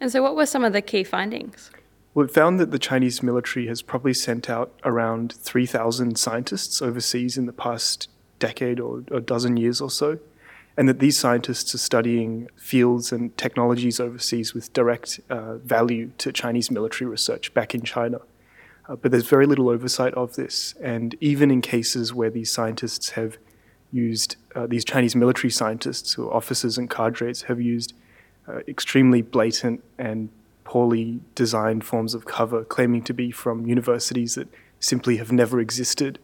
And 0.00 0.10
so, 0.10 0.22
what 0.22 0.36
were 0.36 0.46
some 0.46 0.64
of 0.64 0.72
the 0.72 0.82
key 0.82 1.04
findings? 1.04 1.70
Well, 2.14 2.26
it 2.26 2.32
found 2.32 2.58
that 2.58 2.72
the 2.72 2.78
Chinese 2.78 3.22
military 3.22 3.68
has 3.68 3.82
probably 3.82 4.14
sent 4.14 4.50
out 4.50 4.72
around 4.84 5.32
3,000 5.32 6.18
scientists 6.18 6.82
overseas 6.82 7.36
in 7.36 7.46
the 7.46 7.52
past 7.52 8.08
decade 8.40 8.80
or 8.80 9.04
a 9.12 9.20
dozen 9.20 9.56
years 9.56 9.80
or 9.80 9.90
so, 9.90 10.18
and 10.76 10.88
that 10.88 10.98
these 10.98 11.18
scientists 11.18 11.74
are 11.74 11.78
studying 11.78 12.48
fields 12.56 13.12
and 13.12 13.36
technologies 13.36 14.00
overseas 14.00 14.54
with 14.54 14.72
direct 14.72 15.20
uh, 15.28 15.56
value 15.58 16.12
to 16.18 16.32
Chinese 16.32 16.70
military 16.70 17.08
research 17.10 17.52
back 17.54 17.74
in 17.74 17.82
China. 17.82 18.20
Uh, 18.88 18.96
but 18.96 19.10
there's 19.10 19.28
very 19.28 19.46
little 19.46 19.68
oversight 19.68 20.14
of 20.14 20.36
this, 20.36 20.74
and 20.80 21.14
even 21.20 21.50
in 21.50 21.60
cases 21.60 22.14
where 22.14 22.30
these 22.30 22.52
scientists 22.52 23.10
have 23.10 23.36
used, 23.92 24.36
uh, 24.54 24.66
these 24.66 24.84
Chinese 24.84 25.14
military 25.14 25.50
scientists 25.50 26.16
or 26.16 26.32
officers 26.34 26.78
and 26.78 26.88
cadres 26.88 27.42
have 27.42 27.60
used 27.60 27.92
uh, 28.48 28.60
extremely 28.66 29.22
blatant 29.22 29.82
and 29.98 30.28
poorly 30.64 31.20
designed 31.34 31.84
forms 31.84 32.14
of 32.14 32.24
cover, 32.26 32.64
claiming 32.64 33.02
to 33.02 33.12
be 33.12 33.30
from 33.30 33.66
universities 33.66 34.34
that 34.36 34.48
simply 34.78 35.16
have 35.18 35.32
never 35.32 35.60
existed 35.60 36.18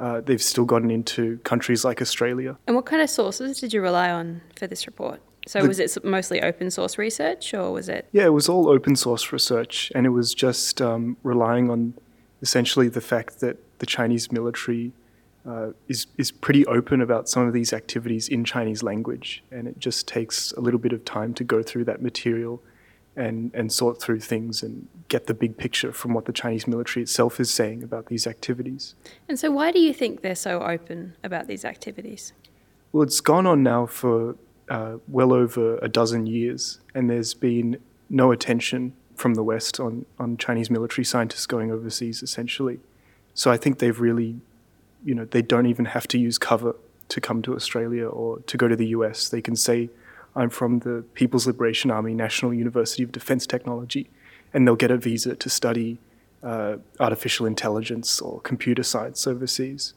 uh, 0.00 0.20
they've 0.20 0.42
still 0.42 0.64
gotten 0.64 0.90
into 0.90 1.38
countries 1.38 1.84
like 1.84 2.00
Australia. 2.00 2.56
And 2.66 2.76
what 2.76 2.86
kind 2.86 3.02
of 3.02 3.10
sources 3.10 3.60
did 3.60 3.72
you 3.72 3.82
rely 3.82 4.10
on 4.10 4.40
for 4.56 4.66
this 4.66 4.86
report? 4.86 5.20
So 5.46 5.62
the, 5.62 5.68
was 5.68 5.80
it 5.80 6.04
mostly 6.04 6.42
open 6.42 6.70
source 6.70 6.98
research, 6.98 7.54
or 7.54 7.72
was 7.72 7.88
it? 7.88 8.06
Yeah, 8.12 8.26
it 8.26 8.32
was 8.32 8.48
all 8.48 8.68
open 8.68 8.96
source 8.96 9.32
research, 9.32 9.90
and 9.94 10.04
it 10.06 10.10
was 10.10 10.34
just 10.34 10.82
um, 10.82 11.16
relying 11.22 11.70
on 11.70 11.94
essentially 12.42 12.88
the 12.88 13.00
fact 13.00 13.40
that 13.40 13.56
the 13.78 13.86
Chinese 13.86 14.30
military 14.30 14.92
uh, 15.46 15.70
is 15.88 16.06
is 16.18 16.30
pretty 16.30 16.66
open 16.66 17.00
about 17.00 17.28
some 17.28 17.46
of 17.46 17.54
these 17.54 17.72
activities 17.72 18.28
in 18.28 18.44
Chinese 18.44 18.82
language, 18.82 19.42
and 19.50 19.66
it 19.66 19.78
just 19.78 20.06
takes 20.06 20.52
a 20.52 20.60
little 20.60 20.80
bit 20.80 20.92
of 20.92 21.04
time 21.04 21.32
to 21.34 21.44
go 21.44 21.62
through 21.62 21.84
that 21.84 22.02
material 22.02 22.62
and, 23.18 23.50
and 23.52 23.72
sort 23.72 24.00
through 24.00 24.20
things 24.20 24.62
and 24.62 24.86
get 25.08 25.26
the 25.26 25.34
big 25.34 25.56
picture 25.56 25.92
from 25.92 26.14
what 26.14 26.24
the 26.26 26.32
Chinese 26.32 26.66
military 26.66 27.02
itself 27.02 27.40
is 27.40 27.50
saying 27.50 27.82
about 27.82 28.06
these 28.06 28.26
activities. 28.26 28.94
And 29.28 29.38
so, 29.38 29.50
why 29.50 29.72
do 29.72 29.80
you 29.80 29.92
think 29.92 30.22
they're 30.22 30.34
so 30.36 30.62
open 30.62 31.16
about 31.24 31.48
these 31.48 31.64
activities? 31.64 32.32
Well, 32.92 33.02
it's 33.02 33.20
gone 33.20 33.46
on 33.46 33.62
now 33.62 33.86
for 33.86 34.36
uh, 34.68 34.98
well 35.08 35.32
over 35.32 35.78
a 35.78 35.88
dozen 35.88 36.26
years, 36.26 36.78
and 36.94 37.10
there's 37.10 37.34
been 37.34 37.78
no 38.08 38.30
attention 38.30 38.94
from 39.16 39.34
the 39.34 39.42
West 39.42 39.80
on, 39.80 40.06
on 40.18 40.36
Chinese 40.36 40.70
military 40.70 41.04
scientists 41.04 41.46
going 41.46 41.72
overseas, 41.72 42.22
essentially. 42.22 42.78
So 43.34 43.50
I 43.50 43.56
think 43.56 43.80
they've 43.80 43.98
really, 43.98 44.36
you 45.04 45.14
know, 45.14 45.24
they 45.24 45.42
don't 45.42 45.66
even 45.66 45.86
have 45.86 46.06
to 46.08 46.18
use 46.18 46.38
cover 46.38 46.76
to 47.08 47.20
come 47.20 47.42
to 47.42 47.56
Australia 47.56 48.06
or 48.06 48.38
to 48.40 48.56
go 48.56 48.68
to 48.68 48.76
the 48.76 48.88
US. 48.88 49.28
They 49.28 49.42
can 49.42 49.56
say 49.56 49.90
I'm 50.38 50.50
from 50.50 50.78
the 50.78 51.04
People's 51.14 51.48
Liberation 51.48 51.90
Army 51.90 52.14
National 52.14 52.54
University 52.54 53.02
of 53.02 53.10
Defense 53.10 53.44
Technology, 53.44 54.08
and 54.54 54.66
they'll 54.66 54.76
get 54.76 54.92
a 54.92 54.96
visa 54.96 55.34
to 55.34 55.50
study 55.50 55.98
uh, 56.44 56.76
artificial 57.00 57.44
intelligence 57.44 58.20
or 58.20 58.40
computer 58.42 58.84
science 58.84 59.26
overseas. 59.26 59.94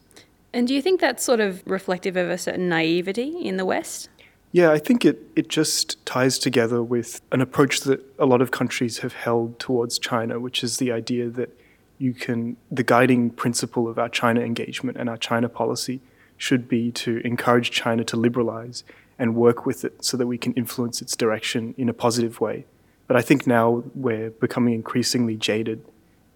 And 0.52 0.68
do 0.68 0.74
you 0.74 0.82
think 0.82 1.00
that's 1.00 1.24
sort 1.24 1.40
of 1.40 1.62
reflective 1.68 2.18
of 2.18 2.28
a 2.30 2.40
certain 2.40 2.68
naivety 2.68 3.38
in 3.40 3.58
the 3.58 3.66
West? 3.66 4.10
Yeah, 4.52 4.72
I 4.72 4.80
think 4.80 5.06
it, 5.06 5.22
it 5.36 5.48
just 5.48 6.04
ties 6.08 6.40
together 6.40 6.82
with 6.82 7.22
an 7.32 7.40
approach 7.40 7.82
that 7.82 8.04
a 8.18 8.26
lot 8.26 8.42
of 8.42 8.50
countries 8.50 8.98
have 8.98 9.14
held 9.14 9.60
towards 9.60 10.00
China, 10.00 10.40
which 10.40 10.64
is 10.64 10.78
the 10.78 10.92
idea 10.92 11.30
that 11.30 11.56
you 12.00 12.14
can, 12.14 12.58
the 12.72 12.84
guiding 12.84 13.30
principle 13.30 13.88
of 13.88 14.00
our 14.00 14.10
China 14.10 14.42
engagement 14.42 14.98
and 14.98 15.08
our 15.08 15.18
China 15.18 15.48
policy 15.48 16.02
should 16.36 16.68
be 16.68 16.92
to 16.92 17.22
encourage 17.24 17.70
China 17.70 18.04
to 18.04 18.18
liberalize 18.18 18.84
and 19.22 19.36
work 19.36 19.68
with 19.68 19.86
it 19.86 20.04
so 20.04 20.18
that 20.18 20.26
we 20.26 20.38
can 20.38 20.52
influence 20.54 21.00
its 21.00 21.16
direction 21.16 21.76
in 21.78 21.88
a 21.88 21.94
positive 21.94 22.42
way. 22.42 22.66
But 23.08 23.16
I 23.18 23.22
think 23.22 23.46
now 23.46 23.84
we're 23.94 24.32
becoming 24.32 24.74
increasingly 24.74 25.38
jaded 25.38 25.86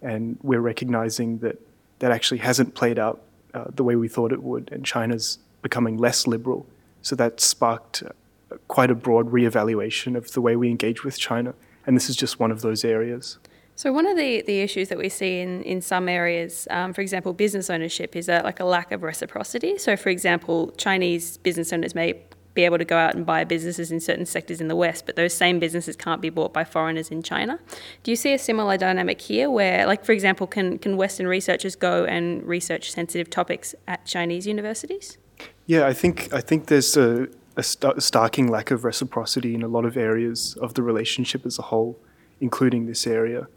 and 0.04 0.38
we're 0.44 0.62
recognizing 0.62 1.40
that 1.40 1.60
that 2.00 2.12
actually 2.12 2.38
hasn't 2.38 2.76
played 2.76 3.00
out 3.00 3.24
uh, 3.56 3.66
the 3.74 3.84
way 3.84 3.96
we 3.96 4.08
thought 4.08 4.32
it 4.32 4.44
would, 4.44 4.70
and 4.72 4.86
China's 4.86 5.40
becoming 5.64 5.98
less 5.98 6.28
liberal. 6.28 6.68
So 7.02 7.16
that 7.16 7.40
sparked 7.40 8.04
uh, 8.04 8.58
quite 8.68 8.92
a 8.92 8.96
broad 8.96 9.32
reevaluation 9.32 10.16
of 10.16 10.34
the 10.34 10.42
way 10.42 10.56
we 10.56 10.70
engage 10.70 11.04
with 11.04 11.18
China, 11.18 11.56
and 11.88 11.96
this 11.96 12.08
is 12.08 12.16
just 12.16 12.40
one 12.40 12.52
of 12.52 12.62
those 12.62 12.84
areas. 12.86 13.40
So 13.76 13.92
one 13.92 14.06
of 14.06 14.16
the, 14.16 14.42
the 14.42 14.60
issues 14.62 14.90
that 14.90 14.98
we 14.98 15.10
see 15.10 15.40
in, 15.40 15.64
in 15.64 15.82
some 15.82 16.08
areas, 16.08 16.68
um, 16.70 16.94
for 16.94 17.02
example, 17.02 17.34
business 17.34 17.70
ownership, 17.70 18.16
is 18.16 18.30
a, 18.30 18.42
like 18.44 18.60
a 18.60 18.66
lack 18.66 18.92
of 18.92 19.02
reciprocity. 19.02 19.78
So, 19.78 19.98
for 19.98 20.10
example, 20.10 20.72
Chinese 20.78 21.38
business 21.38 21.74
owners 21.74 21.96
may 21.96 22.22
be 22.56 22.64
able 22.64 22.78
to 22.78 22.86
go 22.86 22.98
out 22.98 23.14
and 23.14 23.26
buy 23.26 23.44
businesses 23.44 23.92
in 23.92 24.00
certain 24.00 24.26
sectors 24.26 24.62
in 24.62 24.70
the 24.70 24.76
West, 24.76 25.06
but 25.06 25.16
those 25.16 25.34
same 25.34 25.60
businesses 25.60 25.96
can't 25.96 26.22
be 26.22 26.30
bought 26.30 26.54
by 26.54 26.64
foreigners 26.64 27.12
in 27.12 27.22
China. 27.22 27.60
Do 28.02 28.12
you 28.12 28.16
see 28.16 28.34
a 28.34 28.40
similar 28.40 28.78
dynamic 28.78 29.22
here 29.22 29.52
where, 29.52 29.86
like, 29.86 30.04
for 30.04 30.14
example, 30.14 30.48
can, 30.48 30.80
can 30.80 30.98
Western 30.98 31.28
researchers 31.28 31.76
go 31.76 32.06
and 32.06 32.42
research 32.44 32.92
sensitive 32.92 33.30
topics 33.30 33.76
at 33.88 34.06
Chinese 34.06 34.48
universities? 34.48 35.18
Yeah, 35.68 35.86
I 35.86 35.94
think, 35.94 36.34
I 36.34 36.42
think 36.42 36.68
there's 36.68 36.96
a, 36.96 37.28
a 37.58 37.62
starking 37.62 38.50
lack 38.50 38.72
of 38.72 38.86
reciprocity 38.86 39.54
in 39.54 39.62
a 39.62 39.68
lot 39.68 39.86
of 39.86 39.98
areas 39.98 40.58
of 40.62 40.74
the 40.74 40.82
relationship 40.82 41.46
as 41.46 41.60
a 41.60 41.64
whole, 41.64 42.00
including 42.40 42.86
this 42.86 43.06
area. 43.06 43.48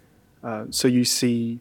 Uh, 0.43 0.67
so 0.71 0.89
you 0.89 1.05
see 1.05 1.61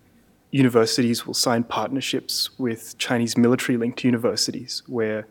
universities 0.49 1.27
will 1.27 1.33
sign 1.33 1.63
partnerships 1.63 2.57
with 2.57 2.97
Chinese 2.97 3.37
military 3.37 3.77
linked 3.77 4.03
universities 4.03 4.81
where 4.87 5.27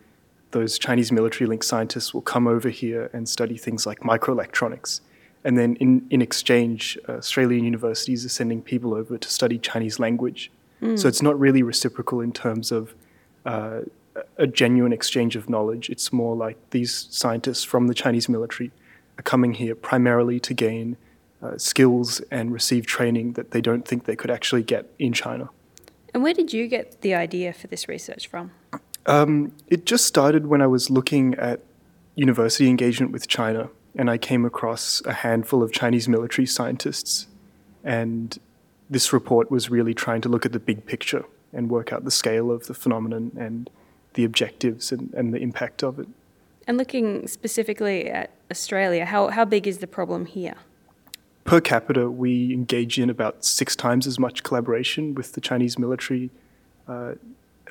those 0.52 0.78
Chinese 0.78 1.12
military 1.12 1.46
linked 1.46 1.64
scientists 1.64 2.14
will 2.14 2.22
come 2.22 2.46
over 2.46 2.68
here 2.68 3.10
and 3.12 3.28
study 3.28 3.56
things 3.56 3.86
like 3.86 4.00
microelectronics. 4.00 5.00
And 5.44 5.56
then 5.56 5.76
in, 5.76 6.06
in 6.10 6.22
exchange, 6.22 6.98
uh, 7.08 7.12
Australian 7.12 7.64
universities 7.64 8.24
are 8.24 8.30
sending 8.30 8.62
people 8.62 8.94
over 8.94 9.18
to 9.18 9.28
study 9.28 9.58
Chinese 9.58 9.98
language. 9.98 10.50
Mm. 10.82 10.98
So 10.98 11.08
it's 11.08 11.22
not 11.22 11.38
really 11.38 11.62
reciprocal 11.62 12.20
in 12.20 12.32
terms 12.32 12.72
of 12.72 12.94
uh, 13.44 13.82
a 14.36 14.46
genuine 14.46 14.92
exchange 14.92 15.36
of 15.36 15.48
knowledge. 15.48 15.88
It's 15.90 16.12
more 16.12 16.34
like 16.34 16.58
these 16.70 17.06
scientists 17.10 17.64
from 17.64 17.86
the 17.86 17.94
Chinese 17.94 18.28
military 18.28 18.72
are 19.18 19.22
coming 19.22 19.54
here 19.54 19.74
primarily 19.74 20.40
to 20.40 20.54
gain 20.54 20.96
uh, 21.42 21.56
skills 21.58 22.20
and 22.30 22.52
receive 22.52 22.86
training 22.86 23.34
that 23.34 23.50
they 23.50 23.60
don't 23.60 23.86
think 23.86 24.04
they 24.04 24.16
could 24.16 24.30
actually 24.30 24.62
get 24.62 24.86
in 24.98 25.12
China. 25.12 25.48
And 26.12 26.22
where 26.22 26.34
did 26.34 26.52
you 26.52 26.66
get 26.66 27.02
the 27.02 27.14
idea 27.14 27.52
for 27.52 27.66
this 27.66 27.88
research 27.88 28.26
from? 28.26 28.52
Um, 29.06 29.52
it 29.68 29.86
just 29.86 30.04
started 30.06 30.46
when 30.46 30.60
I 30.60 30.66
was 30.66 30.90
looking 30.90 31.34
at 31.36 31.60
university 32.16 32.68
engagement 32.68 33.12
with 33.12 33.28
China, 33.28 33.70
and 33.94 34.10
I 34.10 34.18
came 34.18 34.44
across 34.44 35.00
a 35.04 35.12
handful 35.12 35.62
of 35.62 35.72
Chinese 35.72 36.08
military 36.08 36.46
scientists. 36.46 37.28
And 37.84 38.36
this 38.90 39.12
report 39.12 39.50
was 39.50 39.70
really 39.70 39.94
trying 39.94 40.20
to 40.22 40.28
look 40.28 40.44
at 40.44 40.52
the 40.52 40.58
big 40.58 40.86
picture 40.86 41.24
and 41.52 41.70
work 41.70 41.92
out 41.92 42.04
the 42.04 42.10
scale 42.10 42.50
of 42.50 42.66
the 42.66 42.74
phenomenon 42.74 43.32
and 43.38 43.70
the 44.14 44.24
objectives 44.24 44.92
and, 44.92 45.12
and 45.14 45.32
the 45.32 45.38
impact 45.38 45.82
of 45.82 45.98
it. 45.98 46.08
And 46.66 46.76
looking 46.76 47.28
specifically 47.28 48.10
at 48.10 48.30
Australia, 48.50 49.04
how, 49.04 49.28
how 49.28 49.44
big 49.44 49.68
is 49.68 49.78
the 49.78 49.86
problem 49.86 50.26
here? 50.26 50.54
Per 51.44 51.60
capita, 51.60 52.10
we 52.10 52.52
engage 52.52 52.98
in 52.98 53.08
about 53.08 53.44
six 53.44 53.76
times 53.76 54.06
as 54.06 54.18
much 54.18 54.42
collaboration 54.42 55.14
with 55.14 55.32
the 55.32 55.40
Chinese 55.40 55.78
military 55.78 56.30
uh, 56.88 57.12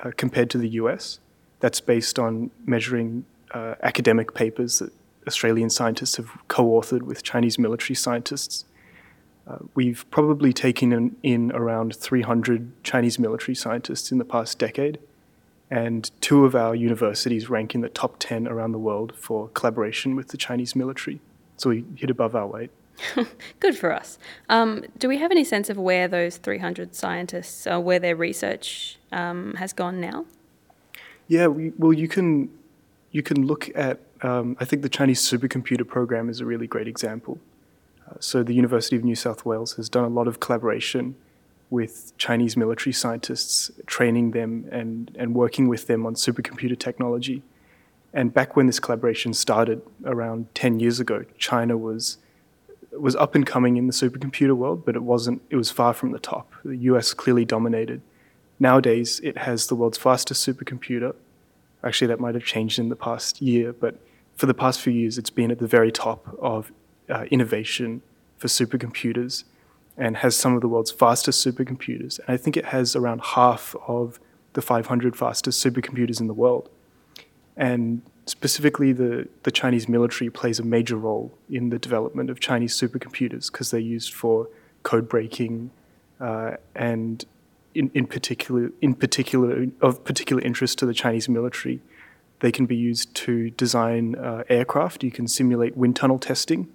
uh, 0.02 0.12
compared 0.16 0.48
to 0.50 0.58
the 0.58 0.68
US. 0.70 1.20
That's 1.60 1.80
based 1.80 2.18
on 2.18 2.50
measuring 2.64 3.24
uh, 3.52 3.74
academic 3.82 4.34
papers 4.34 4.78
that 4.80 4.92
Australian 5.26 5.70
scientists 5.70 6.16
have 6.16 6.30
co 6.48 6.64
authored 6.64 7.02
with 7.02 7.22
Chinese 7.22 7.58
military 7.58 7.94
scientists. 7.94 8.64
Uh, 9.46 9.58
we've 9.74 10.04
probably 10.10 10.52
taken 10.52 10.92
in, 10.92 11.16
in, 11.22 11.52
around 11.52 11.94
300 11.94 12.82
Chinese 12.82 13.18
military 13.18 13.54
scientists 13.54 14.10
in 14.10 14.18
the 14.18 14.24
past 14.24 14.58
decade, 14.58 14.98
and 15.70 16.10
two 16.20 16.44
of 16.44 16.54
our 16.54 16.74
universities 16.74 17.48
rank 17.48 17.74
in 17.74 17.80
the 17.80 17.88
top 17.88 18.16
10 18.18 18.48
around 18.48 18.72
the 18.72 18.78
world 18.78 19.14
for 19.16 19.48
collaboration 19.48 20.16
with 20.16 20.28
the 20.28 20.36
Chinese 20.36 20.74
military. 20.74 21.20
So 21.56 21.70
we 21.70 21.84
hit 21.96 22.10
above 22.10 22.34
our 22.34 22.46
weight. 22.46 22.70
Good 23.60 23.76
for 23.76 23.92
us. 23.92 24.18
Um, 24.48 24.84
do 24.98 25.08
we 25.08 25.18
have 25.18 25.30
any 25.30 25.44
sense 25.44 25.68
of 25.70 25.76
where 25.76 26.08
those 26.08 26.38
300 26.38 26.94
scientists, 26.94 27.66
uh, 27.66 27.80
where 27.80 27.98
their 27.98 28.16
research 28.16 28.98
um, 29.12 29.54
has 29.54 29.72
gone 29.72 30.00
now? 30.00 30.24
Yeah, 31.28 31.48
we, 31.48 31.72
well, 31.76 31.92
you 31.92 32.08
can 32.08 32.50
you 33.10 33.22
can 33.22 33.46
look 33.46 33.70
at. 33.74 34.00
Um, 34.22 34.56
I 34.58 34.64
think 34.64 34.82
the 34.82 34.88
Chinese 34.88 35.20
supercomputer 35.20 35.86
program 35.86 36.28
is 36.28 36.40
a 36.40 36.46
really 36.46 36.66
great 36.66 36.88
example. 36.88 37.38
Uh, 38.08 38.14
so 38.18 38.42
the 38.42 38.54
University 38.54 38.96
of 38.96 39.04
New 39.04 39.14
South 39.14 39.44
Wales 39.44 39.74
has 39.74 39.88
done 39.88 40.04
a 40.04 40.08
lot 40.08 40.26
of 40.26 40.40
collaboration 40.40 41.16
with 41.68 42.16
Chinese 42.16 42.56
military 42.56 42.92
scientists, 42.92 43.70
training 43.86 44.30
them 44.30 44.66
and 44.70 45.10
and 45.18 45.34
working 45.34 45.68
with 45.68 45.86
them 45.86 46.06
on 46.06 46.14
supercomputer 46.14 46.78
technology. 46.78 47.42
And 48.12 48.32
back 48.32 48.56
when 48.56 48.66
this 48.66 48.80
collaboration 48.80 49.34
started, 49.34 49.82
around 50.04 50.54
ten 50.54 50.80
years 50.80 51.00
ago, 51.00 51.24
China 51.38 51.76
was 51.76 52.18
was 52.92 53.16
up 53.16 53.34
and 53.34 53.46
coming 53.46 53.76
in 53.76 53.88
the 53.88 53.92
supercomputer 53.92 54.56
world, 54.56 54.84
but 54.86 54.94
it 54.94 55.02
wasn't. 55.02 55.42
It 55.50 55.56
was 55.56 55.70
far 55.70 55.92
from 55.92 56.12
the 56.12 56.18
top. 56.20 56.52
The 56.64 56.76
U.S. 56.90 57.12
clearly 57.12 57.44
dominated 57.44 58.00
Nowadays, 58.58 59.20
it 59.22 59.38
has 59.38 59.66
the 59.66 59.74
world's 59.74 59.98
fastest 59.98 60.46
supercomputer. 60.46 61.14
Actually, 61.84 62.08
that 62.08 62.20
might 62.20 62.34
have 62.34 62.44
changed 62.44 62.78
in 62.78 62.88
the 62.88 62.96
past 62.96 63.42
year, 63.42 63.72
but 63.72 63.98
for 64.34 64.46
the 64.46 64.54
past 64.54 64.80
few 64.80 64.92
years, 64.92 65.18
it's 65.18 65.30
been 65.30 65.50
at 65.50 65.58
the 65.58 65.66
very 65.66 65.92
top 65.92 66.36
of 66.40 66.72
uh, 67.08 67.24
innovation 67.30 68.02
for 68.38 68.48
supercomputers 68.48 69.44
and 69.96 70.18
has 70.18 70.36
some 70.36 70.54
of 70.54 70.60
the 70.60 70.68
world's 70.68 70.90
fastest 70.90 71.46
supercomputers. 71.46 72.18
And 72.18 72.28
I 72.28 72.36
think 72.36 72.56
it 72.56 72.66
has 72.66 72.94
around 72.94 73.22
half 73.22 73.74
of 73.86 74.20
the 74.52 74.62
500 74.62 75.16
fastest 75.16 75.64
supercomputers 75.64 76.20
in 76.20 76.26
the 76.26 76.34
world. 76.34 76.68
And 77.56 78.02
specifically, 78.26 78.92
the, 78.92 79.28
the 79.44 79.50
Chinese 79.50 79.88
military 79.88 80.28
plays 80.28 80.58
a 80.58 80.62
major 80.62 80.96
role 80.96 81.32
in 81.48 81.70
the 81.70 81.78
development 81.78 82.28
of 82.28 82.40
Chinese 82.40 82.78
supercomputers 82.78 83.50
because 83.50 83.70
they're 83.70 83.80
used 83.80 84.12
for 84.12 84.48
code 84.82 85.08
breaking 85.08 85.70
uh, 86.20 86.56
and 86.74 87.24
in, 87.76 87.90
in 87.94 88.06
particular 88.06 88.70
in 88.80 88.94
particular 88.94 89.66
of 89.80 90.04
particular 90.04 90.42
interest 90.42 90.78
to 90.78 90.86
the 90.86 90.94
Chinese 90.94 91.28
military. 91.28 91.80
They 92.40 92.52
can 92.52 92.66
be 92.66 92.76
used 92.76 93.14
to 93.16 93.50
design 93.50 94.14
uh, 94.16 94.44
aircraft. 94.48 95.02
You 95.02 95.10
can 95.10 95.26
simulate 95.26 95.76
wind 95.76 95.96
tunnel 95.96 96.18
testing 96.18 96.68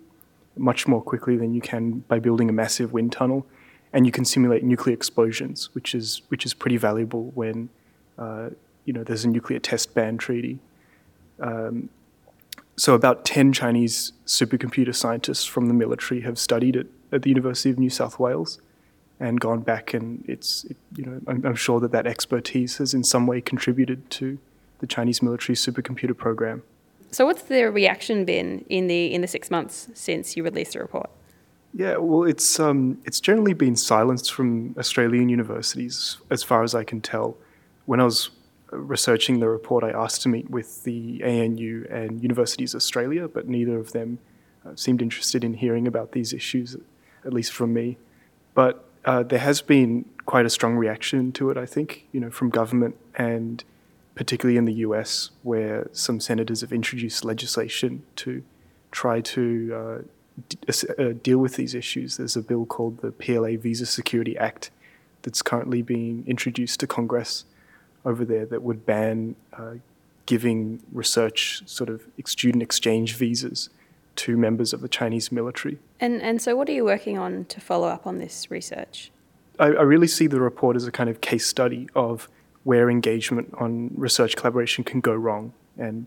much 0.57 0.87
more 0.87 1.01
quickly 1.01 1.37
than 1.37 1.53
you 1.53 1.61
can 1.61 1.99
by 2.07 2.19
building 2.19 2.49
a 2.49 2.53
massive 2.53 2.91
wind 2.91 3.11
tunnel, 3.11 3.45
and 3.93 4.05
you 4.05 4.11
can 4.11 4.25
simulate 4.25 4.63
nuclear 4.63 4.93
explosions, 4.93 5.69
which 5.73 5.93
is 5.93 6.21
which 6.29 6.45
is 6.45 6.53
pretty 6.53 6.77
valuable 6.77 7.31
when 7.35 7.69
uh, 8.17 8.49
you 8.85 8.93
know 8.93 9.03
there's 9.03 9.25
a 9.25 9.29
nuclear 9.29 9.59
test 9.59 9.93
ban 9.93 10.17
treaty. 10.17 10.59
Um, 11.39 11.89
so 12.77 12.93
about 12.95 13.25
10 13.25 13.53
Chinese 13.53 14.13
supercomputer 14.25 14.95
scientists 14.95 15.45
from 15.45 15.67
the 15.67 15.73
military 15.73 16.21
have 16.21 16.39
studied 16.39 16.75
it 16.75 16.87
at 17.11 17.21
the 17.21 17.29
University 17.29 17.69
of 17.69 17.77
New 17.77 17.89
South 17.89 18.17
Wales 18.17 18.59
and 19.21 19.39
gone 19.39 19.61
back 19.61 19.93
and 19.93 20.25
it's 20.27 20.65
it, 20.65 20.75
you 20.95 21.05
know 21.05 21.21
I'm, 21.27 21.45
I'm, 21.45 21.55
sure 21.55 21.79
that 21.79 21.91
that 21.91 22.07
expertise 22.07 22.77
has 22.77 22.93
in 22.93 23.03
some 23.03 23.27
way 23.27 23.39
contributed 23.39 24.09
to 24.11 24.39
the 24.79 24.87
Chinese 24.87 25.21
military 25.21 25.55
supercomputer 25.55 26.17
program. 26.17 26.63
So 27.11 27.25
what's 27.27 27.43
the 27.43 27.65
reaction 27.65 28.25
been 28.25 28.65
in 28.67 28.87
the 28.87 29.13
in 29.13 29.21
the 29.21 29.27
6 29.27 29.51
months 29.51 29.89
since 29.93 30.35
you 30.35 30.43
released 30.43 30.73
the 30.73 30.79
report? 30.79 31.09
Yeah, 31.73 31.97
well 31.97 32.23
it's 32.27 32.59
um, 32.59 32.99
it's 33.05 33.19
generally 33.19 33.53
been 33.53 33.75
silenced 33.75 34.33
from 34.33 34.75
Australian 34.77 35.29
universities 35.29 36.17
as 36.31 36.41
far 36.43 36.63
as 36.63 36.73
I 36.73 36.83
can 36.83 36.99
tell. 36.99 37.37
When 37.85 37.99
I 37.99 38.05
was 38.05 38.31
researching 38.71 39.39
the 39.39 39.49
report, 39.49 39.83
I 39.83 39.91
asked 39.91 40.21
to 40.23 40.29
meet 40.29 40.49
with 40.49 40.83
the 40.83 41.21
ANU 41.23 41.85
and 41.89 42.23
Universities 42.23 42.73
Australia, 42.73 43.27
but 43.27 43.47
neither 43.47 43.77
of 43.77 43.91
them 43.91 44.19
uh, 44.65 44.75
seemed 44.75 45.01
interested 45.01 45.43
in 45.43 45.53
hearing 45.53 45.87
about 45.87 46.13
these 46.13 46.33
issues, 46.33 46.75
at 47.25 47.33
least 47.33 47.51
from 47.51 47.73
me. 47.73 47.97
But 48.53 48.85
uh, 49.05 49.23
there 49.23 49.39
has 49.39 49.61
been 49.61 50.05
quite 50.25 50.45
a 50.45 50.49
strong 50.49 50.75
reaction 50.75 51.31
to 51.33 51.49
it, 51.49 51.57
I 51.57 51.65
think, 51.65 52.07
you 52.11 52.19
know, 52.19 52.29
from 52.29 52.49
government 52.49 52.95
and 53.15 53.63
particularly 54.15 54.57
in 54.57 54.65
the 54.65 54.73
US, 54.85 55.31
where 55.41 55.87
some 55.93 56.19
senators 56.19 56.61
have 56.61 56.71
introduced 56.71 57.25
legislation 57.25 58.03
to 58.17 58.43
try 58.91 59.21
to 59.21 59.73
uh, 59.73 60.01
d- 60.49 60.57
uh, 60.99 61.13
deal 61.23 61.37
with 61.39 61.55
these 61.55 61.73
issues. 61.73 62.17
There's 62.17 62.35
a 62.35 62.41
bill 62.41 62.65
called 62.65 62.99
the 62.99 63.11
PLA 63.11 63.57
Visa 63.57 63.85
Security 63.85 64.37
Act 64.37 64.69
that's 65.23 65.41
currently 65.41 65.81
being 65.81 66.23
introduced 66.27 66.79
to 66.81 66.87
Congress 66.87 67.45
over 68.03 68.25
there 68.25 68.45
that 68.45 68.61
would 68.61 68.85
ban 68.85 69.35
uh, 69.53 69.75
giving 70.25 70.81
research 70.91 71.63
sort 71.65 71.89
of 71.89 72.03
student 72.25 72.61
exchange 72.61 73.15
visas 73.15 73.69
to 74.17 74.37
members 74.37 74.73
of 74.73 74.81
the 74.81 74.89
Chinese 74.89 75.31
military. 75.31 75.79
And, 75.99 76.21
and 76.21 76.41
so, 76.41 76.55
what 76.55 76.67
are 76.69 76.73
you 76.73 76.85
working 76.85 77.17
on 77.17 77.45
to 77.45 77.61
follow 77.61 77.87
up 77.87 78.05
on 78.05 78.17
this 78.19 78.49
research? 78.49 79.11
I, 79.59 79.67
I 79.67 79.81
really 79.81 80.07
see 80.07 80.27
the 80.27 80.41
report 80.41 80.75
as 80.75 80.87
a 80.87 80.91
kind 80.91 81.09
of 81.09 81.21
case 81.21 81.45
study 81.45 81.89
of 81.95 82.29
where 82.63 82.89
engagement 82.89 83.53
on 83.57 83.91
research 83.95 84.35
collaboration 84.35 84.83
can 84.83 85.01
go 85.01 85.13
wrong 85.13 85.53
and 85.77 86.05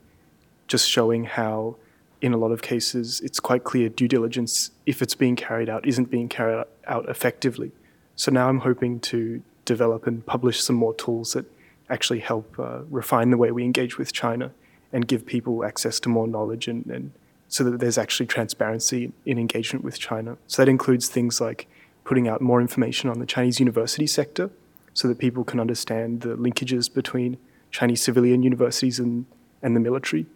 just 0.68 0.88
showing 0.88 1.24
how, 1.24 1.76
in 2.20 2.32
a 2.32 2.36
lot 2.36 2.52
of 2.52 2.62
cases, 2.62 3.20
it's 3.20 3.40
quite 3.40 3.64
clear 3.64 3.88
due 3.88 4.08
diligence, 4.08 4.70
if 4.86 5.02
it's 5.02 5.14
being 5.14 5.36
carried 5.36 5.68
out, 5.68 5.86
isn't 5.86 6.10
being 6.10 6.28
carried 6.28 6.64
out 6.86 7.08
effectively. 7.08 7.72
So 8.16 8.30
now 8.30 8.48
I'm 8.48 8.60
hoping 8.60 9.00
to 9.00 9.42
develop 9.64 10.06
and 10.06 10.24
publish 10.24 10.62
some 10.62 10.76
more 10.76 10.94
tools 10.94 11.32
that 11.32 11.46
actually 11.90 12.20
help 12.20 12.58
uh, 12.58 12.80
refine 12.90 13.30
the 13.30 13.36
way 13.36 13.50
we 13.50 13.64
engage 13.64 13.98
with 13.98 14.12
China 14.12 14.52
and 14.92 15.06
give 15.06 15.26
people 15.26 15.64
access 15.64 15.98
to 16.00 16.08
more 16.08 16.26
knowledge 16.26 16.68
and, 16.68 16.86
and 16.86 17.12
so 17.48 17.64
that 17.64 17.78
there's 17.80 17.98
actually 17.98 18.26
transparency 18.26 19.12
in 19.24 19.38
engagement 19.38 19.84
with 19.84 19.98
China. 19.98 20.36
So 20.46 20.62
that 20.62 20.68
includes 20.68 21.08
things 21.08 21.40
like 21.40 21.68
putting 22.04 22.28
out 22.28 22.40
more 22.40 22.60
information 22.60 23.10
on 23.10 23.18
the 23.18 23.26
Chinese 23.26 23.60
university 23.60 24.06
sector 24.06 24.50
so 24.92 25.08
that 25.08 25.18
people 25.18 25.44
can 25.44 25.60
understand 25.60 26.20
the 26.20 26.36
linkages 26.36 26.92
between 26.92 27.36
Chinese 27.70 28.02
civilian 28.02 28.42
universities 28.42 28.98
and, 28.98 29.26
and 29.62 29.74
the 29.74 29.80
military 29.80 30.26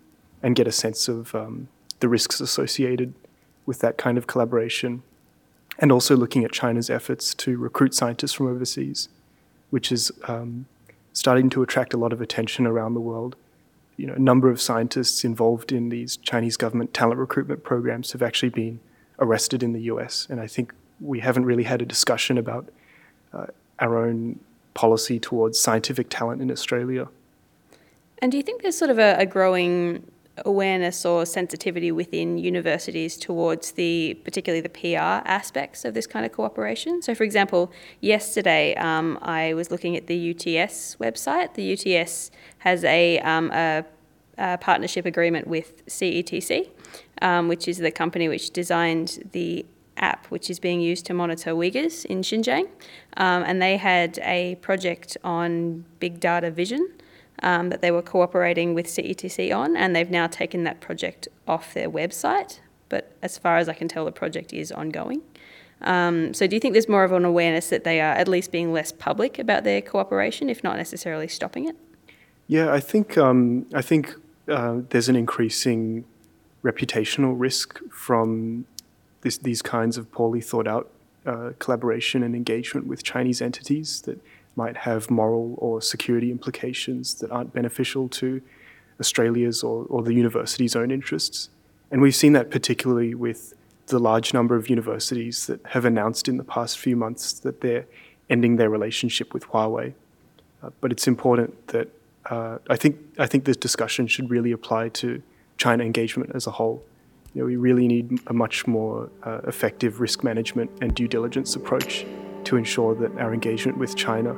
and 0.42 0.56
get 0.56 0.66
a 0.66 0.72
sense 0.72 1.08
of 1.08 1.34
um, 1.34 1.68
the 2.00 2.08
risks 2.08 2.40
associated 2.40 3.14
with 3.66 3.80
that 3.80 3.98
kind 3.98 4.18
of 4.18 4.26
collaboration. 4.26 5.02
And 5.78 5.92
also 5.92 6.16
looking 6.16 6.44
at 6.44 6.50
China's 6.50 6.90
efforts 6.90 7.34
to 7.34 7.56
recruit 7.56 7.94
scientists 7.94 8.32
from 8.32 8.48
overseas, 8.48 9.08
which 9.70 9.92
is 9.92 10.10
um, 10.26 10.66
starting 11.12 11.50
to 11.50 11.62
attract 11.62 11.94
a 11.94 11.96
lot 11.96 12.12
of 12.12 12.20
attention 12.20 12.66
around 12.66 12.94
the 12.94 13.00
world 13.00 13.36
you 13.98 14.06
know, 14.06 14.14
a 14.14 14.18
number 14.18 14.48
of 14.48 14.60
scientists 14.60 15.24
involved 15.24 15.72
in 15.72 15.90
these 15.90 16.16
Chinese 16.16 16.56
government 16.56 16.94
talent 16.94 17.18
recruitment 17.18 17.64
programs 17.64 18.12
have 18.12 18.22
actually 18.22 18.48
been 18.48 18.80
arrested 19.18 19.62
in 19.62 19.72
the 19.72 19.82
US. 19.82 20.26
And 20.30 20.40
I 20.40 20.46
think 20.46 20.72
we 21.00 21.18
haven't 21.18 21.44
really 21.44 21.64
had 21.64 21.82
a 21.82 21.84
discussion 21.84 22.38
about 22.38 22.68
uh, 23.32 23.46
our 23.80 23.98
own 23.98 24.38
policy 24.74 25.18
towards 25.18 25.60
scientific 25.60 26.08
talent 26.08 26.40
in 26.40 26.50
Australia. 26.50 27.08
And 28.20 28.30
do 28.30 28.38
you 28.38 28.44
think 28.44 28.62
there's 28.62 28.78
sort 28.78 28.90
of 28.92 29.00
a, 29.00 29.16
a 29.18 29.26
growing 29.26 30.08
awareness 30.44 31.04
or 31.04 31.26
sensitivity 31.26 31.92
within 31.92 32.38
universities 32.38 33.16
towards 33.16 33.72
the 33.72 34.18
particularly 34.24 34.60
the 34.60 34.68
PR 34.68 35.26
aspects 35.28 35.84
of 35.84 35.94
this 35.94 36.06
kind 36.06 36.24
of 36.24 36.32
cooperation. 36.32 37.02
So, 37.02 37.14
for 37.14 37.24
example, 37.24 37.72
yesterday 38.00 38.74
um, 38.76 39.18
I 39.22 39.54
was 39.54 39.70
looking 39.70 39.96
at 39.96 40.06
the 40.06 40.30
UTS 40.30 40.96
website. 40.96 41.54
The 41.54 41.72
UTS 41.72 42.30
has 42.58 42.84
a, 42.84 43.18
um, 43.20 43.50
a, 43.52 43.84
a 44.36 44.58
partnership 44.58 45.06
agreement 45.06 45.46
with 45.46 45.84
CETC, 45.86 46.68
um, 47.22 47.48
which 47.48 47.68
is 47.68 47.78
the 47.78 47.90
company 47.90 48.28
which 48.28 48.50
designed 48.50 49.30
the 49.32 49.64
app 49.96 50.26
which 50.26 50.48
is 50.48 50.60
being 50.60 50.80
used 50.80 51.04
to 51.06 51.14
monitor 51.14 51.52
Uyghurs 51.52 52.04
in 52.04 52.20
Xinjiang. 52.20 52.68
Um, 53.16 53.42
and 53.42 53.60
they 53.60 53.76
had 53.76 54.18
a 54.22 54.54
project 54.56 55.16
on 55.24 55.84
big 55.98 56.20
data 56.20 56.50
vision 56.50 56.88
um, 57.42 57.70
that 57.70 57.82
they 57.82 57.90
were 57.90 58.02
cooperating 58.02 58.74
with 58.74 58.86
CETC 58.86 59.54
on, 59.54 59.76
and 59.76 59.94
they've 59.94 60.10
now 60.10 60.26
taken 60.26 60.64
that 60.64 60.80
project 60.80 61.28
off 61.46 61.74
their 61.74 61.90
website. 61.90 62.60
But 62.88 63.12
as 63.22 63.38
far 63.38 63.58
as 63.58 63.68
I 63.68 63.74
can 63.74 63.88
tell, 63.88 64.04
the 64.04 64.12
project 64.12 64.52
is 64.52 64.72
ongoing. 64.72 65.22
Um, 65.82 66.34
so, 66.34 66.46
do 66.46 66.56
you 66.56 66.60
think 66.60 66.72
there's 66.72 66.88
more 66.88 67.04
of 67.04 67.12
an 67.12 67.24
awareness 67.24 67.68
that 67.68 67.84
they 67.84 68.00
are 68.00 68.14
at 68.14 68.26
least 68.26 68.50
being 68.50 68.72
less 68.72 68.90
public 68.90 69.38
about 69.38 69.64
their 69.64 69.80
cooperation, 69.80 70.50
if 70.50 70.64
not 70.64 70.76
necessarily 70.76 71.28
stopping 71.28 71.68
it? 71.68 71.76
Yeah, 72.48 72.72
I 72.72 72.80
think 72.80 73.16
um, 73.16 73.66
I 73.72 73.82
think 73.82 74.14
uh, 74.48 74.80
there's 74.88 75.08
an 75.08 75.16
increasing 75.16 76.04
reputational 76.64 77.34
risk 77.36 77.80
from 77.90 78.66
this, 79.20 79.38
these 79.38 79.62
kinds 79.62 79.96
of 79.96 80.10
poorly 80.10 80.40
thought 80.40 80.66
out 80.66 80.90
uh, 81.26 81.50
collaboration 81.58 82.22
and 82.22 82.34
engagement 82.34 82.86
with 82.86 83.02
Chinese 83.02 83.40
entities 83.40 84.00
that 84.02 84.20
might 84.62 84.76
have 84.88 85.10
moral 85.10 85.54
or 85.58 85.80
security 85.80 86.30
implications 86.30 87.04
that 87.20 87.30
aren't 87.30 87.52
beneficial 87.52 88.08
to 88.08 88.42
Australia's 89.00 89.62
or, 89.62 89.86
or 89.88 90.02
the 90.02 90.12
university's 90.12 90.74
own 90.74 90.90
interests. 90.90 91.48
And 91.90 92.02
we've 92.02 92.18
seen 92.22 92.32
that 92.32 92.50
particularly 92.50 93.14
with 93.14 93.54
the 93.86 93.98
large 93.98 94.34
number 94.34 94.54
of 94.56 94.68
universities 94.68 95.46
that 95.46 95.60
have 95.74 95.84
announced 95.84 96.28
in 96.28 96.36
the 96.36 96.44
past 96.44 96.78
few 96.78 96.96
months 96.96 97.32
that 97.44 97.60
they're 97.62 97.86
ending 98.28 98.56
their 98.56 98.68
relationship 98.68 99.32
with 99.32 99.44
Huawei. 99.50 99.94
Uh, 100.62 100.70
but 100.80 100.92
it's 100.92 101.06
important 101.06 101.68
that 101.68 101.88
uh, 102.26 102.58
I 102.68 102.76
think 102.76 102.98
I 103.18 103.26
think 103.26 103.44
this 103.44 103.56
discussion 103.56 104.06
should 104.06 104.28
really 104.28 104.52
apply 104.52 104.90
to 105.02 105.22
China 105.56 105.84
engagement 105.84 106.32
as 106.34 106.46
a 106.46 106.50
whole. 106.50 106.82
You 107.32 107.40
know, 107.40 107.46
we 107.46 107.56
really 107.56 107.86
need 107.86 108.20
a 108.26 108.32
much 108.32 108.66
more 108.66 109.08
uh, 109.22 109.40
effective 109.46 110.00
risk 110.00 110.24
management 110.24 110.70
and 110.82 110.94
due 110.94 111.08
diligence 111.08 111.56
approach 111.56 112.04
to 112.44 112.56
ensure 112.56 112.94
that 112.94 113.12
our 113.18 113.32
engagement 113.32 113.78
with 113.78 113.94
China 113.96 114.32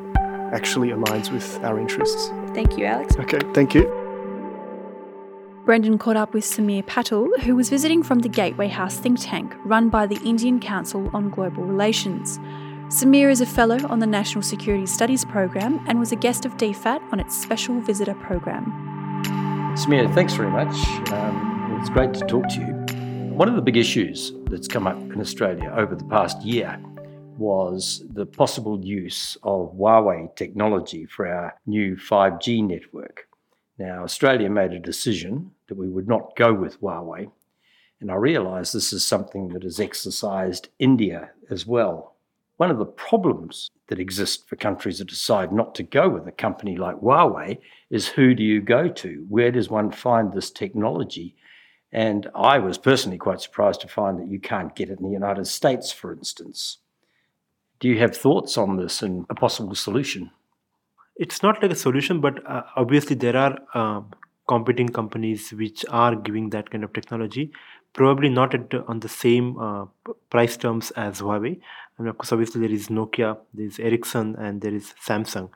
actually 0.52 0.88
aligns 0.88 1.30
with 1.30 1.62
our 1.64 1.78
interests. 1.78 2.28
Thank 2.54 2.76
you, 2.76 2.84
Alex. 2.84 3.16
Okay, 3.16 3.40
thank 3.54 3.74
you. 3.74 4.00
Brendan 5.64 5.98
caught 5.98 6.16
up 6.16 6.34
with 6.34 6.44
Sameer 6.44 6.84
Patil, 6.84 7.28
who 7.42 7.54
was 7.54 7.68
visiting 7.68 8.02
from 8.02 8.20
the 8.20 8.28
Gateway 8.28 8.68
House 8.68 8.96
think 8.96 9.18
tank 9.20 9.54
run 9.64 9.88
by 9.88 10.06
the 10.06 10.18
Indian 10.24 10.58
Council 10.58 11.08
on 11.12 11.30
Global 11.30 11.64
Relations. 11.64 12.38
Sameer 12.88 13.30
is 13.30 13.40
a 13.40 13.46
fellow 13.46 13.78
on 13.88 14.00
the 14.00 14.06
National 14.06 14.42
Security 14.42 14.86
Studies 14.86 15.24
Program 15.24 15.84
and 15.86 16.00
was 16.00 16.10
a 16.10 16.16
guest 16.16 16.44
of 16.44 16.56
DFAT 16.56 17.00
on 17.12 17.20
its 17.20 17.40
special 17.40 17.80
visitor 17.80 18.14
program. 18.14 18.64
Sameer, 19.76 20.12
thanks 20.12 20.34
very 20.34 20.50
much. 20.50 20.74
Um, 21.12 21.78
it's 21.78 21.90
great 21.90 22.12
to 22.14 22.26
talk 22.26 22.48
to 22.48 22.60
you. 22.60 23.32
One 23.32 23.48
of 23.48 23.54
the 23.54 23.62
big 23.62 23.76
issues 23.76 24.32
that's 24.46 24.66
come 24.66 24.88
up 24.88 24.96
in 24.96 25.20
Australia 25.20 25.72
over 25.76 25.94
the 25.94 26.04
past 26.06 26.42
year 26.42 26.82
was 27.40 28.04
the 28.10 28.26
possible 28.26 28.84
use 28.84 29.36
of 29.42 29.74
Huawei 29.74 30.36
technology 30.36 31.06
for 31.06 31.26
our 31.26 31.54
new 31.66 31.96
5G 31.96 32.62
network. 32.62 33.26
Now, 33.78 34.04
Australia 34.04 34.50
made 34.50 34.74
a 34.74 34.78
decision 34.78 35.50
that 35.68 35.78
we 35.78 35.88
would 35.88 36.06
not 36.06 36.36
go 36.36 36.52
with 36.52 36.78
Huawei, 36.82 37.30
and 38.00 38.10
I 38.10 38.16
realise 38.16 38.72
this 38.72 38.92
is 38.92 39.06
something 39.06 39.48
that 39.48 39.62
has 39.62 39.80
exercised 39.80 40.68
India 40.78 41.30
as 41.48 41.66
well. 41.66 42.16
One 42.58 42.70
of 42.70 42.78
the 42.78 42.84
problems 42.84 43.70
that 43.88 43.98
exist 43.98 44.46
for 44.46 44.56
countries 44.56 44.98
that 44.98 45.08
decide 45.08 45.50
not 45.50 45.74
to 45.76 45.82
go 45.82 46.10
with 46.10 46.26
a 46.26 46.32
company 46.32 46.76
like 46.76 46.96
Huawei 46.96 47.58
is 47.88 48.06
who 48.06 48.34
do 48.34 48.42
you 48.42 48.60
go 48.60 48.86
to? 48.86 49.24
Where 49.30 49.50
does 49.50 49.70
one 49.70 49.90
find 49.90 50.30
this 50.30 50.50
technology? 50.50 51.36
And 51.90 52.28
I 52.34 52.58
was 52.58 52.76
personally 52.76 53.16
quite 53.16 53.40
surprised 53.40 53.80
to 53.80 53.88
find 53.88 54.20
that 54.20 54.28
you 54.28 54.38
can't 54.38 54.76
get 54.76 54.90
it 54.90 54.98
in 54.98 55.06
the 55.06 55.10
United 55.10 55.46
States, 55.46 55.90
for 55.90 56.12
instance. 56.12 56.78
Do 57.80 57.88
you 57.88 57.98
have 57.98 58.16
thoughts 58.16 58.58
on 58.58 58.76
this 58.76 59.02
and 59.02 59.24
a 59.30 59.34
possible 59.34 59.74
solution? 59.74 60.30
It's 61.16 61.42
not 61.42 61.62
like 61.62 61.70
a 61.70 61.76
solution, 61.76 62.20
but 62.20 62.46
uh, 62.46 62.62
obviously 62.76 63.16
there 63.16 63.36
are 63.36 63.58
uh, 63.74 64.02
competing 64.46 64.88
companies 64.88 65.50
which 65.50 65.84
are 65.90 66.14
giving 66.14 66.50
that 66.50 66.70
kind 66.70 66.84
of 66.84 66.92
technology. 66.92 67.52
Probably 67.92 68.28
not 68.28 68.54
at, 68.54 68.74
on 68.86 69.00
the 69.00 69.08
same 69.08 69.58
uh, 69.58 69.86
price 70.28 70.56
terms 70.56 70.90
as 70.92 71.20
Huawei. 71.20 71.60
And 71.98 72.08
of 72.08 72.18
course, 72.18 72.32
obviously 72.32 72.60
there 72.60 72.70
is 72.70 72.88
Nokia, 72.88 73.38
there 73.54 73.66
is 73.66 73.78
Ericsson, 73.78 74.36
and 74.36 74.60
there 74.60 74.74
is 74.74 74.94
Samsung. 75.06 75.50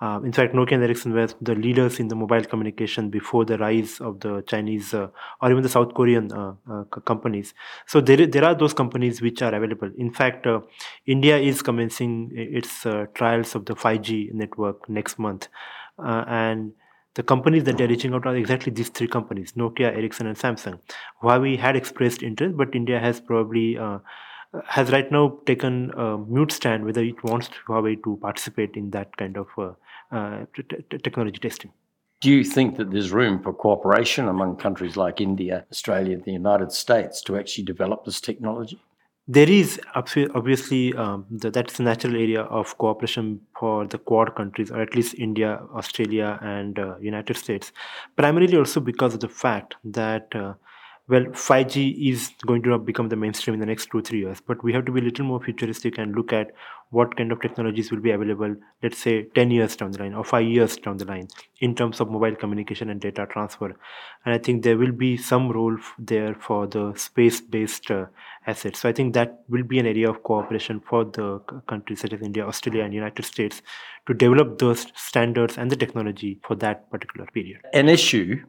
Uh, 0.00 0.20
in 0.24 0.32
fact, 0.32 0.54
Nokia 0.54 0.72
and 0.72 0.82
Ericsson 0.82 1.12
were 1.12 1.28
the 1.40 1.54
leaders 1.54 2.00
in 2.00 2.08
the 2.08 2.16
mobile 2.16 2.44
communication 2.44 3.10
before 3.10 3.44
the 3.44 3.56
rise 3.56 4.00
of 4.00 4.20
the 4.20 4.42
Chinese 4.42 4.92
uh, 4.92 5.08
or 5.40 5.50
even 5.50 5.62
the 5.62 5.68
South 5.68 5.94
Korean 5.94 6.32
uh, 6.32 6.54
uh 6.70 6.84
companies. 7.12 7.54
So 7.86 8.00
there, 8.00 8.26
there 8.26 8.44
are 8.44 8.54
those 8.54 8.74
companies 8.74 9.22
which 9.22 9.40
are 9.40 9.54
available. 9.54 9.90
In 9.96 10.12
fact, 10.12 10.46
uh, 10.46 10.60
India 11.06 11.38
is 11.38 11.62
commencing 11.62 12.32
its 12.34 12.84
uh, 12.84 13.06
trials 13.14 13.54
of 13.54 13.66
the 13.66 13.74
5G 13.74 14.32
network 14.32 14.88
next 14.88 15.18
month, 15.18 15.48
and 15.98 16.72
the 17.14 17.22
companies 17.22 17.62
that 17.64 17.78
they're 17.78 17.88
reaching 17.88 18.12
out 18.14 18.26
are 18.26 18.36
exactly 18.36 18.72
these 18.72 18.88
three 18.88 19.06
companies: 19.06 19.52
Nokia, 19.52 19.96
Ericsson, 19.96 20.26
and 20.26 20.36
Samsung. 20.36 20.80
Huawei 21.22 21.56
had 21.56 21.76
expressed 21.76 22.24
interest, 22.24 22.56
but 22.56 22.74
India 22.74 22.98
has 22.98 23.20
probably 23.20 23.78
has 24.68 24.90
right 24.92 25.10
now 25.10 25.38
taken 25.46 25.90
a 25.96 26.16
mute 26.18 26.52
stand 26.52 26.84
whether 26.84 27.02
it 27.02 27.22
wants 27.24 27.50
Huawei 27.68 28.02
to 28.04 28.18
participate 28.22 28.76
in 28.76 28.90
that 28.90 29.16
kind 29.16 29.36
of 29.36 29.48
t- 30.54 30.98
technology 31.06 31.38
testing. 31.38 31.72
Do 32.20 32.30
you 32.30 32.44
think 32.44 32.76
that 32.78 32.90
there's 32.90 33.10
room 33.12 33.42
for 33.42 33.52
cooperation 33.52 34.28
among 34.28 34.56
countries 34.56 34.96
like 34.96 35.20
India, 35.20 35.66
Australia, 35.70 36.16
the 36.16 36.32
United 36.32 36.72
States 36.72 37.20
to 37.22 37.36
actually 37.36 37.64
develop 37.64 38.04
this 38.04 38.20
technology? 38.20 38.78
There 39.26 39.48
is 39.48 39.80
obviously 39.94 40.94
um, 40.94 41.24
the, 41.30 41.50
that's 41.50 41.80
a 41.80 41.82
natural 41.82 42.14
area 42.14 42.42
of 42.42 42.76
cooperation 42.76 43.40
for 43.58 43.86
the 43.86 43.96
Quad 43.96 44.34
countries, 44.36 44.70
or 44.70 44.80
at 44.82 44.94
least 44.94 45.14
India, 45.14 45.62
Australia, 45.74 46.38
and 46.42 46.78
uh, 46.78 46.96
United 46.98 47.36
States. 47.38 47.72
Primarily 48.16 48.56
also 48.56 48.80
because 48.80 49.14
of 49.14 49.20
the 49.20 49.28
fact 49.28 49.76
that 49.84 50.26
uh, 50.34 50.54
well, 51.06 51.24
5G 51.24 52.10
is 52.10 52.30
going 52.46 52.62
to 52.62 52.78
become 52.78 53.10
the 53.10 53.16
mainstream 53.16 53.54
in 53.54 53.60
the 53.60 53.66
next 53.66 53.90
two, 53.90 54.00
three 54.00 54.20
years, 54.20 54.40
but 54.40 54.64
we 54.64 54.72
have 54.72 54.86
to 54.86 54.92
be 54.92 55.00
a 55.00 55.04
little 55.04 55.26
more 55.26 55.38
futuristic 55.38 55.98
and 55.98 56.16
look 56.16 56.32
at 56.32 56.52
what 56.90 57.14
kind 57.16 57.30
of 57.30 57.42
technologies 57.42 57.90
will 57.90 58.00
be 58.00 58.12
available, 58.12 58.54
let's 58.82 58.98
say 58.98 59.24
10 59.34 59.50
years 59.50 59.76
down 59.76 59.90
the 59.90 59.98
line 59.98 60.14
or 60.14 60.24
five 60.24 60.46
years 60.46 60.76
down 60.78 60.96
the 60.96 61.04
line 61.04 61.28
in 61.60 61.74
terms 61.74 62.00
of 62.00 62.08
mobile 62.08 62.34
communication 62.34 62.88
and 62.88 63.02
data 63.02 63.26
transfer. 63.30 63.76
And 64.24 64.34
I 64.34 64.38
think 64.38 64.62
there 64.62 64.78
will 64.78 64.92
be 64.92 65.18
some 65.18 65.50
role 65.50 65.76
there 65.98 66.34
for 66.34 66.66
the 66.66 66.94
space 66.96 67.40
based 67.40 67.90
uh, 67.90 68.06
assets. 68.46 68.78
So 68.78 68.88
I 68.88 68.92
think 68.92 69.12
that 69.12 69.44
will 69.48 69.64
be 69.64 69.78
an 69.78 69.86
area 69.86 70.08
of 70.08 70.22
cooperation 70.22 70.80
for 70.88 71.04
the 71.04 71.40
countries 71.68 72.00
such 72.00 72.14
as 72.14 72.22
India, 72.22 72.46
Australia, 72.46 72.82
and 72.84 72.94
United 72.94 73.24
States 73.24 73.60
to 74.06 74.14
develop 74.14 74.58
those 74.58 74.86
standards 74.94 75.58
and 75.58 75.70
the 75.70 75.76
technology 75.76 76.40
for 76.46 76.54
that 76.56 76.90
particular 76.90 77.26
period. 77.26 77.60
An 77.74 77.90
issue 77.90 78.42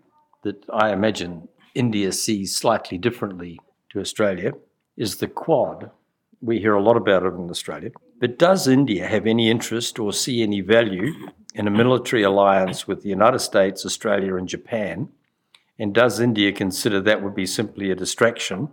that 0.44 0.64
I 0.72 0.94
imagine 0.94 1.50
India 1.76 2.14
sees 2.14 2.56
slightly 2.56 2.98
differently 2.98 3.60
to 3.90 4.00
Australia 4.00 4.54
is 4.96 5.18
the 5.18 5.28
Quad. 5.28 5.92
We 6.42 6.60
hear 6.60 6.74
a 6.74 6.82
lot 6.82 6.96
about 6.96 7.24
it 7.24 7.34
in 7.34 7.50
Australia. 7.50 7.92
But 8.20 8.40
does 8.40 8.66
India 8.66 9.06
have 9.08 9.28
any 9.28 9.50
interest 9.50 10.00
or 10.00 10.14
see 10.14 10.42
any 10.42 10.62
value 10.62 11.14
in 11.54 11.68
a 11.68 11.72
military 11.72 12.24
alliance 12.24 12.88
with 12.88 13.04
the 13.04 13.10
United 13.10 13.40
States, 13.40 13.86
Australia, 13.86 14.36
and 14.36 14.48
Japan? 14.48 15.10
And 15.78 15.94
does 15.94 16.22
India 16.22 16.54
consider 16.54 17.02
that 17.02 17.22
would 17.22 17.36
be 17.36 17.46
simply 17.46 17.92
a 17.92 17.96
distraction 17.96 18.70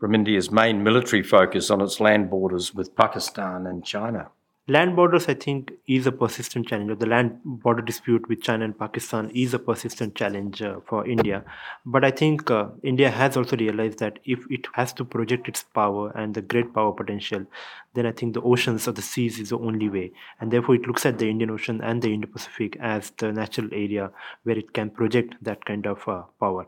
from 0.00 0.14
India's 0.14 0.50
main 0.50 0.82
military 0.82 1.22
focus 1.22 1.70
on 1.70 1.82
its 1.82 2.00
land 2.00 2.30
borders 2.30 2.74
with 2.74 2.96
Pakistan 2.96 3.66
and 3.66 3.84
China? 3.84 4.30
Land 4.70 4.96
borders, 4.96 5.30
I 5.30 5.32
think, 5.32 5.72
is 5.86 6.06
a 6.06 6.12
persistent 6.12 6.68
challenge. 6.68 6.98
The 6.98 7.06
land 7.06 7.40
border 7.42 7.80
dispute 7.80 8.28
with 8.28 8.42
China 8.42 8.66
and 8.66 8.78
Pakistan 8.78 9.30
is 9.34 9.54
a 9.54 9.58
persistent 9.58 10.14
challenge 10.14 10.60
uh, 10.60 10.80
for 10.84 11.06
India. 11.08 11.42
But 11.86 12.04
I 12.04 12.10
think 12.10 12.50
uh, 12.50 12.66
India 12.82 13.08
has 13.08 13.38
also 13.38 13.56
realized 13.56 13.98
that 14.00 14.18
if 14.26 14.40
it 14.50 14.66
has 14.74 14.92
to 14.94 15.06
project 15.06 15.48
its 15.48 15.62
power 15.62 16.10
and 16.14 16.34
the 16.34 16.42
great 16.42 16.74
power 16.74 16.92
potential, 16.92 17.46
then 17.94 18.04
I 18.04 18.12
think 18.12 18.34
the 18.34 18.42
oceans 18.42 18.86
or 18.86 18.92
the 18.92 19.00
seas 19.00 19.38
is 19.38 19.48
the 19.48 19.58
only 19.58 19.88
way. 19.88 20.12
And 20.38 20.50
therefore, 20.50 20.74
it 20.74 20.86
looks 20.86 21.06
at 21.06 21.18
the 21.18 21.30
Indian 21.30 21.50
Ocean 21.50 21.80
and 21.80 22.02
the 22.02 22.12
Indo 22.12 22.26
Pacific 22.26 22.76
as 22.78 23.10
the 23.16 23.32
natural 23.32 23.68
area 23.72 24.10
where 24.42 24.58
it 24.58 24.74
can 24.74 24.90
project 24.90 25.36
that 25.40 25.64
kind 25.64 25.86
of 25.86 26.06
uh, 26.06 26.24
power. 26.38 26.66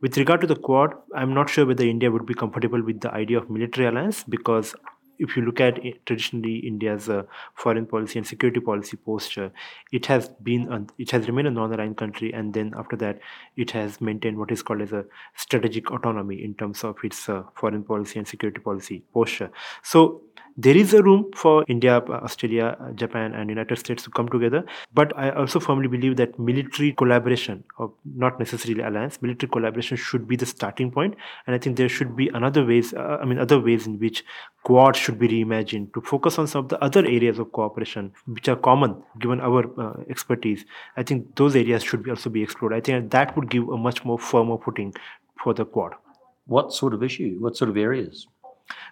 With 0.00 0.16
regard 0.16 0.42
to 0.42 0.46
the 0.46 0.54
Quad, 0.54 0.94
I'm 1.12 1.34
not 1.34 1.50
sure 1.50 1.66
whether 1.66 1.84
India 1.84 2.08
would 2.08 2.24
be 2.24 2.34
comfortable 2.34 2.82
with 2.84 3.00
the 3.00 3.12
idea 3.12 3.38
of 3.38 3.50
military 3.50 3.88
alliance 3.88 4.22
because 4.22 4.76
if 5.18 5.36
you 5.36 5.42
look 5.42 5.60
at 5.60 5.84
it, 5.84 6.04
traditionally 6.06 6.56
India's 6.58 7.08
uh, 7.08 7.22
foreign 7.54 7.86
policy 7.86 8.18
and 8.18 8.26
security 8.26 8.60
policy 8.60 8.96
posture, 8.96 9.52
it 9.92 10.06
has 10.06 10.28
been 10.28 10.88
it 10.98 11.10
has 11.10 11.26
remained 11.26 11.48
a 11.48 11.50
non-aligned 11.50 11.96
country, 11.96 12.32
and 12.32 12.52
then 12.54 12.72
after 12.76 12.96
that, 12.96 13.20
it 13.56 13.70
has 13.72 14.00
maintained 14.00 14.38
what 14.38 14.50
is 14.50 14.62
called 14.62 14.80
as 14.80 14.92
a 14.92 15.04
strategic 15.36 15.90
autonomy 15.90 16.42
in 16.42 16.54
terms 16.54 16.84
of 16.84 16.96
its 17.04 17.28
uh, 17.28 17.42
foreign 17.54 17.84
policy 17.84 18.18
and 18.18 18.28
security 18.28 18.60
policy 18.60 19.02
posture. 19.14 19.50
So 19.82 20.22
there 20.56 20.76
is 20.76 20.92
a 20.92 21.02
room 21.02 21.30
for 21.34 21.64
India, 21.68 21.98
Australia, 21.98 22.76
Japan, 22.94 23.34
and 23.34 23.48
United 23.48 23.78
States 23.78 24.02
to 24.02 24.10
come 24.10 24.28
together. 24.28 24.64
But 24.92 25.16
I 25.16 25.30
also 25.30 25.60
firmly 25.60 25.88
believe 25.88 26.16
that 26.16 26.38
military 26.38 26.92
collaboration, 26.92 27.64
or 27.78 27.92
not 28.04 28.38
necessarily 28.38 28.82
alliance, 28.82 29.20
military 29.22 29.50
collaboration 29.50 29.96
should 29.96 30.28
be 30.28 30.36
the 30.36 30.46
starting 30.46 30.90
point. 30.90 31.16
And 31.46 31.54
I 31.54 31.58
think 31.58 31.76
there 31.76 31.88
should 31.88 32.16
be 32.16 32.28
another 32.28 32.64
ways, 32.64 32.92
uh, 32.92 33.18
I 33.20 33.24
mean, 33.24 33.38
other 33.38 33.60
ways 33.60 33.86
in 33.86 33.98
which 33.98 34.24
Quad 34.64 34.96
should 34.96 35.18
be 35.18 35.28
reimagined 35.28 35.92
to 35.94 36.00
focus 36.00 36.38
on 36.38 36.46
some 36.46 36.64
of 36.64 36.68
the 36.68 36.82
other 36.84 37.04
areas 37.04 37.38
of 37.38 37.52
cooperation 37.52 38.12
which 38.26 38.48
are 38.48 38.56
common 38.56 39.02
given 39.20 39.40
our 39.40 39.64
uh, 39.80 40.02
expertise. 40.08 40.64
I 40.96 41.02
think 41.02 41.34
those 41.36 41.56
areas 41.56 41.82
should 41.82 42.02
be 42.02 42.10
also 42.10 42.30
be 42.30 42.42
explored. 42.42 42.74
I 42.74 42.80
think 42.80 43.10
that 43.10 43.34
would 43.36 43.50
give 43.50 43.68
a 43.68 43.76
much 43.76 44.04
more 44.04 44.18
firmer 44.18 44.58
footing 44.58 44.94
for 45.42 45.54
the 45.54 45.64
Quad. 45.64 45.94
What 46.46 46.72
sort 46.72 46.94
of 46.94 47.02
issue? 47.02 47.36
What 47.40 47.56
sort 47.56 47.70
of 47.70 47.76
areas? 47.76 48.26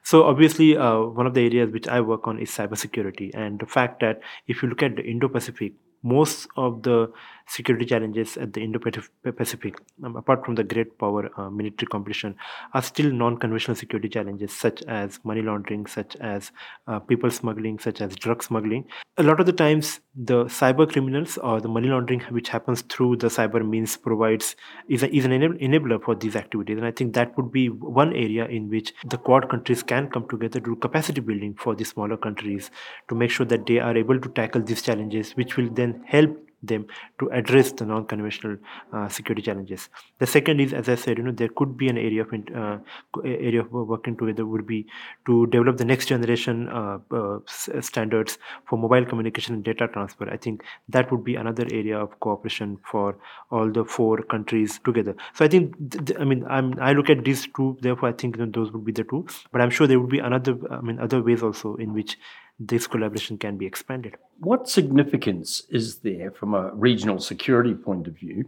So 0.03 0.25
obviously, 0.25 0.77
uh, 0.77 1.01
one 1.01 1.27
of 1.27 1.35
the 1.35 1.45
areas 1.45 1.71
which 1.73 1.89
I 1.89 2.01
work 2.01 2.27
on 2.27 2.39
is 2.39 2.51
cybersecurity, 2.51 3.31
and 3.35 3.59
the 3.59 3.67
fact 3.67 4.01
that 4.01 4.21
if 4.47 4.63
you 4.63 4.69
look 4.69 4.83
at 4.83 4.97
the 4.97 5.03
Indo-Pacific, 5.03 5.75
most 6.03 6.49
of 6.57 6.83
the 6.83 7.13
security 7.51 7.85
challenges 7.85 8.37
at 8.37 8.53
the 8.53 8.63
Indo-Pacific, 8.63 9.75
um, 10.05 10.17
apart 10.17 10.45
from 10.45 10.55
the 10.55 10.63
great 10.63 10.97
power 10.99 11.31
uh, 11.37 11.51
military 11.51 11.89
competition, 11.89 12.37
are 12.75 12.83
still 12.83 13.11
non-conventional 13.11 13.75
security 13.75 14.09
challenges 14.09 14.53
such 14.53 14.83
as 14.85 15.19
money 15.25 15.43
laundering, 15.43 15.87
such 15.87 16.17
as 16.17 16.53
uh, 16.87 17.01
people 17.01 17.31
smuggling, 17.31 17.79
such 17.79 18.01
as 18.01 18.15
drug 18.15 18.43
smuggling. 18.43 18.85
A 19.19 19.23
lot 19.23 19.41
of 19.41 19.47
the 19.47 19.53
times, 19.53 20.01
the 20.15 20.45
cyber 20.45 20.91
criminals 20.91 21.39
or 21.39 21.61
the 21.61 21.69
money 21.69 21.89
laundering 21.89 22.21
which 22.31 22.49
happens 22.49 22.83
through 22.83 23.17
the 23.17 23.27
cyber 23.29 23.67
means 23.69 23.97
provides 23.97 24.55
is, 24.89 25.03
a, 25.03 25.15
is 25.15 25.25
an 25.25 25.33
enabler 25.33 26.03
for 26.03 26.15
these 26.15 26.37
activities, 26.37 26.77
and 26.77 26.87
I 26.87 26.93
think 26.93 27.15
that 27.15 27.37
would 27.37 27.51
be 27.51 27.69
one 27.69 28.13
area 28.13 28.47
in 28.47 28.69
which 28.71 28.93
the 29.05 29.19
Quad 29.19 29.49
countries 29.49 29.83
can 29.83 30.09
come 30.09 30.29
together 30.29 30.61
to 30.61 30.67
do 30.67 30.77
capacity 30.77 31.21
building 31.21 31.55
for 31.55 31.75
the 31.75 31.85
smaller 31.85 32.17
countries 32.17 32.71
to 33.09 33.15
make 33.15 33.31
sure 33.31 33.47
that 33.47 33.67
they 33.67 33.79
are 33.79 33.97
able 33.97 34.21
to 34.21 34.29
tackle 34.29 34.63
these 34.63 34.83
challenges, 34.83 35.33
which 35.33 35.57
will 35.57 35.69
then 35.71 36.03
help 36.07 36.37
them 36.63 36.87
to 37.19 37.29
address 37.31 37.73
the 37.73 37.87
non-conventional 37.87 38.57
uh, 38.93 39.09
security 39.09 39.43
challenges. 39.43 39.89
The 40.19 40.27
second 40.27 40.61
is, 40.61 40.73
as 40.73 40.89
I 40.89 40.95
said, 40.95 41.19
you 41.19 41.25
know, 41.25 41.33
there 41.33 41.49
could 41.49 41.77
be 41.77 41.89
an 41.89 41.99
area 41.99 42.23
of 42.23 42.29
uh, 42.33 42.79
area 43.25 43.61
of 43.61 43.73
working 43.73 44.17
together 44.17 44.45
would 44.47 44.67
be 44.67 44.87
to 45.27 45.47
develop 45.47 45.79
the 45.79 45.85
next 45.85 46.07
generation 46.07 46.69
uh, 46.69 46.99
uh 47.11 47.39
standards 47.81 48.39
for 48.67 48.79
mobile 48.79 49.05
communication 49.05 49.55
and 49.55 49.65
data 49.65 49.89
transfer. 49.89 50.29
I 50.31 50.37
think 50.37 50.63
that 50.89 51.11
would 51.11 51.25
be 51.25 51.37
another 51.37 51.67
area 51.71 51.99
of 51.99 52.19
cooperation 52.21 52.79
for 52.91 53.17
all 53.51 53.71
the 53.71 53.85
four 53.85 54.23
countries 54.23 54.81
together. 54.85 55.15
So 55.35 55.45
I 55.45 55.49
think, 55.49 55.75
th- 55.91 56.19
I 56.19 56.25
mean, 56.25 56.45
I'm, 56.49 56.79
I 56.81 56.93
look 56.93 57.11
at 57.11 57.25
these 57.25 57.49
two. 57.57 57.77
Therefore, 57.81 58.09
I 58.09 58.13
think 58.13 58.37
you 58.37 58.47
know, 58.47 58.53
those 58.53 58.73
would 58.73 58.85
be 58.85 58.93
the 58.93 59.05
two. 59.05 59.27
But 59.53 59.61
I'm 59.61 59.71
sure 59.71 59.87
there 59.87 60.01
would 60.01 60.11
be 60.11 60.19
another, 60.19 60.57
I 60.71 60.81
mean, 60.81 60.99
other 60.99 61.23
ways 61.23 61.43
also 61.43 61.77
in 61.77 61.93
which 61.93 62.19
this 62.61 62.87
collaboration 62.87 63.39
can 63.39 63.57
be 63.57 63.65
expanded. 63.65 64.17
What 64.39 64.69
significance 64.69 65.63
is 65.71 65.97
there 66.01 66.31
from 66.31 66.55
a 66.55 66.73
regional 66.75 67.19
security 67.19 67.75
point 67.75 68.07
of 68.07 68.15
view 68.15 68.45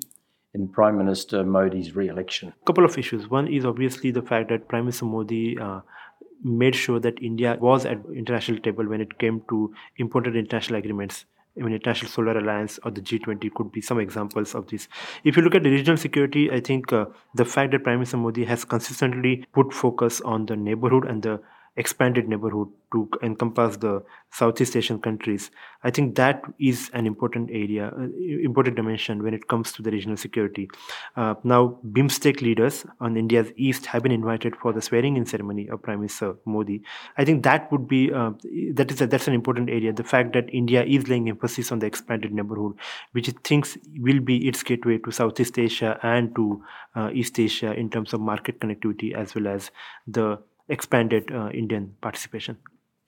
in 0.52 0.68
Prime 0.68 0.98
Minister 0.98 1.42
Modi's 1.42 1.96
re-election? 1.96 2.52
A 2.62 2.66
couple 2.66 2.84
of 2.84 2.98
issues. 2.98 3.30
One 3.30 3.48
is 3.48 3.64
obviously 3.64 4.10
the 4.10 4.20
fact 4.22 4.50
that 4.50 4.68
Prime 4.68 4.84
Minister 4.84 5.06
Modi 5.06 5.58
uh, 5.58 5.80
made 6.44 6.74
sure 6.74 7.00
that 7.00 7.22
India 7.22 7.56
was 7.58 7.86
at 7.86 7.98
international 8.14 8.58
table 8.58 8.86
when 8.86 9.00
it 9.00 9.18
came 9.18 9.42
to 9.48 9.72
important 9.96 10.36
international 10.36 10.78
agreements. 10.78 11.24
I 11.58 11.62
mean, 11.62 11.74
International 11.74 12.10
Solar 12.10 12.38
Alliance 12.38 12.78
or 12.82 12.90
the 12.90 13.00
G20 13.00 13.52
could 13.54 13.72
be 13.72 13.82
some 13.82 14.00
examples 14.00 14.54
of 14.54 14.68
this. 14.68 14.88
If 15.22 15.36
you 15.36 15.42
look 15.42 15.54
at 15.54 15.62
the 15.62 15.70
regional 15.70 15.98
security, 15.98 16.50
I 16.50 16.60
think 16.60 16.92
uh, 16.92 17.06
the 17.34 17.44
fact 17.44 17.72
that 17.72 17.84
Prime 17.84 17.98
Minister 17.98 18.16
Modi 18.16 18.44
has 18.44 18.64
consistently 18.64 19.44
put 19.52 19.72
focus 19.72 20.20
on 20.22 20.46
the 20.46 20.56
neighborhood 20.56 21.04
and 21.04 21.22
the 21.22 21.40
expanded 21.76 22.28
neighborhood 22.28 22.68
to 22.92 23.08
encompass 23.22 23.78
the 23.78 24.02
Southeast 24.30 24.76
Asian 24.76 24.98
countries. 24.98 25.50
I 25.82 25.90
think 25.90 26.14
that 26.16 26.42
is 26.58 26.90
an 26.92 27.06
important 27.06 27.50
area, 27.50 27.92
uh, 27.98 28.06
important 28.42 28.76
dimension 28.76 29.22
when 29.22 29.32
it 29.32 29.48
comes 29.48 29.72
to 29.72 29.82
the 29.82 29.90
regional 29.90 30.16
security. 30.16 30.70
Uh, 31.16 31.34
now, 31.44 31.78
BIMSTEC 31.92 32.42
leaders 32.42 32.84
on 33.00 33.16
India's 33.16 33.50
east 33.56 33.86
have 33.86 34.02
been 34.02 34.12
invited 34.12 34.54
for 34.56 34.72
the 34.72 34.82
swearing-in 34.82 35.24
ceremony 35.24 35.68
of 35.68 35.82
Prime 35.82 36.00
Minister 36.00 36.36
Modi. 36.44 36.82
I 37.16 37.24
think 37.24 37.42
that 37.44 37.72
would 37.72 37.88
be 37.88 38.12
uh, 38.12 38.32
that 38.74 38.90
is 38.90 39.00
a, 39.00 39.06
that's 39.06 39.28
an 39.28 39.34
important 39.34 39.70
area. 39.70 39.92
The 39.92 40.04
fact 40.04 40.34
that 40.34 40.52
India 40.52 40.84
is 40.84 41.08
laying 41.08 41.28
emphasis 41.28 41.72
on 41.72 41.78
the 41.78 41.86
expanded 41.86 42.32
neighborhood, 42.32 42.74
which 43.12 43.28
it 43.28 43.42
thinks 43.44 43.78
will 43.98 44.20
be 44.20 44.46
its 44.46 44.62
gateway 44.62 44.98
to 44.98 45.10
Southeast 45.10 45.58
Asia 45.58 45.98
and 46.02 46.34
to 46.36 46.62
uh, 46.94 47.10
East 47.12 47.38
Asia 47.38 47.72
in 47.72 47.88
terms 47.88 48.12
of 48.12 48.20
market 48.20 48.60
connectivity 48.60 49.14
as 49.14 49.34
well 49.34 49.46
as 49.46 49.70
the 50.06 50.38
expanded 50.72 51.30
uh, 51.32 51.48
Indian 51.50 51.94
participation. 52.00 52.56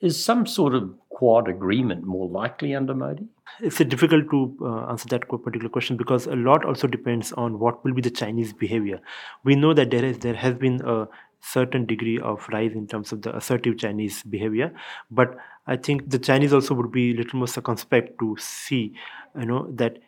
Is 0.01 0.23
some 0.23 0.47
sort 0.47 0.75
of 0.75 0.95
Quad 1.09 1.49
agreement 1.49 2.05
more 2.05 2.29
likely 2.29 2.75
under 2.75 2.95
Modi? 2.95 3.27
It's 3.61 3.79
difficult 3.79 4.31
to 4.31 4.57
uh, 4.63 4.91
answer 4.91 5.09
that 5.09 5.29
particular 5.29 5.69
question 5.69 5.97
because 5.97 6.27
a 6.27 6.35
lot 6.35 6.65
also 6.65 6.89
depends 6.89 7.33
on 7.33 7.59
what 7.59 7.85
will 7.85 7.95
be 7.95 8.03
the 8.03 8.11
Chinese 8.11 8.53
behavior. 8.53 9.01
We 9.45 9.55
know 9.55 9.73
that 9.75 9.91
there 9.91 10.05
is 10.05 10.19
there 10.19 10.35
has 10.35 10.55
been 10.55 10.81
a 10.85 11.07
certain 11.41 11.87
degree 11.87 12.19
of 12.19 12.49
rise 12.53 12.73
in 12.73 12.87
terms 12.87 13.13
of 13.13 13.23
the 13.23 13.37
assertive 13.37 13.79
Chinese 13.79 14.23
behavior, 14.25 14.73
but 15.11 15.37
I 15.67 15.77
think 15.77 16.11
the 16.11 16.19
Chinese 16.19 16.53
also 16.53 16.75
would 16.75 16.91
be 16.91 17.13
a 17.13 17.17
little 17.17 17.39
more 17.39 17.49
circumspect 17.49 18.19
to 18.19 18.37
see, 18.39 18.95
you 19.39 19.47
know, 19.47 19.67
that 19.75 19.99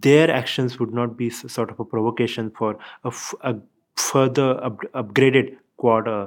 their 0.00 0.30
actions 0.30 0.78
would 0.78 0.92
not 0.92 1.16
be 1.16 1.30
sort 1.30 1.70
of 1.70 1.80
a 1.80 1.84
provocation 1.84 2.50
for 2.50 2.78
a, 3.04 3.56
further 3.96 4.62
up, 4.64 4.78
upgraded 4.94 5.56
quad 5.82 6.08
uh, 6.08 6.26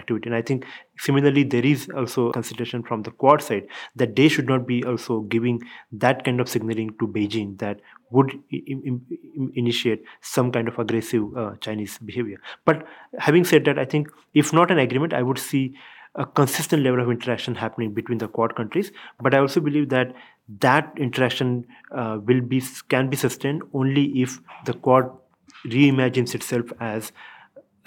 activity. 0.00 0.28
And 0.28 0.36
i 0.36 0.42
think 0.50 0.66
similarly 1.06 1.44
there 1.54 1.66
is 1.70 1.88
also 2.02 2.30
consideration 2.32 2.82
from 2.90 3.02
the 3.08 3.12
quad 3.24 3.42
side 3.48 3.66
that 4.02 4.14
they 4.16 4.28
should 4.28 4.52
not 4.52 4.66
be 4.66 4.82
also 4.92 5.20
giving 5.36 5.60
that 6.04 6.24
kind 6.24 6.40
of 6.40 6.48
signaling 6.48 6.94
to 7.00 7.08
beijing 7.16 7.58
that 7.64 7.80
would 8.10 8.32
initiate 9.54 10.04
some 10.20 10.52
kind 10.52 10.68
of 10.68 10.78
aggressive 10.78 11.36
uh, 11.36 11.50
chinese 11.60 11.98
behavior. 11.98 12.38
But 12.64 12.86
having 13.18 13.44
said 13.44 13.64
that 13.70 13.78
i 13.78 13.84
think 13.84 14.08
if 14.44 14.52
not 14.60 14.70
an 14.70 14.78
agreement 14.86 15.20
i 15.20 15.22
would 15.30 15.38
see 15.38 15.64
a 16.14 16.24
consistent 16.24 16.84
level 16.84 17.00
of 17.00 17.10
interaction 17.10 17.56
happening 17.56 17.92
between 17.92 18.18
the 18.18 18.28
quad 18.28 18.54
countries. 18.54 18.92
But 19.20 19.34
i 19.34 19.38
also 19.38 19.60
believe 19.60 19.88
that 19.88 20.14
that 20.60 20.92
interaction 20.96 21.66
uh, 21.90 22.18
will 22.24 22.40
be 22.40 22.62
can 22.88 23.08
be 23.10 23.16
sustained 23.16 23.62
only 23.72 24.04
if 24.22 24.40
the 24.66 24.74
quad 24.74 25.10
reimagines 25.66 26.34
itself 26.34 26.72
as 26.80 27.12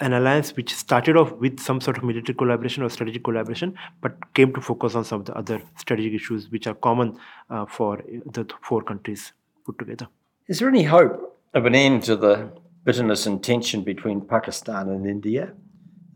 an 0.00 0.12
alliance 0.12 0.54
which 0.56 0.74
started 0.74 1.16
off 1.16 1.32
with 1.32 1.58
some 1.58 1.80
sort 1.80 1.98
of 1.98 2.04
military 2.04 2.34
collaboration 2.34 2.82
or 2.82 2.88
strategic 2.88 3.24
collaboration, 3.24 3.74
but 4.00 4.12
came 4.34 4.52
to 4.54 4.60
focus 4.60 4.94
on 4.94 5.04
some 5.04 5.20
of 5.20 5.26
the 5.26 5.36
other 5.36 5.60
strategic 5.76 6.14
issues 6.14 6.50
which 6.50 6.66
are 6.66 6.74
common 6.74 7.18
uh, 7.50 7.66
for 7.66 8.02
the 8.32 8.46
four 8.62 8.82
countries 8.82 9.32
put 9.64 9.78
together. 9.78 10.06
Is 10.46 10.60
there 10.60 10.68
any 10.68 10.84
hope 10.84 11.38
of 11.54 11.66
an 11.66 11.74
end 11.74 12.04
to 12.04 12.16
the 12.16 12.50
bitterness 12.84 13.26
and 13.26 13.42
tension 13.42 13.82
between 13.82 14.20
Pakistan 14.20 14.88
and 14.88 15.06
India? 15.06 15.52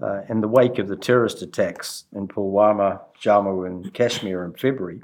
Uh, 0.00 0.22
in 0.28 0.40
the 0.40 0.48
wake 0.48 0.78
of 0.78 0.88
the 0.88 0.96
terrorist 0.96 1.42
attacks 1.42 2.04
in 2.12 2.26
Pulwama, 2.26 3.00
Jammu, 3.22 3.66
and 3.66 3.94
Kashmir 3.94 4.44
in 4.44 4.52
February, 4.52 5.00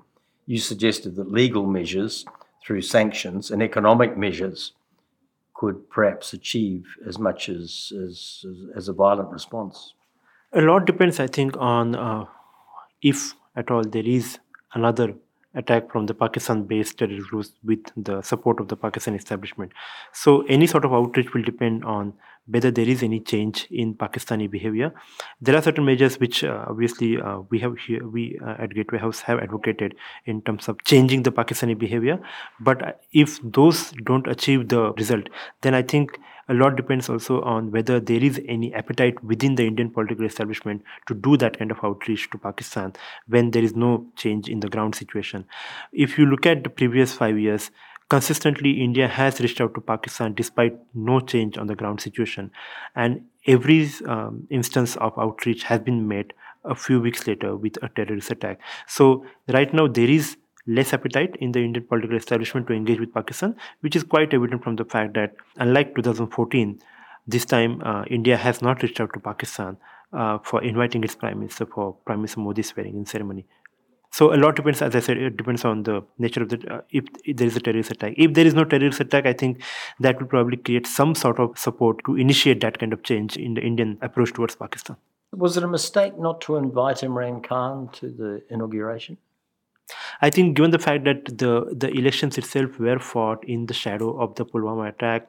you 0.47 0.59
suggested 0.59 1.14
that 1.14 1.31
legal 1.31 1.66
measures 1.66 2.24
through 2.64 2.83
sanctions 2.83 3.51
and 3.51 3.62
economic 3.62 4.16
measures 4.16 4.72
could 5.59 5.90
perhaps 5.90 6.32
achieve 6.32 6.84
as 7.06 7.18
much 7.18 7.48
as, 7.48 7.92
as, 8.06 8.46
as 8.76 8.88
a 8.88 8.92
violent 8.92 9.30
response? 9.30 9.94
A 10.52 10.61
lot 10.61 10.86
depends, 10.86 11.18
I 11.18 11.26
think, 11.26 11.56
on 11.59 11.96
uh, 11.96 12.24
if 13.02 13.34
at 13.56 13.70
all 13.70 13.82
there 13.82 14.06
is 14.06 14.38
another 14.74 15.14
attack 15.54 15.90
from 15.90 16.06
the 16.06 16.14
Pakistan 16.14 16.62
based 16.62 16.98
terrorist 16.98 17.28
groups 17.28 17.52
with 17.64 17.80
the 17.96 18.22
support 18.22 18.61
of 18.61 18.68
the 18.68 18.76
Pakistan 18.76 19.14
establishment. 19.14 19.72
So, 20.12 20.42
any 20.42 20.68
sort 20.68 20.84
of 20.84 20.92
outreach 20.92 21.34
will 21.34 21.42
depend 21.42 21.84
on 21.84 22.12
whether 22.49 22.70
there 22.70 22.88
is 22.88 23.03
any 23.03 23.20
change 23.20 23.66
in 23.70 23.94
Pakistani 23.94 24.51
behavior. 24.51 24.92
There 25.40 25.57
are 25.57 25.62
certain 25.62 25.84
measures 25.84 26.18
which 26.18 26.44
uh, 26.44 26.64
obviously 26.68 27.20
uh, 27.20 27.40
we 27.51 27.59
have 27.61 27.76
here, 27.78 28.07
we 28.07 28.38
uh, 28.44 28.57
at 28.59 28.74
Gateway 28.74 28.99
House 28.99 29.20
have 29.20 29.38
advocated 29.38 29.94
in 30.24 30.42
terms 30.42 30.68
of 30.68 30.82
changing 30.84 31.22
the 31.22 31.32
Pakistani 31.32 31.78
behavior. 31.78 32.18
But 32.61 32.82
uh, 32.82 32.92
if 33.12 33.38
those 33.42 33.92
don't 34.05 34.26
achieve 34.26 34.68
the 34.68 34.92
result, 34.92 35.28
then 35.62 35.74
I 35.74 35.82
think 35.82 36.18
a 36.49 36.55
lot 36.55 36.76
depends 36.76 37.09
also 37.11 37.42
on 37.42 37.70
whether 37.70 38.01
there 38.01 38.22
is 38.22 38.40
any 38.49 38.72
appetite 38.74 39.22
within 39.22 39.55
the 39.57 39.66
Indian 39.66 39.90
political 39.90 40.24
establishment 40.24 40.82
to 41.07 41.14
do 41.14 41.36
that 41.36 41.59
kind 41.59 41.70
of 41.70 41.78
outreach 41.82 42.30
to 42.30 42.38
Pakistan 42.38 42.94
when 43.26 43.51
there 43.51 43.62
is 43.62 43.76
no 43.76 44.07
change 44.16 44.49
in 44.49 44.61
the 44.61 44.68
ground 44.68 44.94
situation. 44.94 45.44
If 45.92 46.18
you 46.18 46.24
look 46.24 46.46
at 46.46 46.64
the 46.64 46.70
previous 46.70 47.12
five 47.12 47.38
years, 47.38 47.70
consistently 48.09 48.82
India 48.82 49.06
has 49.06 49.40
reached 49.40 49.61
out 49.61 49.74
to 49.74 49.80
Pakistan 49.80 50.34
despite 50.34 50.78
no 50.94 51.20
change 51.20 51.59
on 51.59 51.66
the 51.66 51.74
ground 51.74 52.00
situation. 52.00 52.50
And 52.96 53.26
every 53.46 53.90
um, 54.06 54.46
instance 54.50 54.96
of 54.96 55.18
outreach 55.18 55.64
has 55.64 55.80
been 55.80 56.09
made 56.09 56.32
a 56.64 56.74
few 56.74 57.00
weeks 57.00 57.26
later 57.26 57.56
with 57.56 57.82
a 57.82 57.88
terrorist 57.88 58.30
attack. 58.30 58.61
So 58.86 59.24
right 59.48 59.72
now 59.72 59.86
there 59.86 60.09
is 60.09 60.36
less 60.66 60.92
appetite 60.92 61.36
in 61.40 61.52
the 61.52 61.61
Indian 61.61 61.86
political 61.86 62.16
establishment 62.16 62.66
to 62.68 62.74
engage 62.74 63.00
with 63.00 63.12
Pakistan, 63.12 63.56
which 63.80 63.96
is 63.96 64.04
quite 64.04 64.34
evident 64.34 64.62
from 64.62 64.76
the 64.76 64.84
fact 64.84 65.14
that 65.14 65.34
unlike 65.56 65.94
2014, 65.94 66.78
this 67.26 67.44
time 67.44 67.80
uh, 67.84 68.04
India 68.04 68.36
has 68.36 68.62
not 68.62 68.82
reached 68.82 69.00
out 69.00 69.12
to 69.14 69.20
Pakistan 69.20 69.76
uh, 70.12 70.38
for 70.42 70.62
inviting 70.62 71.04
its 71.04 71.14
prime 71.14 71.38
minister 71.38 71.66
for 71.66 71.94
Prime 72.06 72.20
Minister 72.20 72.40
Modi's 72.40 72.68
swearing-in 72.68 73.06
ceremony. 73.06 73.46
So 74.18 74.34
a 74.34 74.38
lot 74.42 74.56
depends, 74.56 74.82
as 74.82 74.96
I 74.96 74.98
said, 74.98 75.16
it 75.16 75.36
depends 75.36 75.64
on 75.64 75.84
the 75.84 76.02
nature 76.18 76.42
of 76.42 76.48
the 76.48 76.58
uh, 76.74 76.80
if, 76.90 77.04
if, 77.24 77.36
there 77.36 77.46
is 77.46 77.56
a 77.56 77.60
terrorist 77.60 77.92
attack. 77.92 78.14
If 78.16 78.34
there 78.34 78.44
is 78.44 78.52
no 78.52 78.64
terrorist 78.64 78.98
attack, 78.98 79.26
I 79.26 79.32
think 79.32 79.62
that 80.00 80.18
will 80.18 80.26
probably 80.26 80.56
create 80.56 80.88
some 80.88 81.14
sort 81.14 81.38
of 81.38 81.56
support 81.56 82.00
to 82.06 82.16
initiate 82.16 82.60
that 82.62 82.80
kind 82.80 82.92
of 82.92 83.04
change 83.04 83.36
in 83.36 83.54
the 83.54 83.60
Indian 83.60 83.96
approach 84.02 84.32
towards 84.32 84.56
Pakistan. 84.56 84.96
Was 85.30 85.56
it 85.56 85.62
a 85.62 85.68
mistake 85.68 86.18
not 86.18 86.40
to 86.46 86.56
invite 86.56 86.96
Imran 87.08 87.44
Khan 87.44 87.90
to 87.98 88.10
the 88.10 88.42
inauguration? 88.50 89.18
I 90.20 90.30
think, 90.30 90.56
given 90.56 90.72
the 90.72 90.80
fact 90.80 91.04
that 91.04 91.38
the 91.42 91.52
the 91.84 91.90
elections 92.02 92.38
itself 92.38 92.80
were 92.86 92.98
fought 92.98 93.44
in 93.56 93.66
the 93.66 93.76
shadow 93.82 94.08
of 94.24 94.34
the 94.40 94.46
Pulwama 94.46 94.88
attack 94.88 95.28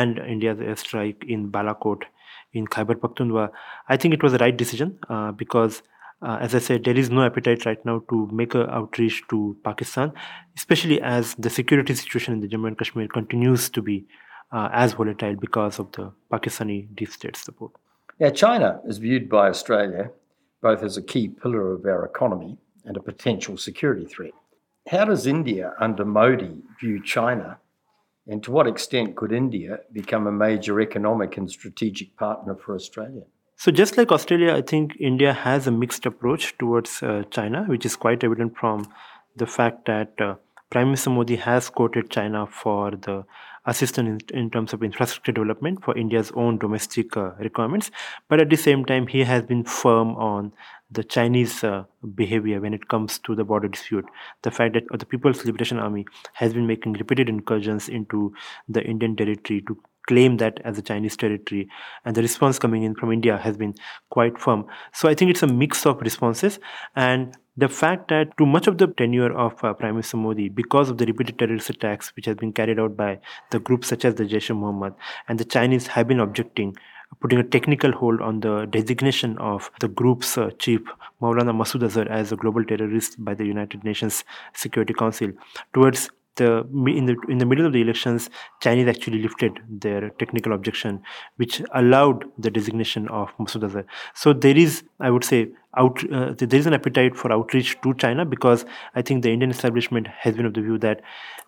and 0.00 0.18
India's 0.18 0.58
airstrike 0.58 1.24
in 1.36 1.50
Balakot 1.56 2.04
in 2.52 2.66
Khyber 2.66 2.96
Pakhtunkhwa, 3.06 3.48
I 3.88 3.96
think 3.96 4.12
it 4.12 4.22
was 4.22 4.36
the 4.36 4.44
right 4.44 4.62
decision 4.64 4.98
uh, 5.08 5.32
because 5.32 5.82
uh, 6.22 6.38
as 6.40 6.54
I 6.54 6.58
said, 6.58 6.84
there 6.84 6.96
is 6.96 7.10
no 7.10 7.24
appetite 7.24 7.64
right 7.64 7.84
now 7.84 8.02
to 8.10 8.28
make 8.32 8.54
an 8.54 8.68
outreach 8.70 9.22
to 9.30 9.56
Pakistan, 9.64 10.12
especially 10.56 11.00
as 11.00 11.34
the 11.36 11.50
security 11.50 11.94
situation 11.94 12.34
in 12.34 12.40
the 12.40 12.48
Jammu 12.48 12.68
and 12.68 12.78
Kashmir 12.78 13.08
continues 13.08 13.70
to 13.70 13.82
be 13.82 14.06
uh, 14.52 14.68
as 14.72 14.92
volatile 14.92 15.36
because 15.36 15.78
of 15.78 15.90
the 15.92 16.12
Pakistani 16.30 16.94
deep 16.94 17.10
state 17.10 17.36
support. 17.36 17.72
Yeah, 18.18 18.30
China 18.30 18.80
is 18.86 18.98
viewed 18.98 19.28
by 19.28 19.48
Australia 19.48 20.10
both 20.60 20.82
as 20.82 20.96
a 20.96 21.02
key 21.02 21.28
pillar 21.28 21.72
of 21.72 21.84
our 21.84 22.04
economy 22.04 22.58
and 22.84 22.96
a 22.96 23.02
potential 23.02 23.56
security 23.56 24.04
threat. 24.04 24.32
How 24.88 25.04
does 25.04 25.26
India 25.26 25.74
under 25.78 26.04
Modi 26.04 26.56
view 26.80 27.02
China, 27.02 27.58
and 28.26 28.42
to 28.42 28.50
what 28.50 28.66
extent 28.66 29.16
could 29.16 29.32
India 29.32 29.80
become 29.92 30.26
a 30.26 30.32
major 30.32 30.80
economic 30.80 31.36
and 31.36 31.50
strategic 31.50 32.16
partner 32.16 32.54
for 32.54 32.74
Australia? 32.74 33.24
So, 33.60 33.70
just 33.70 33.98
like 33.98 34.10
Australia, 34.10 34.54
I 34.54 34.62
think 34.62 34.96
India 34.98 35.34
has 35.34 35.66
a 35.66 35.70
mixed 35.70 36.06
approach 36.06 36.56
towards 36.56 37.02
uh, 37.02 37.24
China, 37.30 37.64
which 37.64 37.84
is 37.84 37.94
quite 37.94 38.24
evident 38.24 38.56
from 38.56 38.86
the 39.36 39.46
fact 39.46 39.84
that 39.84 40.18
uh, 40.18 40.36
Prime 40.70 40.86
Minister 40.86 41.10
Modi 41.10 41.36
has 41.36 41.68
quoted 41.68 42.08
China 42.08 42.46
for 42.46 42.92
the 42.92 43.26
assistance 43.66 44.22
in, 44.30 44.38
in, 44.38 44.50
terms 44.50 44.72
of 44.72 44.82
infrastructure 44.82 45.32
development 45.32 45.84
for 45.84 45.94
India's 45.94 46.32
own 46.34 46.56
domestic 46.56 47.14
uh, 47.18 47.32
requirements. 47.32 47.90
But 48.30 48.40
at 48.40 48.48
the 48.48 48.56
same 48.56 48.86
time, 48.86 49.06
he 49.06 49.24
has 49.24 49.42
been 49.42 49.64
firm 49.64 50.16
on 50.16 50.52
the 50.90 51.04
Chinese 51.04 51.62
uh, 51.62 51.84
behavior 52.14 52.62
when 52.62 52.72
it 52.72 52.88
comes 52.88 53.18
to 53.18 53.34
the 53.34 53.44
border 53.44 53.68
dispute. 53.68 54.06
The 54.40 54.50
fact 54.50 54.72
that 54.72 54.98
the 54.98 55.04
People's 55.04 55.44
Liberation 55.44 55.78
Army 55.78 56.06
has 56.32 56.54
been 56.54 56.66
making 56.66 56.94
repeated 56.94 57.28
incursions 57.28 57.90
into 57.90 58.32
the 58.70 58.82
Indian 58.82 59.16
territory 59.16 59.62
to 59.66 59.76
claim 60.06 60.36
that 60.38 60.60
as 60.64 60.78
a 60.78 60.82
Chinese 60.82 61.16
territory, 61.16 61.68
and 62.04 62.14
the 62.14 62.22
response 62.22 62.58
coming 62.58 62.82
in 62.82 62.94
from 62.94 63.12
India 63.12 63.36
has 63.38 63.56
been 63.56 63.74
quite 64.10 64.38
firm. 64.38 64.66
So 64.92 65.08
I 65.08 65.14
think 65.14 65.30
it's 65.30 65.42
a 65.42 65.46
mix 65.46 65.86
of 65.86 66.00
responses, 66.00 66.58
and 66.96 67.36
the 67.56 67.68
fact 67.68 68.08
that 68.08 68.36
too 68.38 68.46
much 68.46 68.66
of 68.66 68.78
the 68.78 68.86
tenure 68.86 69.36
of 69.36 69.62
uh, 69.62 69.74
Prime 69.74 69.94
Minister 69.94 70.16
Modi, 70.16 70.48
because 70.48 70.88
of 70.88 70.98
the 70.98 71.06
repeated 71.06 71.38
terrorist 71.38 71.68
attacks 71.68 72.14
which 72.16 72.26
has 72.26 72.36
been 72.36 72.52
carried 72.52 72.78
out 72.78 72.96
by 72.96 73.18
the 73.50 73.58
groups 73.58 73.88
such 73.88 74.04
as 74.04 74.14
the 74.14 74.24
Jaish-e-Mohammed, 74.24 74.94
and 75.28 75.38
the 75.38 75.44
Chinese 75.44 75.88
have 75.88 76.08
been 76.08 76.20
objecting 76.20 76.76
putting 77.20 77.40
a 77.40 77.44
technical 77.44 77.92
hold 77.92 78.20
on 78.20 78.40
the 78.40 78.66
designation 78.66 79.36
of 79.38 79.70
the 79.80 79.88
group's 79.88 80.38
uh, 80.38 80.50
chief, 80.58 80.80
Maulana 81.20 81.52
Masood 81.52 81.82
Azhar, 81.82 82.08
as 82.08 82.30
a 82.30 82.36
global 82.36 82.64
terrorist 82.64 83.22
by 83.24 83.34
the 83.34 83.44
United 83.44 83.82
Nations 83.82 84.22
Security 84.54 84.94
Council, 84.94 85.32
towards 85.74 86.08
the 86.36 86.66
in 86.86 87.06
the 87.06 87.16
in 87.28 87.38
the 87.38 87.46
middle 87.46 87.66
of 87.66 87.72
the 87.72 87.80
elections, 87.80 88.30
Chinese 88.60 88.88
actually 88.88 89.22
lifted 89.22 89.58
their 89.68 90.10
technical 90.10 90.52
objection, 90.52 91.02
which 91.36 91.62
allowed 91.74 92.24
the 92.38 92.50
designation 92.50 93.08
of 93.08 93.28
Masood 93.38 93.64
Azhar. 93.64 93.84
So 94.14 94.32
there 94.32 94.56
is, 94.56 94.82
I 95.00 95.10
would 95.10 95.24
say, 95.24 95.48
out 95.76 96.02
uh, 96.12 96.34
there 96.36 96.58
is 96.58 96.66
an 96.66 96.74
appetite 96.74 97.16
for 97.16 97.32
outreach 97.32 97.80
to 97.82 97.94
China 97.94 98.24
because 98.24 98.64
I 98.94 99.02
think 99.02 99.22
the 99.22 99.30
Indian 99.30 99.50
establishment 99.50 100.08
has 100.08 100.34
been 100.34 100.46
of 100.46 100.54
the 100.54 100.62
view 100.62 100.78
that 100.78 101.00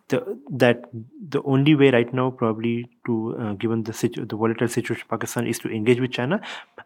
the 0.08 0.38
that 0.50 0.84
the 1.28 1.42
only 1.42 1.74
way 1.74 1.90
right 1.90 2.12
now 2.12 2.30
probably 2.30 2.90
to 3.06 3.36
uh, 3.38 3.52
given 3.54 3.84
the 3.84 3.92
situ- 3.92 4.24
the 4.24 4.36
volatile 4.36 4.68
situation 4.68 5.04
in 5.04 5.16
Pakistan 5.16 5.46
is 5.46 5.58
to 5.60 5.68
engage 5.68 6.00
with 6.00 6.12
China, 6.12 6.40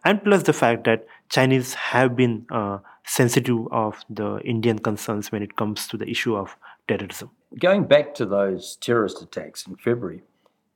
and 0.05 0.23
plus 0.23 0.45
the 0.45 0.53
fact 0.53 0.85
that 0.85 1.07
Chinese 1.29 1.75
have 1.75 2.17
been 2.17 2.47
uh, 2.51 2.79
sensitive 3.05 3.67
of 3.71 4.05
the 4.09 4.39
Indian 4.41 4.79
concerns 4.79 5.33
when 5.33 5.43
it 5.43 5.57
comes 5.57 5.87
to 5.89 5.97
the 5.97 6.09
issue 6.09 6.37
of 6.37 6.57
terrorism. 6.89 7.31
Going 7.59 7.85
back 7.85 8.15
to 8.15 8.27
those 8.27 8.77
terrorist 8.77 9.23
attacks 9.23 9.67
in 9.67 9.77
February 9.77 10.23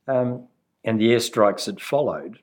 um, 0.07 0.47
and 0.83 0.99
the 0.99 1.09
airstrikes 1.09 1.65
that 1.65 1.81
followed, 1.81 2.39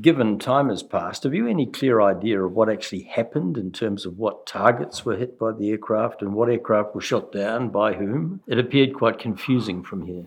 given 0.00 0.38
time 0.38 0.68
has 0.68 0.82
passed, 0.82 1.24
have 1.24 1.34
you 1.34 1.48
any 1.48 1.66
clear 1.66 2.00
idea 2.00 2.42
of 2.42 2.52
what 2.52 2.70
actually 2.70 3.02
happened 3.02 3.58
in 3.58 3.72
terms 3.72 4.06
of 4.06 4.18
what 4.18 4.46
targets 4.46 5.04
were 5.04 5.16
hit 5.16 5.38
by 5.38 5.52
the 5.52 5.70
aircraft 5.70 6.22
and 6.22 6.34
what 6.34 6.48
aircraft 6.48 6.94
were 6.94 7.00
shot 7.00 7.32
down 7.32 7.68
by 7.68 7.94
whom? 7.94 8.42
It 8.46 8.58
appeared 8.58 8.94
quite 8.94 9.18
confusing 9.18 9.82
from 9.82 10.06
here. 10.06 10.26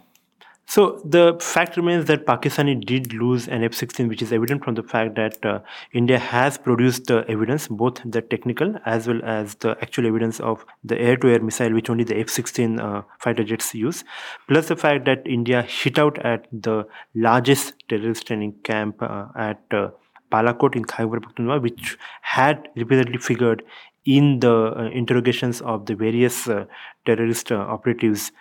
So 0.65 1.01
the 1.03 1.37
fact 1.39 1.77
remains 1.77 2.05
that 2.05 2.25
Pakistani 2.25 2.83
did 2.83 3.13
lose 3.13 3.47
an 3.47 3.63
F-16, 3.63 4.07
which 4.07 4.21
is 4.21 4.31
evident 4.31 4.63
from 4.63 4.75
the 4.75 4.83
fact 4.83 5.15
that 5.15 5.45
uh, 5.45 5.59
India 5.93 6.17
has 6.17 6.57
produced 6.57 7.05
the 7.07 7.25
evidence, 7.27 7.67
both 7.67 7.99
the 8.05 8.21
technical 8.21 8.75
as 8.85 9.07
well 9.07 9.19
as 9.23 9.55
the 9.55 9.77
actual 9.81 10.07
evidence 10.07 10.39
of 10.39 10.65
the 10.83 10.99
air-to-air 10.99 11.41
missile, 11.41 11.73
which 11.73 11.89
only 11.89 12.03
the 12.03 12.17
F-16 12.17 12.79
uh, 12.79 13.01
fighter 13.19 13.43
jets 13.43 13.75
use, 13.75 14.03
plus 14.47 14.69
the 14.69 14.75
fact 14.75 15.05
that 15.05 15.27
India 15.27 15.61
hit 15.61 15.99
out 15.99 16.17
at 16.25 16.47
the 16.51 16.87
largest 17.13 17.73
terrorist 17.89 18.25
training 18.25 18.55
camp 18.63 19.01
uh, 19.01 19.27
at 19.35 19.61
uh, 19.71 19.89
Balakot 20.31 20.75
in 20.75 20.85
Khyber 20.85 21.19
Pakhtunkhwa, 21.19 21.61
which 21.61 21.97
had 22.21 22.69
repeatedly 22.75 23.17
figured 23.17 23.63
in 24.05 24.39
the 24.39 24.73
uh, 24.75 24.89
interrogations 24.91 25.61
of 25.61 25.85
the 25.85 25.95
various 25.95 26.47
uh, 26.47 26.65
terrorist 27.05 27.51
operatives 27.51 28.31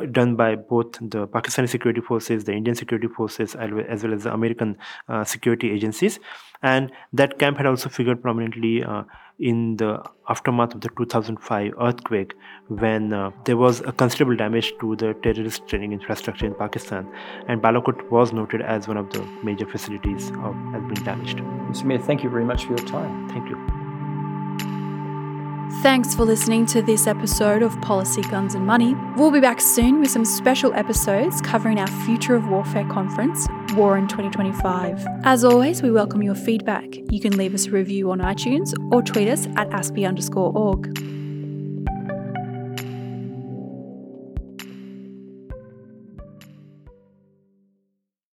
done 0.00 0.36
by 0.36 0.56
both 0.56 0.92
the 1.00 1.26
Pakistani 1.26 1.68
security 1.68 2.00
forces, 2.00 2.44
the 2.44 2.52
Indian 2.52 2.74
security 2.76 3.08
forces, 3.08 3.54
as 3.54 4.02
well 4.02 4.14
as 4.14 4.24
the 4.24 4.32
American 4.32 4.76
uh, 5.08 5.24
security 5.24 5.70
agencies. 5.70 6.18
And 6.62 6.92
that 7.12 7.38
camp 7.38 7.58
had 7.58 7.66
also 7.66 7.88
figured 7.88 8.22
prominently 8.22 8.82
uh, 8.82 9.04
in 9.38 9.76
the 9.76 10.02
aftermath 10.28 10.74
of 10.74 10.80
the 10.80 10.88
2005 10.96 11.72
earthquake 11.80 12.34
when 12.68 13.12
uh, 13.12 13.30
there 13.44 13.56
was 13.56 13.80
a 13.80 13.92
considerable 13.92 14.36
damage 14.36 14.72
to 14.80 14.96
the 14.96 15.14
terrorist 15.22 15.66
training 15.66 15.92
infrastructure 15.92 16.46
in 16.46 16.54
Pakistan. 16.54 17.06
And 17.48 17.60
Balakot 17.60 18.10
was 18.10 18.32
noted 18.32 18.62
as 18.62 18.88
one 18.88 18.96
of 18.96 19.12
the 19.12 19.22
major 19.42 19.66
facilities 19.66 20.30
of, 20.30 20.54
has 20.72 20.82
been 20.82 21.04
damaged. 21.04 21.38
Sameer, 21.72 22.02
thank 22.02 22.22
you 22.22 22.30
very 22.30 22.44
much 22.44 22.64
for 22.64 22.76
your 22.76 22.86
time. 22.86 23.28
Thank 23.28 23.50
you. 23.50 23.83
Thanks 25.72 26.14
for 26.14 26.24
listening 26.24 26.66
to 26.66 26.82
this 26.82 27.06
episode 27.06 27.62
of 27.62 27.78
Policy, 27.80 28.22
Guns 28.22 28.54
and 28.54 28.66
Money. 28.66 28.94
We'll 29.16 29.30
be 29.30 29.40
back 29.40 29.60
soon 29.60 30.00
with 30.00 30.10
some 30.10 30.24
special 30.24 30.74
episodes 30.74 31.40
covering 31.40 31.78
our 31.78 31.86
Future 31.86 32.34
of 32.34 32.48
Warfare 32.48 32.86
conference, 32.88 33.46
War 33.74 33.96
in 33.96 34.06
2025. 34.06 35.06
As 35.24 35.44
always, 35.44 35.82
we 35.82 35.90
welcome 35.90 36.22
your 36.22 36.34
feedback. 36.34 36.96
You 37.10 37.20
can 37.20 37.36
leave 37.36 37.54
us 37.54 37.66
a 37.66 37.70
review 37.70 38.10
on 38.10 38.20
iTunes 38.20 38.74
or 38.92 39.02
tweet 39.02 39.28
us 39.28 39.46
at 39.56 39.68
ASPI 39.70 40.06
underscore 40.06 40.52
org. 40.54 41.13